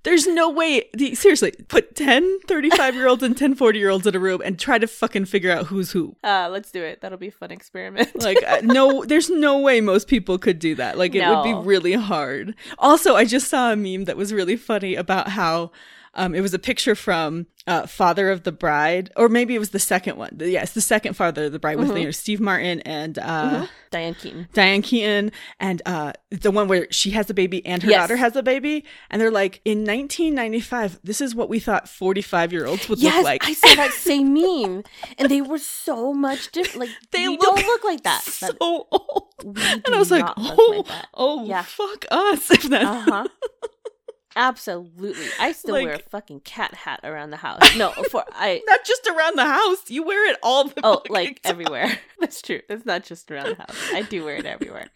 there's 0.03 0.27
no 0.27 0.49
way. 0.51 0.89
the- 0.93 1.15
Seriously, 1.17 1.53
put 1.69 1.97
10 1.97 2.41
35 2.47 2.95
year 2.95 3.09
olds 3.09 3.23
and 3.25 3.37
10 3.37 3.55
40 3.57 3.79
year 3.79 3.91
olds 3.91 4.07
in 4.07 4.15
a 4.15 4.19
room 4.21 4.41
and 4.45 4.59
try 4.59 4.79
to 4.79 4.87
fucking 4.87 5.25
figure 5.25 5.51
out 5.51 5.67
who's 5.67 5.91
who. 5.91 6.15
uh 6.23 6.49
let's 6.51 6.71
do 6.71 6.83
it. 6.83 7.01
That'll 7.01 7.19
be 7.19 7.29
a 7.29 7.33
fun 7.33 7.51
experiment. 7.51 8.23
Like, 8.23 8.39
uh, 8.47 8.61
no, 8.63 9.05
there's 9.09 9.29
no 9.31 9.59
way 9.59 9.81
most 9.81 10.07
people 10.07 10.39
could 10.39 10.59
do 10.61 10.75
that. 10.77 10.97
Like, 10.97 11.15
it 11.15 11.27
would 11.27 11.43
be 11.43 11.55
really 11.55 11.95
hard. 11.95 12.55
Also, 12.79 13.17
I 13.17 13.25
just 13.25 13.49
saw 13.49 13.73
a 13.73 13.77
meme 13.77 14.05
that 14.05 14.17
was 14.17 14.33
really 14.33 14.57
funny 14.57 14.95
about 14.95 15.29
how. 15.31 15.73
Um, 16.17 16.35
it 16.35 16.41
was 16.41 16.55
a 16.55 16.59
picture 16.59 16.95
from 16.95 17.47
uh, 17.67 17.87
Father 17.87 18.31
of 18.31 18.45
the 18.45 18.53
Bride, 18.53 19.11
or 19.17 19.29
maybe 19.29 19.55
it 19.55 19.59
was 19.59 19.71
the 19.71 19.79
second 19.79 20.17
one. 20.17 20.37
Yes, 20.41 20.73
the 20.73 20.81
second 20.81 21.15
Father 21.15 21.45
of 21.47 21.53
the 21.53 21.59
Bride 21.59 21.79
with 21.79 21.89
Mhm. 21.91 21.99
you 21.99 22.05
know 22.07 22.11
Steve 22.11 22.41
Martin 22.41 22.81
and 22.81 23.19
uh, 23.19 23.67
Diane 23.91 24.15
Keaton. 24.15 24.49
Diane 24.53 24.83
Keaton 24.83 25.31
and 25.61 25.83
uh 25.87 26.13
the 26.31 26.51
one 26.51 26.69
where 26.69 26.87
she 26.91 27.11
has 27.11 27.29
a 27.31 27.35
baby 27.35 27.65
and 27.67 27.83
her 27.83 27.91
Yes. 27.91 28.03
daughter 28.03 28.17
has 28.17 28.35
a 28.37 28.43
baby 28.43 28.85
and 29.11 29.21
they're 29.21 29.31
like 29.31 29.61
in 29.65 29.85
1995 29.85 31.01
this 31.05 31.21
is 31.21 31.35
what 31.35 31.49
we 31.49 31.59
thought 31.61 31.89
45 31.89 32.53
year 32.53 32.67
olds 32.67 32.89
would 32.89 32.99
Yes, 32.99 33.15
look 33.17 33.25
like 33.25 33.45
I 33.45 33.53
saw 33.53 33.75
that 33.75 33.91
same 34.11 34.33
meme, 34.35 34.83
and 35.19 35.31
they 35.31 35.41
were 35.41 35.59
so 35.59 36.13
much 36.15 36.51
different. 36.53 36.81
Like 36.81 36.91
They 37.13 37.29
look 37.29 37.41
don't 37.41 37.59
look 37.67 37.85
like 37.85 38.03
that. 38.05 38.23
so 38.23 38.49
old 38.61 39.29
and 39.45 39.83
I 39.95 39.99
was 39.99 40.11
like 40.11 40.25
oh 40.37 40.85
like 40.87 40.97
oh 41.15 41.45
Yeah. 41.47 41.63
fuck 41.63 42.05
us 42.11 42.51
if 42.51 42.63
that 42.71 42.85
Uh 42.85 43.01
huh. 43.01 43.25
Absolutely. 44.37 45.27
I 45.41 45.53
still 45.53 45.73
wear 45.83 45.95
a 45.95 45.99
fucking 45.99 46.41
cat 46.41 46.75
hat 46.75 47.01
around 47.03 47.31
the 47.31 47.39
house. 47.39 47.75
No, 47.77 47.91
for 48.11 48.23
I 48.33 48.61
Not 48.67 48.85
just 48.85 49.07
around 49.07 49.37
the 49.37 49.47
house. 49.47 49.89
You 49.91 50.03
wear 50.05 50.31
it 50.31 50.37
all 50.43 50.69
the 50.69 50.81
oh 50.85 51.03
like 51.09 51.43
time. 51.43 51.53
everywhere. 51.53 51.99
That's 52.21 52.43
true. 52.43 52.61
It's 52.69 52.85
not 52.85 53.03
just 53.05 53.31
around 53.31 53.49
the 53.51 53.55
house. 53.57 53.77
I 53.93 54.03
do 54.03 54.25
wear 54.25 54.37
it 54.37 54.45
everywhere. 54.47 54.89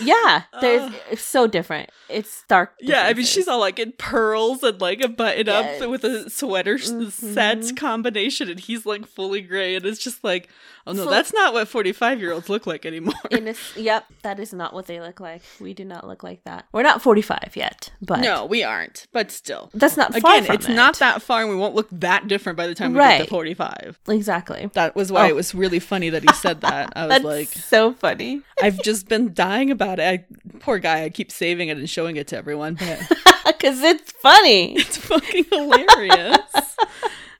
Yeah, 0.00 0.42
there's 0.60 0.82
Ugh. 0.82 0.94
it's 1.10 1.22
so 1.22 1.46
different. 1.46 1.90
It's 2.08 2.30
stark. 2.30 2.74
Yeah, 2.80 3.02
I 3.06 3.14
mean, 3.14 3.24
she's 3.24 3.48
all 3.48 3.60
like 3.60 3.78
in 3.78 3.92
pearls 3.92 4.62
and 4.62 4.80
like 4.80 5.00
a 5.02 5.08
button 5.08 5.48
up 5.48 5.64
Yes. 5.64 5.86
with 5.86 6.04
a 6.04 6.28
sweater 6.30 6.74
s 6.74 6.90
mm-hmm. 6.90 7.08
set 7.32 7.76
combination, 7.76 8.48
and 8.50 8.60
he's 8.60 8.84
like 8.86 9.06
fully 9.06 9.40
gray, 9.40 9.74
and 9.76 9.84
it's 9.84 9.98
just 10.02 10.22
like, 10.22 10.48
oh 10.86 10.92
no, 10.92 11.02
Full- 11.04 11.10
that's 11.12 11.32
not 11.32 11.52
what 11.54 11.68
forty-five 11.68 12.20
year 12.20 12.32
olds 12.32 12.48
look 12.48 12.66
like 12.66 12.84
anymore. 12.86 13.14
in 13.30 13.48
a, 13.48 13.54
yep, 13.76 14.06
that 14.22 14.38
is 14.38 14.52
not 14.52 14.72
what 14.74 14.86
they 14.86 15.00
look 15.00 15.20
like. 15.20 15.42
We 15.60 15.74
do 15.74 15.84
not 15.84 16.06
look 16.06 16.22
like 16.22 16.44
that. 16.44 16.66
We're 16.72 16.82
not 16.82 17.02
45 17.02 17.52
yet, 17.54 17.90
but 18.00 18.20
no, 18.20 18.44
we 18.46 18.62
aren't, 18.62 19.06
but 19.12 19.30
still. 19.30 19.70
that's 19.74 19.96
not 19.96 20.14
Again, 20.16 20.46
it's 20.50 20.68
it. 20.68 20.74
not 20.74 20.98
that 20.98 21.22
far, 21.22 21.40
and 21.42 21.50
we 21.50 21.56
won't 21.56 21.74
look 21.74 21.88
that 21.92 22.28
different 22.28 22.56
by 22.56 22.66
the 22.66 22.74
time 22.74 22.92
we 22.92 22.98
get 23.00 23.22
to 23.22 23.26
forty-five. 23.26 23.98
exactly. 24.08 24.70
That 24.74 24.94
was 24.94 25.10
why 25.10 25.26
Oh. 25.26 25.28
it 25.28 25.34
was 25.34 25.54
really 25.54 25.78
funny 25.80 26.10
that 26.10 26.22
he 26.22 26.32
said 26.34 26.60
that. 26.60 26.92
I 26.94 27.02
was 27.06 27.08
That's 27.10 27.24
like, 27.24 27.48
so 27.48 27.92
funny 27.92 28.42
I've 28.62 28.80
just 28.82 29.08
been 29.08 29.32
dying 29.34 29.70
about 29.72 29.98
it. 29.98 30.02
I, 30.04 30.58
poor 30.60 30.78
guy, 30.78 31.04
I 31.04 31.08
keep 31.10 31.32
saving 31.32 31.68
it 31.68 31.76
and 31.78 31.90
showing 31.90 32.16
it 32.16 32.28
to 32.28 32.36
everyone, 32.36 32.74
but 32.74 33.00
because 33.46 33.80
it's 33.82 34.12
funny. 34.12 34.74
it's 34.76 34.96
fucking 34.98 35.46
hilarious. 35.50 36.38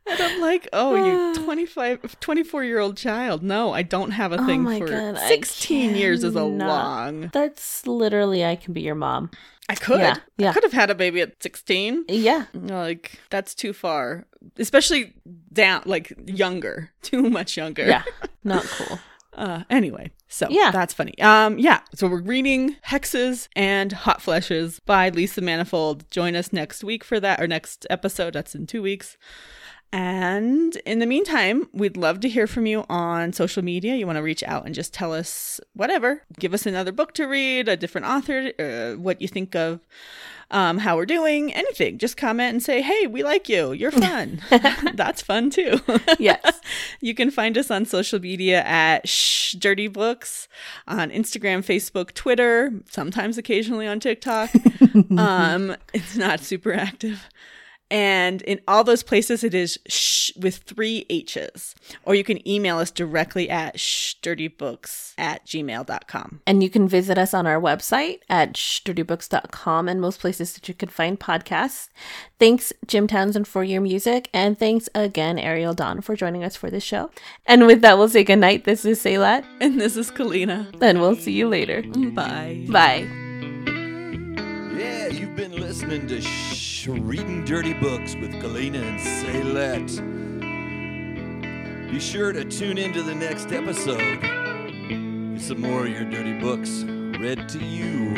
and 0.06 0.20
I'm 0.20 0.40
like, 0.40 0.68
oh, 0.72 0.96
you 1.34 1.34
25, 1.44 2.18
24 2.20 2.64
year 2.64 2.78
old 2.80 2.96
child. 2.96 3.42
No, 3.42 3.72
I 3.72 3.82
don't 3.82 4.10
have 4.10 4.32
a 4.32 4.40
Oh 4.40 4.46
thing 4.46 4.62
my 4.62 4.78
for 4.78 4.88
God, 4.88 5.18
16 5.18 5.94
years 5.94 6.24
is 6.24 6.34
a 6.34 6.44
long. 6.44 7.30
That's 7.32 7.86
literally 7.86 8.44
I 8.44 8.56
can 8.56 8.72
be 8.72 8.80
your 8.80 8.94
mom. 8.94 9.30
I 9.68 9.74
could. 9.76 10.00
Yeah, 10.00 10.16
yeah. 10.38 10.50
I 10.50 10.52
could 10.54 10.64
have 10.64 10.72
had 10.72 10.90
a 10.90 10.94
baby 10.94 11.20
at 11.20 11.40
16. 11.42 12.06
Yeah, 12.08 12.46
Like, 12.52 13.20
that's 13.30 13.54
too 13.54 13.72
far. 13.72 14.26
Especially 14.58 15.14
down, 15.52 15.82
like, 15.86 16.12
younger. 16.26 16.90
Too 17.02 17.30
much 17.30 17.56
younger. 17.56 17.86
yeah, 17.86 18.02
not 18.44 18.64
cool. 18.64 18.98
Uh, 19.34 19.64
anyway, 19.70 20.10
so 20.28 20.46
Yeah. 20.50 20.70
that's 20.70 20.92
funny. 20.92 21.18
Um, 21.20 21.58
yeah. 21.58 21.80
So 21.94 22.06
we're 22.06 22.20
reading 22.20 22.76
Hexes 22.88 23.48
and 23.56 23.90
Hot 23.92 24.20
Flashes 24.20 24.78
by 24.80 25.08
Lisa 25.08 25.40
Manifold. 25.40 26.04
Join 26.10 26.36
us 26.36 26.52
next 26.52 26.84
week 26.84 27.02
for 27.02 27.18
that, 27.20 27.40
or 27.40 27.46
next 27.46 27.86
episode. 27.88 28.34
That's 28.34 28.54
in 28.54 28.66
two 28.66 28.82
weeks. 28.82 29.16
And 29.92 30.74
in 30.86 31.00
the 31.00 31.06
meantime, 31.06 31.68
we'd 31.72 31.98
love 31.98 32.20
to 32.20 32.28
hear 32.28 32.46
from 32.46 32.64
you 32.64 32.84
on 32.88 33.32
social 33.34 33.62
media. 33.62 33.94
You 33.94 34.06
want 34.06 34.16
to 34.16 34.22
reach 34.22 34.42
out 34.42 34.64
and 34.64 34.74
just 34.74 34.94
tell 34.94 35.12
us 35.12 35.60
whatever. 35.74 36.22
Give 36.38 36.54
us 36.54 36.64
another 36.64 36.92
book 36.92 37.12
to 37.14 37.26
read, 37.26 37.68
a 37.68 37.76
different 37.76 38.06
author, 38.06 38.52
uh, 38.58 38.98
what 38.98 39.20
you 39.20 39.28
think 39.28 39.54
of 39.54 39.80
um, 40.52 40.78
how 40.78 40.96
we're 40.96 41.06
doing, 41.06 41.52
anything. 41.52 41.98
Just 41.98 42.16
comment 42.16 42.52
and 42.52 42.62
say, 42.62 42.82
hey, 42.82 43.06
we 43.06 43.22
like 43.22 43.48
you. 43.48 43.72
You're 43.72 43.90
fun. 43.90 44.40
That's 44.94 45.22
fun 45.22 45.50
too. 45.50 45.80
Yes. 46.18 46.60
You 47.00 47.14
can 47.14 47.32
find 47.32 47.58
us 47.58 47.70
on 47.70 47.84
social 47.84 48.20
media 48.20 48.62
at 48.62 49.08
Shh 49.08 49.54
Dirty 49.54 49.88
Books 49.88 50.46
on 50.86 51.10
Instagram, 51.10 51.58
Facebook, 51.64 52.14
Twitter, 52.14 52.70
sometimes 52.88 53.38
occasionally 53.38 53.88
on 53.88 53.98
TikTok. 53.98 54.50
um, 55.18 55.74
it's 55.92 56.16
not 56.16 56.40
super 56.40 56.72
active. 56.72 57.28
And 57.92 58.40
in 58.42 58.60
all 58.66 58.84
those 58.84 59.02
places, 59.02 59.44
it 59.44 59.52
is 59.52 59.78
shh 59.86 60.30
with 60.36 60.56
three 60.58 61.04
H's. 61.10 61.74
Or 62.06 62.14
you 62.14 62.24
can 62.24 62.46
email 62.48 62.78
us 62.78 62.90
directly 62.90 63.50
at 63.50 63.76
shhdirtybooks 63.76 65.12
at 65.18 65.44
gmail.com. 65.44 66.40
And 66.46 66.62
you 66.62 66.70
can 66.70 66.88
visit 66.88 67.18
us 67.18 67.34
on 67.34 67.46
our 67.46 67.60
website 67.60 68.20
at 68.30 68.54
shhdirtybooks.com 68.54 69.88
and 69.88 70.00
most 70.00 70.20
places 70.20 70.54
that 70.54 70.68
you 70.68 70.74
can 70.74 70.88
find 70.88 71.20
podcasts. 71.20 71.90
Thanks, 72.38 72.72
Jim 72.86 73.06
Townsend, 73.06 73.46
for 73.46 73.62
your 73.62 73.82
music. 73.82 74.30
And 74.32 74.58
thanks 74.58 74.88
again, 74.94 75.38
Ariel 75.38 75.74
Don, 75.74 76.00
for 76.00 76.16
joining 76.16 76.42
us 76.44 76.56
for 76.56 76.70
this 76.70 76.82
show. 76.82 77.10
And 77.46 77.66
with 77.66 77.82
that, 77.82 77.98
we'll 77.98 78.08
say 78.08 78.24
goodnight. 78.24 78.64
This 78.64 78.86
is 78.86 79.02
Saylat, 79.04 79.44
And 79.60 79.78
this 79.78 79.98
is 79.98 80.10
Kalina. 80.10 80.74
and 80.80 80.98
we'll 81.00 81.16
see 81.16 81.32
you 81.32 81.46
later. 81.46 81.82
Bye. 81.82 82.64
Bye. 82.70 83.06
Yeah, 84.78 85.08
you've 85.08 85.36
been 85.36 85.52
listening 85.60 86.06
to 86.08 86.20
Shh, 86.22 86.71
Reading 86.90 87.44
Dirty 87.44 87.74
Books 87.74 88.16
with 88.16 88.32
Kalina 88.42 88.82
and 88.82 88.98
Saylet. 88.98 89.86
Be 91.88 92.00
sure 92.00 92.32
to 92.32 92.44
tune 92.44 92.76
into 92.76 93.04
the 93.04 93.14
next 93.14 93.52
episode. 93.52 94.20
Get 94.20 95.40
some 95.40 95.60
more 95.60 95.86
of 95.86 95.88
your 95.88 96.04
dirty 96.04 96.40
books 96.40 96.82
read 97.20 97.48
to 97.50 97.64
you. 97.64 98.16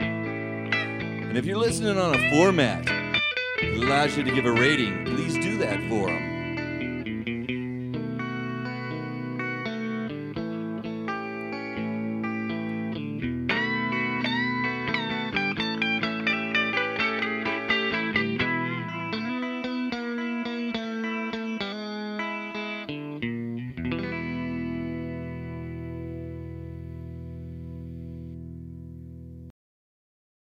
And 0.00 1.38
if 1.38 1.46
you're 1.46 1.56
listening 1.56 1.96
on 1.98 2.16
a 2.16 2.30
format 2.30 2.84
that 2.84 3.76
allows 3.76 4.16
you 4.16 4.24
to 4.24 4.30
give 4.32 4.46
a 4.46 4.52
rating, 4.52 5.04
please 5.04 5.34
do 5.34 5.56
that 5.58 5.78
for 5.88 6.08
them. 6.08 6.37